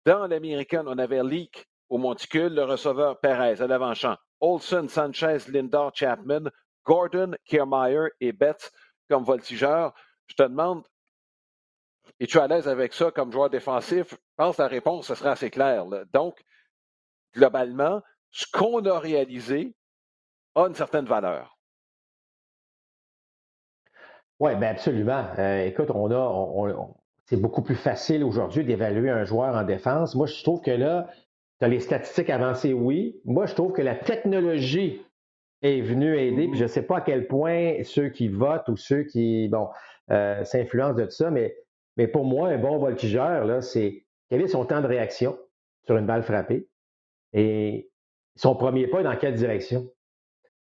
Dans 0.05 0.27
l'américaine, 0.27 0.87
on 0.87 0.97
avait 0.97 1.23
Leak 1.23 1.67
au 1.89 1.97
monticule, 1.97 2.53
le 2.53 2.63
receveur 2.63 3.19
Perez 3.19 3.61
à 3.61 3.67
l'avant-champ. 3.67 4.15
Olson, 4.41 4.87
Sanchez, 4.87 5.49
Lindor, 5.49 5.91
Chapman, 5.93 6.49
Gordon, 6.85 7.35
Kiermaier 7.45 8.09
et 8.19 8.31
Betts 8.31 8.71
comme 9.09 9.23
voltigeur. 9.23 9.93
Je 10.27 10.35
te 10.35 10.43
demande, 10.43 10.83
es-tu 12.19 12.39
à 12.39 12.47
l'aise 12.47 12.67
avec 12.67 12.93
ça 12.93 13.11
comme 13.11 13.31
joueur 13.31 13.49
défensif? 13.49 14.11
Je 14.11 14.17
pense 14.37 14.57
que 14.57 14.61
la 14.61 14.67
réponse, 14.67 15.13
sera 15.13 15.31
assez 15.31 15.49
clair. 15.49 15.85
Donc, 16.13 16.41
globalement, 17.33 18.01
ce 18.31 18.45
qu'on 18.51 18.85
a 18.85 18.99
réalisé 18.99 19.75
a 20.55 20.67
une 20.67 20.75
certaine 20.75 21.05
valeur. 21.05 21.57
Oui, 24.39 24.55
bien 24.55 24.69
absolument. 24.69 25.25
Euh, 25.37 25.65
écoute, 25.65 25.91
c'est 27.25 27.37
beaucoup 27.37 27.61
plus 27.61 27.75
facile 27.75 28.23
aujourd'hui 28.23 28.63
d'évaluer 28.63 29.09
un 29.09 29.25
joueur 29.25 29.55
en 29.55 29.63
défense. 29.63 30.15
Moi, 30.15 30.27
je 30.27 30.41
trouve 30.43 30.61
que 30.61 30.71
là, 30.71 31.09
tu 31.61 31.69
les 31.69 31.79
statistiques 31.79 32.29
avancées, 32.29 32.73
oui. 32.73 33.19
Moi, 33.25 33.45
je 33.45 33.53
trouve 33.53 33.73
que 33.73 33.81
la 33.81 33.95
technologie 33.95 35.01
est 35.61 35.81
venue 35.81 36.17
aider. 36.17 36.49
Je 36.53 36.63
ne 36.63 36.67
sais 36.67 36.83
pas 36.83 36.97
à 36.97 37.01
quel 37.01 37.27
point 37.27 37.83
ceux 37.83 38.09
qui 38.09 38.27
votent 38.27 38.69
ou 38.69 38.77
ceux 38.77 39.03
qui 39.03 39.49
bon, 39.49 39.67
euh, 40.11 40.43
s'influencent 40.43 40.95
de 40.95 41.03
tout 41.03 41.11
ça, 41.11 41.31
mais, 41.31 41.55
pour 42.13 42.23
moi, 42.23 42.49
un 42.49 42.57
bon 42.57 42.77
voltigeur, 42.77 43.45
là, 43.45 43.61
c'est 43.61 44.05
quel 44.29 44.41
est 44.41 44.47
son 44.47 44.65
temps 44.65 44.81
de 44.81 44.87
réaction 44.87 45.37
sur 45.85 45.97
une 45.97 46.05
balle 46.05 46.23
frappée 46.23 46.67
et 47.33 47.89
son 48.35 48.55
premier 48.55 48.87
pas 48.87 49.03
dans 49.03 49.15
quelle 49.17 49.33
direction? 49.33 49.91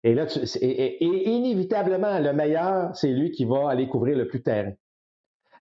Et 0.05 0.15
là, 0.15 0.27
inévitablement, 0.61 2.19
le 2.19 2.33
meilleur, 2.33 2.95
c'est 2.95 3.09
lui 3.09 3.31
qui 3.31 3.45
va 3.45 3.71
aller 3.71 3.89
couvrir 3.89 4.19
le 4.19 4.27
plus 4.27 4.43
terrain. 4.43 4.73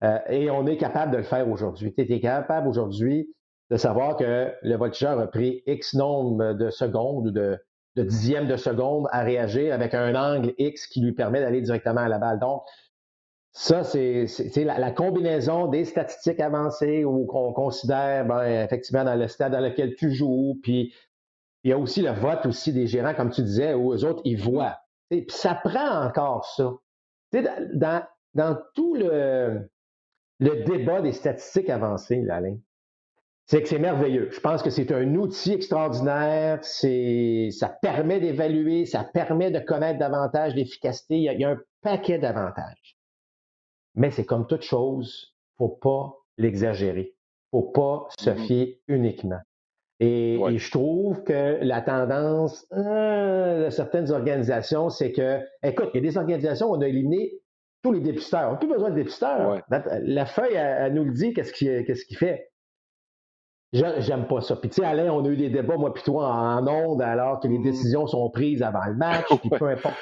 Euh, 0.04 0.20
et 0.30 0.50
on 0.50 0.66
est 0.66 0.78
capable 0.78 1.12
de 1.12 1.18
le 1.18 1.24
faire 1.24 1.48
aujourd'hui. 1.48 1.94
Tu 1.94 2.02
es 2.02 2.20
capable 2.20 2.68
aujourd'hui 2.68 3.34
de 3.72 3.78
savoir 3.78 4.18
que 4.18 4.54
le 4.62 4.76
voltigeur 4.76 5.18
a 5.18 5.28
pris 5.28 5.64
X 5.66 5.94
nombre 5.94 6.54
de 6.54 6.70
secondes 6.70 7.28
ou 7.28 7.32
de, 7.32 7.58
dixièmes 7.96 8.48
de 8.48 8.58
seconde 8.58 9.08
à 9.12 9.24
réagir 9.24 9.74
avec 9.74 9.94
un 9.94 10.14
angle 10.14 10.54
X 10.58 10.88
qui 10.88 11.02
lui 11.02 11.14
permet 11.14 11.40
d'aller 11.40 11.62
directement 11.62 12.02
à 12.02 12.10
la 12.10 12.20
balle. 12.20 12.38
Donc, 12.40 12.64
ça, 13.54 13.84
c'est 13.86 14.28
la, 14.64 14.92
combinaison 14.92 15.68
des 15.68 15.86
statistiques 15.86 16.42
avancées 16.42 17.06
où 17.06 17.28
on 17.34 17.54
considère, 17.54 18.26
ben, 18.26 18.44
effectivement, 18.44 19.06
dans 19.06 19.16
le 19.16 19.28
stade 19.30 19.54
dans 19.54 19.62
lequel 19.62 19.96
tu 19.96 20.12
joues, 20.14 20.60
puis 20.62 20.94
il 21.64 21.72
y 21.72 21.74
a 21.74 21.78
aussi 21.78 22.02
le 22.02 22.12
vote 22.12 22.46
aussi 22.46 22.74
des 22.74 22.88
gérants, 22.88 23.14
comme 23.14 23.32
tu 23.32 23.42
disais, 23.42 23.74
où 23.74 23.94
eux 23.94 24.04
autres, 24.04 24.22
ils 24.26 24.42
voient. 24.42 24.80
Puis 25.10 25.26
ça 25.30 25.56
prend 25.56 26.06
encore 26.06 26.46
ça. 26.46 26.74
Dans, 27.34 28.04
dans, 28.34 28.58
tout 28.74 28.96
le, 28.96 29.70
le 30.40 30.64
débat 30.64 31.02
des 31.02 31.14
statistiques 31.14 31.70
avancées, 31.70 32.22
là, 32.22 32.38
Alain, 32.38 32.58
c'est 33.48 33.62
que 33.62 33.68
c'est 33.68 33.80
merveilleux. 33.80 34.30
Je 34.32 34.40
pense 34.40 34.64
que 34.64 34.70
c'est 34.70 34.92
un 34.92 35.16
outil 35.16 35.54
extraordinaire. 35.54 36.60
C'est, 36.62 37.50
ça 37.52 37.70
permet 37.70 38.20
d'évaluer, 38.20 38.86
ça 38.86 39.04
permet 39.04 39.52
de 39.52 39.60
connaître 39.60 40.00
davantage 40.00 40.56
l'efficacité. 40.56 41.18
Il 41.18 41.40
y 41.40 41.44
a, 41.44 41.50
un 41.50 41.60
paquet 41.82 42.18
d'avantages. 42.18 42.98
Mais 43.96 44.12
c'est 44.12 44.26
comme 44.26 44.48
toute 44.48 44.62
chose, 44.62 45.36
faut 45.58 45.68
pas 45.68 46.16
l'exagérer. 46.38 47.16
Faut 47.52 47.64
pas 47.64 48.08
se 48.18 48.30
mm-hmm. 48.30 48.46
fier 48.46 48.82
uniquement. 48.88 49.42
Et, 50.00 50.40
je 50.58 50.72
trouve 50.72 51.24
que 51.24 51.60
la 51.62 51.82
tendance 51.82 52.66
euh, 52.74 53.66
de 53.66 53.70
certaines 53.70 54.12
organisations, 54.12 54.90
c'est 54.90 55.12
que, 55.12 55.40
écoute, 55.62 55.90
il 55.94 55.98
y 55.98 56.00
a 56.00 56.10
des 56.10 56.18
organisations 56.18 56.72
où 56.72 56.76
on 56.76 56.82
a 56.82 56.88
éliminé 56.88 57.34
tous 57.84 57.92
les 57.92 58.00
dépisteurs. 58.00 58.50
On 58.50 58.52
n'a 58.54 58.58
plus 58.58 58.68
besoin 58.68 58.90
de 58.90 58.96
dépisteurs. 58.96 59.62
La, 59.70 60.26
feuille, 60.26 60.56
elle, 60.56 60.94
nous 60.94 61.04
le 61.04 61.12
dit, 61.12 61.34
qu'est-ce 61.34 61.54
qu'il 61.54 61.86
qu 61.86 62.16
fait. 62.16 62.51
J'aime 63.74 64.28
pas 64.28 64.42
ça. 64.42 64.56
Puis 64.58 64.70
tu 64.70 64.82
sais, 64.82 64.86
Alain, 64.86 65.12
on 65.12 65.24
a 65.24 65.30
eu 65.30 65.38
des 65.38 65.50
débats, 65.50 65.78
moi 65.78 65.94
puis 65.94 66.04
toi, 66.04 66.28
en 66.28 66.68
ondes, 66.68 67.02
alors 67.02 67.40
que 67.40 67.48
les 67.48 67.60
mmh. 67.60 67.64
décisions 67.64 68.08
sont 68.08 68.30
prises 68.30 68.62
avant 68.62 68.86
le 68.86 68.96
match, 68.96 69.28
puis 69.42 69.50
peu 69.50 69.70
importe. 69.70 69.96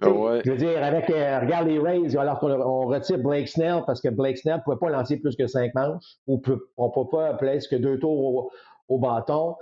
Je 0.00 0.50
veux 0.50 0.56
dire, 0.56 0.82
avec, 0.82 1.08
euh, 1.10 1.40
regarde 1.40 1.66
les 1.66 1.78
Rays, 1.78 2.16
alors 2.16 2.38
qu'on 2.38 2.86
retire 2.86 3.18
Blake 3.18 3.48
Snell, 3.48 3.82
parce 3.86 4.00
que 4.00 4.08
Blake 4.08 4.38
Snell 4.38 4.56
ne 4.56 4.62
pouvait 4.62 4.76
pas 4.76 4.90
lancer 4.90 5.16
plus 5.18 5.34
que 5.36 5.46
cinq 5.46 5.74
manches, 5.74 6.04
ou 6.26 6.40
on 6.76 6.86
ne 6.86 6.92
peut 6.92 7.08
pas 7.10 7.34
plus 7.34 7.66
que 7.66 7.76
deux 7.76 7.98
tours 7.98 8.52
au 8.88 8.98
bâton, 8.98 9.56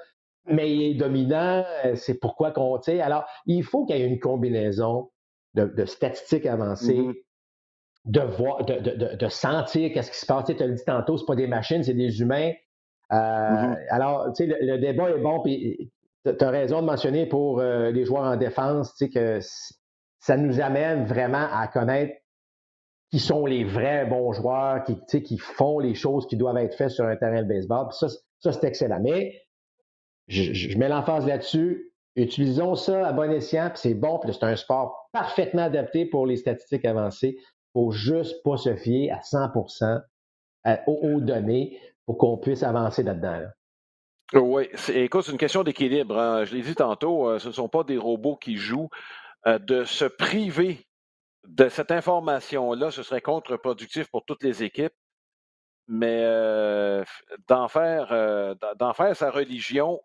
mais 0.46 0.70
il 0.70 0.82
est 0.82 0.94
dominant, 0.94 1.64
euh, 1.84 1.94
c'est 1.94 2.18
pourquoi 2.18 2.50
qu'on. 2.50 2.76
Alors, 3.00 3.24
il 3.46 3.62
faut 3.62 3.86
qu'il 3.86 3.96
y 3.96 4.02
ait 4.02 4.06
une 4.06 4.20
combinaison 4.20 5.10
de, 5.54 5.84
statistiques 5.86 6.46
avancées, 6.46 6.98
mm-hmm. 6.98 7.14
de, 8.06 8.20
voir, 8.20 8.64
de, 8.64 9.28
sentir 9.28 9.92
qu'est-ce 9.92 10.10
qui 10.10 10.18
se 10.18 10.26
passe. 10.26 10.44
Tu 10.46 10.62
as 10.62 10.68
dit 10.68 10.84
tantôt, 10.84 11.16
ce 11.16 11.24
pas 11.24 11.36
des 11.36 11.46
machines, 11.46 11.82
c'est 11.82 11.94
des 11.94 12.20
humains. 12.20 12.52
Euh, 13.12 13.16
mm-hmm. 13.16 13.86
Alors, 13.90 14.32
tu 14.32 14.46
sais, 14.46 14.56
le, 14.60 14.78
débat 14.78 15.10
est 15.10 15.18
bon, 15.18 15.40
puis 15.40 15.92
tu 16.24 16.44
as 16.44 16.50
raison 16.50 16.80
de 16.80 16.86
mentionner 16.86 17.26
pour 17.26 17.60
euh, 17.60 17.90
les 17.90 18.04
joueurs 18.04 18.24
en 18.24 18.36
défense, 18.36 18.94
tu 18.96 19.06
sais, 19.06 19.10
que 19.10 19.38
ça 20.20 20.36
nous 20.36 20.60
amène 20.60 21.04
vraiment 21.04 21.46
à 21.52 21.68
connaître 21.68 22.14
qui 23.10 23.20
sont 23.20 23.46
les 23.46 23.62
vrais 23.62 24.06
bons 24.06 24.32
joueurs, 24.32 24.82
qui, 24.82 25.22
qui 25.22 25.38
font 25.38 25.78
les 25.78 25.94
choses 25.94 26.26
qui 26.26 26.36
doivent 26.36 26.56
être 26.56 26.74
faites 26.74 26.90
sur 26.90 27.04
un 27.04 27.14
terrain 27.14 27.42
de 27.42 27.48
baseball. 27.48 27.92
ça, 27.92 28.08
ça, 28.40 28.52
c'est 28.52 28.64
excellent. 28.64 29.00
Mais 29.00 29.40
je, 30.26 30.76
mets 30.78 30.88
l'emphase 30.88 31.26
là-dessus. 31.26 31.92
Utilisons 32.16 32.74
ça 32.74 33.06
à 33.06 33.12
bon 33.12 33.30
escient, 33.30 33.70
puis 33.70 33.78
c'est 33.78 33.94
bon, 33.94 34.18
puis 34.18 34.32
c'est 34.32 34.44
un 34.44 34.56
sport 34.56 35.08
parfaitement 35.12 35.62
adapté 35.62 36.06
pour 36.06 36.26
les 36.26 36.36
statistiques 36.36 36.84
avancées. 36.84 37.36
Il 37.74 37.82
ne 37.82 37.86
faut 37.86 37.90
juste 37.90 38.42
pas 38.44 38.56
se 38.56 38.74
fier 38.76 39.10
à 39.10 39.20
100% 39.20 40.00
aux, 40.86 41.20
données 41.20 41.78
pour 42.06 42.18
qu'on 42.18 42.36
puisse 42.36 42.62
avancer 42.62 43.02
là-dedans. 43.02 43.42
Oui, 44.32 44.68
écoute, 44.94 45.24
c'est 45.24 45.32
une 45.32 45.38
question 45.38 45.62
d'équilibre. 45.62 46.18
Hein. 46.18 46.44
Je 46.44 46.54
l'ai 46.54 46.62
dit 46.62 46.74
tantôt, 46.74 47.28
euh, 47.28 47.38
ce 47.38 47.48
ne 47.48 47.52
sont 47.52 47.68
pas 47.68 47.84
des 47.84 47.98
robots 47.98 48.36
qui 48.36 48.56
jouent. 48.56 48.88
Euh, 49.46 49.58
de 49.58 49.84
se 49.84 50.06
priver 50.06 50.86
de 51.46 51.68
cette 51.68 51.90
information-là, 51.90 52.90
ce 52.90 53.02
serait 53.02 53.20
contre-productif 53.20 54.08
pour 54.10 54.24
toutes 54.24 54.42
les 54.42 54.62
équipes 54.62 54.94
mais 55.86 56.22
euh, 56.22 57.04
d'en 57.48 57.68
faire, 57.68 58.08
faire 58.08 59.16
sa 59.16 59.30
religion 59.30 60.00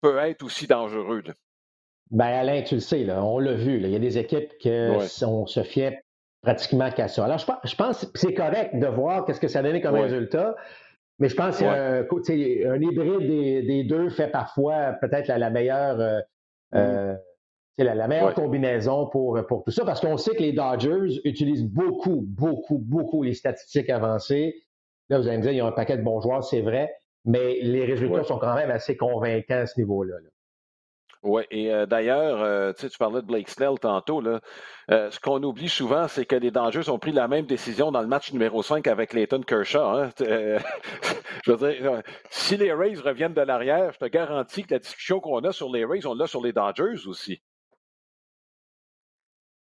peut 0.00 0.18
être 0.18 0.42
aussi 0.42 0.66
dangereux. 0.66 1.22
Ben 2.10 2.26
Alain, 2.26 2.62
tu 2.62 2.74
le 2.76 2.80
sais, 2.80 3.04
là, 3.04 3.22
on 3.24 3.38
l'a 3.38 3.54
vu. 3.54 3.80
Il 3.80 3.88
y 3.88 3.96
a 3.96 4.00
des 4.00 4.18
équipes 4.18 4.56
qui 4.58 4.68
se 4.68 5.62
fiait 5.62 6.02
pratiquement 6.42 6.90
qu'à 6.90 7.08
ça. 7.08 7.24
Alors, 7.24 7.38
je, 7.38 7.76
pense 7.76 8.06
que 8.06 8.18
c'est 8.18 8.34
correct 8.34 8.78
de 8.78 8.86
voir 8.86 9.24
qu'est-ce 9.24 9.40
que 9.40 9.48
ça 9.48 9.60
a 9.60 9.62
donné 9.62 9.80
comme 9.80 9.96
résultat, 9.96 10.54
mais 11.18 11.28
je 11.28 11.36
pense 11.36 11.58
qu'un 11.58 12.02
un 12.02 12.80
hybride 12.80 13.66
des, 13.66 13.84
deux 13.84 14.10
fait 14.10 14.28
parfois 14.28 14.92
peut-être 15.00 15.28
la, 15.28 15.50
meilleure, 15.50 16.22
euh, 16.74 17.14
la, 17.78 18.08
meilleure 18.08 18.34
combinaison 18.34 19.06
pour, 19.06 19.38
pour 19.46 19.64
tout 19.64 19.70
ça, 19.70 19.84
parce 19.84 20.00
qu'on 20.00 20.18
sait 20.18 20.34
que 20.34 20.42
les 20.42 20.52
Dodgers 20.52 21.20
utilisent 21.24 21.64
beaucoup, 21.64 22.22
beaucoup, 22.26 22.78
beaucoup 22.78 23.22
les 23.22 23.34
statistiques 23.34 23.88
avancées. 23.88 24.54
Là, 25.08 25.18
vous 25.18 25.28
allez 25.28 25.38
me 25.38 25.42
dire, 25.42 25.52
il 25.52 25.58
y 25.58 25.60
a 25.60 25.66
un 25.66 25.72
paquet 25.72 25.96
de 25.96 26.02
bons 26.02 26.20
joueurs, 26.20 26.44
c'est 26.44 26.60
vrai, 26.60 26.92
mais 27.24 27.60
les 27.62 27.84
résultats 27.84 28.24
sont 28.24 28.38
quand 28.38 28.54
même 28.54 28.70
assez 28.70 28.96
convaincants 28.96 29.60
à 29.60 29.66
ce 29.66 29.80
niveau-là. 29.80 30.16
Oui, 31.22 31.42
et 31.50 31.72
euh, 31.72 31.86
d'ailleurs, 31.86 32.40
euh, 32.42 32.72
tu 32.72 32.98
parlais 32.98 33.20
de 33.20 33.26
Blake 33.26 33.48
Snell 33.48 33.78
tantôt. 33.80 34.20
Là, 34.20 34.40
euh, 34.90 35.10
ce 35.10 35.18
qu'on 35.18 35.42
oublie 35.42 35.68
souvent, 35.68 36.08
c'est 36.08 36.24
que 36.24 36.36
les 36.36 36.50
Dangers 36.50 36.88
ont 36.88 36.98
pris 36.98 37.12
la 37.12 37.28
même 37.28 37.46
décision 37.46 37.90
dans 37.90 38.00
le 38.00 38.06
match 38.06 38.32
numéro 38.32 38.62
5 38.62 38.86
avec 38.86 39.12
Leighton 39.12 39.40
Kershaw. 39.40 39.80
Hein. 39.80 40.10
je 40.18 41.52
veux 41.52 41.72
dire, 41.72 42.02
si 42.30 42.56
les 42.56 42.72
Rays 42.72 42.94
reviennent 42.94 43.34
de 43.34 43.40
l'arrière, 43.40 43.92
je 43.92 43.98
te 43.98 44.04
garantis 44.06 44.64
que 44.64 44.74
la 44.74 44.80
discussion 44.80 45.20
qu'on 45.20 45.40
a 45.40 45.52
sur 45.52 45.72
les 45.72 45.84
Rays, 45.84 46.06
on 46.06 46.14
l'a 46.14 46.26
sur 46.26 46.42
les 46.42 46.52
Dangers 46.52 47.06
aussi. 47.06 47.42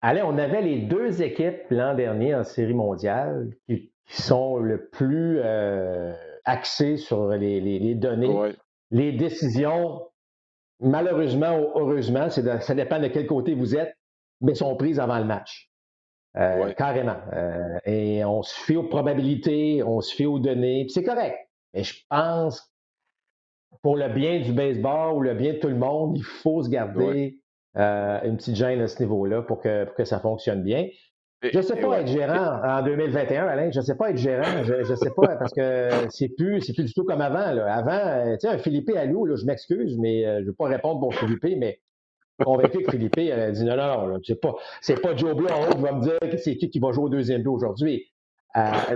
Allez, 0.01 0.21
on 0.21 0.37
avait 0.37 0.61
les 0.61 0.77
deux 0.77 1.21
équipes 1.21 1.63
l'an 1.71 1.93
dernier 1.93 2.33
en 2.35 2.43
série 2.43 2.73
mondiale 2.73 3.49
qui 3.67 3.91
qui 4.09 4.21
sont 4.21 4.57
le 4.57 4.87
plus 4.87 5.39
axés 6.43 6.97
sur 6.97 7.29
les, 7.29 7.95
données. 7.95 8.53
Les 8.91 9.11
décisions, 9.11 10.01
malheureusement 10.79 11.59
ou 11.59 11.79
heureusement, 11.79 12.29
ça 12.29 12.75
dépend 12.75 12.99
de 12.99 13.07
quel 13.07 13.27
côté 13.27 13.53
vous 13.53 13.75
êtes, 13.75 13.95
mais 14.41 14.55
sont 14.55 14.75
prises 14.75 14.99
avant 14.99 15.19
le 15.19 15.25
match. 15.25 15.69
Euh, 16.37 16.73
carrément. 16.73 17.17
Euh, 17.33 17.79
et 17.85 18.23
on 18.23 18.43
se 18.43 18.53
fie 18.53 18.77
aux 18.77 18.87
probabilités, 18.87 19.83
on 19.83 19.99
se 19.99 20.13
fie 20.13 20.25
aux 20.25 20.39
données, 20.39 20.85
c'est 20.89 21.03
correct. 21.03 21.37
Mais 21.73 21.83
je 21.83 21.95
pense, 22.07 22.71
pour 23.81 23.97
le 23.97 24.09
bien 24.09 24.39
du 24.39 24.53
baseball 24.53 25.15
ou 25.15 25.21
le 25.21 25.33
bien 25.33 25.53
de 25.53 25.57
tout 25.57 25.67
le 25.67 25.75
monde, 25.75 26.17
il 26.17 26.23
faut 26.23 26.63
se 26.63 26.69
garder 26.69 27.39
une 27.75 28.37
petite 28.37 28.55
gêne 28.55 28.81
à 28.81 28.87
ce 28.87 29.01
niveau-là 29.01 29.41
pour 29.41 29.61
que, 29.61 29.85
pour 29.85 29.95
que 29.95 30.03
ça 30.03 30.19
fonctionne 30.19 30.63
bien. 30.63 30.87
Je 31.41 31.57
ne 31.57 31.61
sais 31.61 31.75
pas 31.77 32.01
être 32.01 32.07
gérant 32.07 32.61
en 32.63 32.83
2021, 32.83 33.47
Alain. 33.47 33.71
Je 33.71 33.79
ne 33.79 33.83
sais 33.83 33.95
pas 33.95 34.09
être 34.09 34.17
gérant. 34.17 34.63
Je 34.63 34.73
ne 34.73 34.95
sais 34.95 35.11
pas 35.15 35.35
parce 35.37 35.53
que 35.53 35.89
c'est 36.09 36.29
plus, 36.29 36.61
c'est 36.61 36.73
plus 36.73 36.85
du 36.85 36.93
tout 36.93 37.05
comme 37.05 37.21
avant. 37.21 37.53
Là. 37.53 37.73
Avant, 37.73 37.91
euh, 37.91 38.33
tu 38.33 38.41
sais, 38.41 38.47
un 38.49 38.57
Philippe 38.57 38.89
Allou, 38.95 39.25
là, 39.25 39.35
je 39.35 39.45
m'excuse, 39.45 39.97
mais 39.97 40.25
euh, 40.25 40.37
je 40.37 40.41
ne 40.41 40.45
veux 40.47 40.53
pas 40.53 40.67
répondre 40.67 40.99
pour 40.99 41.15
Philippe, 41.15 41.45
mais 41.57 41.79
convaincu 42.43 42.83
que 42.83 42.91
Philippe 42.91 43.17
a 43.17 43.51
dit 43.51 43.63
non, 43.63 43.75
non, 43.77 44.07
non, 44.07 44.19
c'est 44.23 44.39
pas, 44.39 44.55
c'est 44.81 45.01
pas 45.01 45.15
Joe 45.15 45.35
Blow 45.35 45.47
qui 45.47 45.81
va 45.81 45.91
me 45.93 46.01
dire 46.01 46.19
que 46.19 46.37
c'est 46.37 46.55
qui 46.57 46.69
qui 46.69 46.79
va 46.79 46.91
jouer 46.91 47.05
au 47.05 47.09
deuxième 47.09 47.41
but 47.41 47.49
aujourd'hui. 47.49 48.05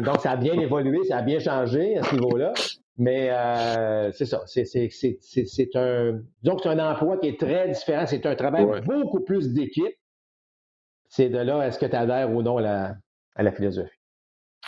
donc, 0.02 0.20
ça 0.20 0.32
a 0.32 0.36
bien 0.38 0.54
évolué, 0.54 1.04
ça 1.06 1.18
a 1.18 1.22
bien 1.22 1.39
changé 1.39 1.98
à 1.98 2.04
ce 2.04 2.16
niveau-là. 2.16 2.54
Mais 2.98 3.30
euh, 3.32 4.12
c'est 4.12 4.26
ça. 4.26 4.44
C'est, 4.46 5.76
un. 5.76 6.22
Donc, 6.44 6.60
c'est 6.62 6.70
un 6.70 6.91
emploi 6.91 7.18
qui 7.18 7.30
est 7.30 7.39
très 7.39 7.70
différent. 7.70 8.06
C'est 8.06 8.26
un 8.26 8.36
travail 8.36 8.66
beaucoup 8.86 9.22
plus 9.22 9.54
d'équipe. 9.54 9.96
C'est 11.16 11.30
de 11.30 11.38
là, 11.38 11.68
est-ce 11.68 11.78
que 11.78 11.86
tu 11.86 11.95
adhères 11.95 12.32
ou 12.32 12.41
non 12.41 12.57
à 12.57 12.95
la, 13.43 13.51
philosophie? 13.51 13.99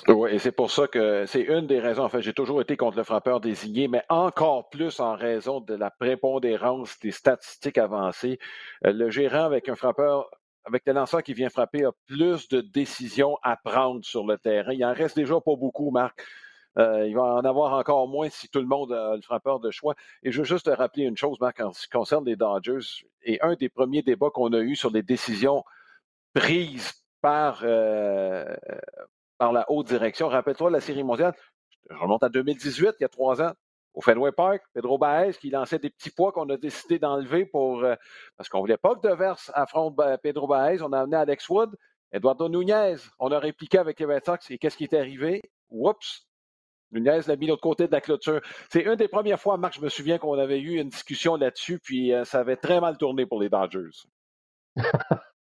Oui, 0.08 0.30
et 0.32 0.38
c'est 0.38 0.52
pour 0.52 0.70
ça 0.70 0.86
que 0.86 1.26
c'est 1.26 1.42
une 1.42 1.66
des 1.66 1.80
raisons. 1.80 2.04
En 2.04 2.10
fait, 2.10 2.22
j'ai 2.22 2.34
toujours 2.34 2.62
été 2.62 2.78
contre 2.78 2.98
le 2.98 3.04
frappeur 3.04 3.40
désigné, 3.40 3.88
mais 3.88 4.04
encore 4.10 4.70
plus 4.70 5.00
en 5.00 5.16
raison 5.16 5.60
de 5.60 5.74
la 5.74 5.90
prépondérance 5.90 7.00
des 7.00 7.10
statistiques 7.10 7.80
avancées. 7.80 8.38
Euh, 8.86 8.94
le 8.94 9.10
gérant 9.10 9.44
avec 9.44 9.70
un 9.70 9.76
frappeur 9.76 10.30
avec 10.66 10.84
le 10.86 10.94
lanceur 10.94 11.24
qui 11.24 11.34
vient 11.34 11.50
frapper, 11.50 11.84
a 11.84 11.92
plus 12.06 12.48
de 12.48 12.62
décisions 12.62 13.40
à 13.42 13.58
prendre 13.58 14.06
sur 14.06 14.24
le 14.24 14.38
terrain. 14.38 14.72
Il 14.72 14.86
en 14.86 14.94
reste 14.94 15.16
déjà 15.16 15.42
pas 15.42 15.56
beaucoup, 15.56 15.90
Marc. 15.90 16.24
Euh, 16.78 17.08
il 17.08 17.16
va 17.16 17.24
en 17.24 17.44
avoir 17.44 17.74
encore 17.74 18.08
moins 18.08 18.30
si 18.30 18.50
tout 18.50 18.60
le 18.60 18.68
monde 18.68 18.94
a 18.94 19.16
le 19.16 19.22
frappeur 19.24 19.60
de 19.60 19.72
choix. 19.72 19.96
Et 20.22 20.32
je 20.32 20.40
veux 20.42 20.46
juste 20.46 20.68
te 20.68 20.70
rappeler 20.70 21.06
une 21.06 21.18
chose, 21.18 21.40
Marc, 21.40 21.60
en 21.60 21.74
ce 21.74 21.86
qui 21.86 21.90
concerne 21.90 22.24
les 22.24 22.36
Dodgers. 22.36 23.04
Et 23.24 23.42
un 23.42 23.56
des 23.56 23.70
premiers 23.70 24.04
débats 24.04 24.30
qu'on 24.30 24.54
a 24.54 24.60
eu 24.60 24.76
sur 24.76 24.92
les 24.92 25.02
décisions 25.02 25.64
prises 26.36 26.94
par, 27.22 27.62
euh, 27.64 28.56
par 29.38 29.52
la 29.54 29.66
haute 29.72 29.88
direction. 29.88 30.28
Rappelle-toi 30.28 30.70
la 30.70 30.82
Série 30.82 31.04
mondiale. 31.04 31.34
Je 31.90 31.96
remonte 31.96 32.24
à 32.24 32.30
2018, 32.30 32.96
il 33.00 33.04
y 33.04 33.06
a 33.06 33.10
trois 33.10 33.42
ans 33.42 33.54
au 33.94 34.02
Fenway 34.02 34.32
Park, 34.34 34.62
Pedro 34.74 34.98
Baez 34.98 35.32
qui 35.40 35.50
lançait 35.50 35.80
des 35.80 35.90
petits 35.90 36.10
poids 36.10 36.34
qu'on 36.34 36.50
a 36.50 36.58
décidé 36.58 37.00
d'enlever 37.00 37.46
pour 37.46 37.84
euh, 37.84 37.96
parce 38.36 38.50
qu'on 38.50 38.60
voulait 38.60 38.78
pas 38.78 38.94
que 38.96 39.08
Devers 39.08 39.40
affronte 39.54 39.98
Pedro 40.22 40.48
Baez. 40.48 40.82
On 40.82 40.92
a 40.92 41.00
amené 41.00 41.16
Alex 41.16 41.48
Wood, 41.48 41.76
Eduardo 42.12 42.50
Nunez. 42.50 42.98
On 43.20 43.32
a 43.32 43.40
répliqué 43.40 43.78
avec 43.78 44.00
les 44.00 44.06
Red 44.06 44.26
Sox 44.26 44.52
et 44.52 44.58
qu'est-ce 44.58 44.76
qui 44.76 44.84
est 44.84 44.94
arrivé? 44.94 45.42
Oups! 45.70 46.28
Nunez 46.92 47.22
l'a 47.28 47.36
mis 47.38 47.46
de 47.46 47.52
l'autre 47.52 47.62
côté 47.62 47.88
de 47.88 47.92
la 47.92 48.02
clôture. 48.02 48.42
C'est 48.70 48.82
une 48.82 48.96
des 48.96 49.08
premières 49.08 49.40
fois, 49.40 49.58
Marc, 49.58 49.76
je 49.76 49.82
me 49.82 49.90
souviens 49.90 50.18
qu'on 50.18 50.38
avait 50.38 50.60
eu 50.60 50.80
une 50.80 50.90
discussion 50.90 51.36
là-dessus, 51.36 51.80
puis 51.80 52.14
euh, 52.14 52.26
ça 52.26 52.40
avait 52.40 52.58
très 52.58 52.80
mal 52.82 52.98
tourné 52.98 53.26
pour 53.26 53.42
les 53.42 53.50
Dodgers. 53.50 54.08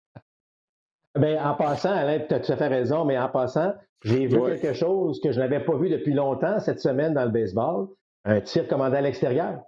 Bien, 1.16 1.50
en 1.50 1.56
passant, 1.56 1.92
Alain, 1.92 2.20
tu 2.20 2.34
as 2.34 2.40
tout 2.40 2.52
à 2.52 2.58
fait 2.58 2.68
raison, 2.68 3.06
mais 3.06 3.18
en 3.18 3.30
passant, 3.30 3.74
j'ai 4.04 4.28
vu 4.28 4.40
quelque 4.42 4.74
chose 4.74 5.20
que 5.22 5.32
je 5.32 5.40
n'avais 5.40 5.60
pas 5.60 5.78
vu 5.78 5.90
depuis 5.90 6.14
longtemps 6.14 6.60
cette 6.60 6.80
semaine 6.80 7.14
dans 7.14 7.26
le 7.26 7.32
baseball 7.32 7.88
un 8.26 8.42
tir 8.42 8.68
commandé 8.68 8.98
à 8.98 9.02
l'extérieur. 9.02 9.60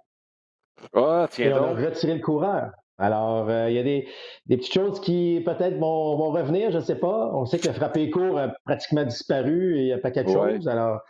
Ah, 0.94 1.26
tiens 1.30 1.46
Et 1.46 1.52
on 1.52 1.64
a 1.64 1.74
retiré 1.74 2.14
le 2.14 2.20
coureur. 2.20 2.72
Alors, 2.98 3.48
euh, 3.48 3.70
il 3.70 3.76
y 3.76 3.78
a 3.78 3.82
des, 3.84 4.08
petites 4.48 4.72
choses 4.72 5.00
qui 5.00 5.40
peut-être 5.46 5.78
vont, 5.78 6.30
revenir, 6.30 6.72
je 6.72 6.78
ne 6.78 6.82
sais 6.82 6.96
pas. 6.98 7.30
On 7.32 7.46
sait 7.46 7.58
que 7.58 7.68
le 7.68 7.74
frappé 7.74 8.10
court 8.10 8.38
a 8.38 8.48
pratiquement 8.64 9.04
disparu 9.04 9.76
et 9.78 9.80
il 9.82 9.84
n'y 9.86 9.92
a 9.92 9.98
pas 9.98 10.10
quelque 10.10 10.32
chose. 10.32 10.66
Alors, 10.66 11.00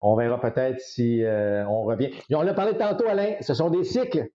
on 0.00 0.16
verra 0.16 0.40
peut-être 0.40 0.80
si 0.80 1.22
euh, 1.24 1.64
on 1.68 1.84
revient. 1.84 2.10
on 2.32 2.42
l'a 2.42 2.54
parlé 2.54 2.76
tantôt, 2.76 3.06
Alain, 3.06 3.36
ce 3.40 3.54
sont 3.54 3.70
des 3.70 3.84
cycles. 3.84 4.26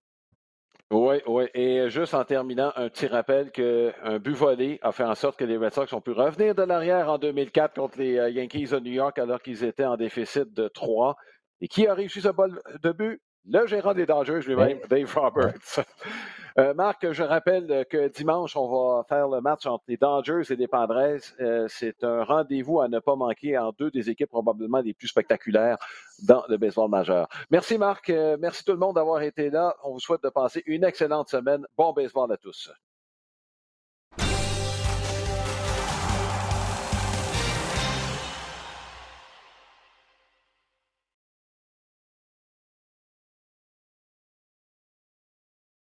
Oui, 0.94 1.16
oui. 1.26 1.46
Et 1.56 1.90
juste 1.90 2.14
en 2.14 2.24
terminant, 2.24 2.72
un 2.76 2.88
petit 2.88 3.08
rappel 3.08 3.50
qu'un 3.50 4.20
but 4.20 4.36
volé 4.36 4.80
a 4.84 4.92
fait 4.92 5.04
en 5.04 5.16
sorte 5.16 5.40
que 5.40 5.44
les 5.44 5.58
Red 5.58 5.74
Sox 5.74 5.92
ont 5.92 6.02
pu 6.02 6.12
revenir 6.12 6.54
de 6.54 6.62
l'arrière 6.62 7.10
en 7.10 7.18
2004 7.18 7.74
contre 7.74 7.98
les 7.98 8.20
euh, 8.20 8.30
Yankees 8.30 8.68
de 8.68 8.80
New 8.80 8.92
York 8.92 9.18
alors 9.18 9.42
qu'ils 9.42 9.64
étaient 9.64 9.86
en 9.86 9.98
déficit 9.98 10.54
de 10.54 10.68
3. 10.68 11.16
Et 11.62 11.68
qui 11.68 11.88
a 11.88 11.96
réussi 11.96 12.22
ce 12.22 12.28
bol 12.30 12.62
de 12.84 12.92
but? 12.92 13.20
Le 13.46 13.66
gérant 13.66 13.96
des 13.96 14.06
Dodgers 14.06 14.42
lui-même, 14.46 14.80
Dave 14.88 15.18
Roberts. 15.18 15.80
Euh, 16.60 16.74
Marc, 16.76 17.12
je 17.12 17.24
rappelle 17.24 17.86
que 17.90 18.10
dimanche, 18.10 18.56
on 18.56 18.68
va 18.68 19.04
faire 19.04 19.28
le 19.28 19.42
match 19.42 19.66
entre 19.66 19.84
les 19.88 19.98
Dodgers 19.98 20.44
et 20.52 20.56
les 20.56 20.68
Padres. 20.68 21.18
Euh, 21.40 21.68
c'est 21.68 22.04
un 22.04 22.24
rendez-vous 22.24 22.80
à 22.80 22.88
ne 22.88 23.00
pas 23.00 23.16
manquer 23.16 23.58
en 23.58 23.72
deux 23.72 23.90
des 23.90 24.12
équipes 24.12 24.30
probablement 24.30 24.80
les 24.80 24.94
plus 24.94 25.08
spectaculaires 25.08 25.78
dans 26.22 26.44
le 26.48 26.58
baseball 26.58 26.90
majeur. 26.90 27.28
Merci 27.50 27.80
Marc, 27.80 28.10
euh, 28.12 28.38
merci 28.40 28.64
tout 28.64 28.74
le 28.74 28.78
monde 28.78 28.96
d'avoir 28.96 29.24
été 29.24 29.50
là. 29.50 29.76
On 29.84 29.94
vous 29.94 30.00
souhaite 30.00 30.24
de 30.24 30.30
passer 30.30 30.62
une 30.68 30.84
excellente 30.84 31.30
semaine. 31.30 31.66
Bon 31.76 31.92
baseball 31.92 32.32
à 32.32 32.38
tous. 32.38 32.70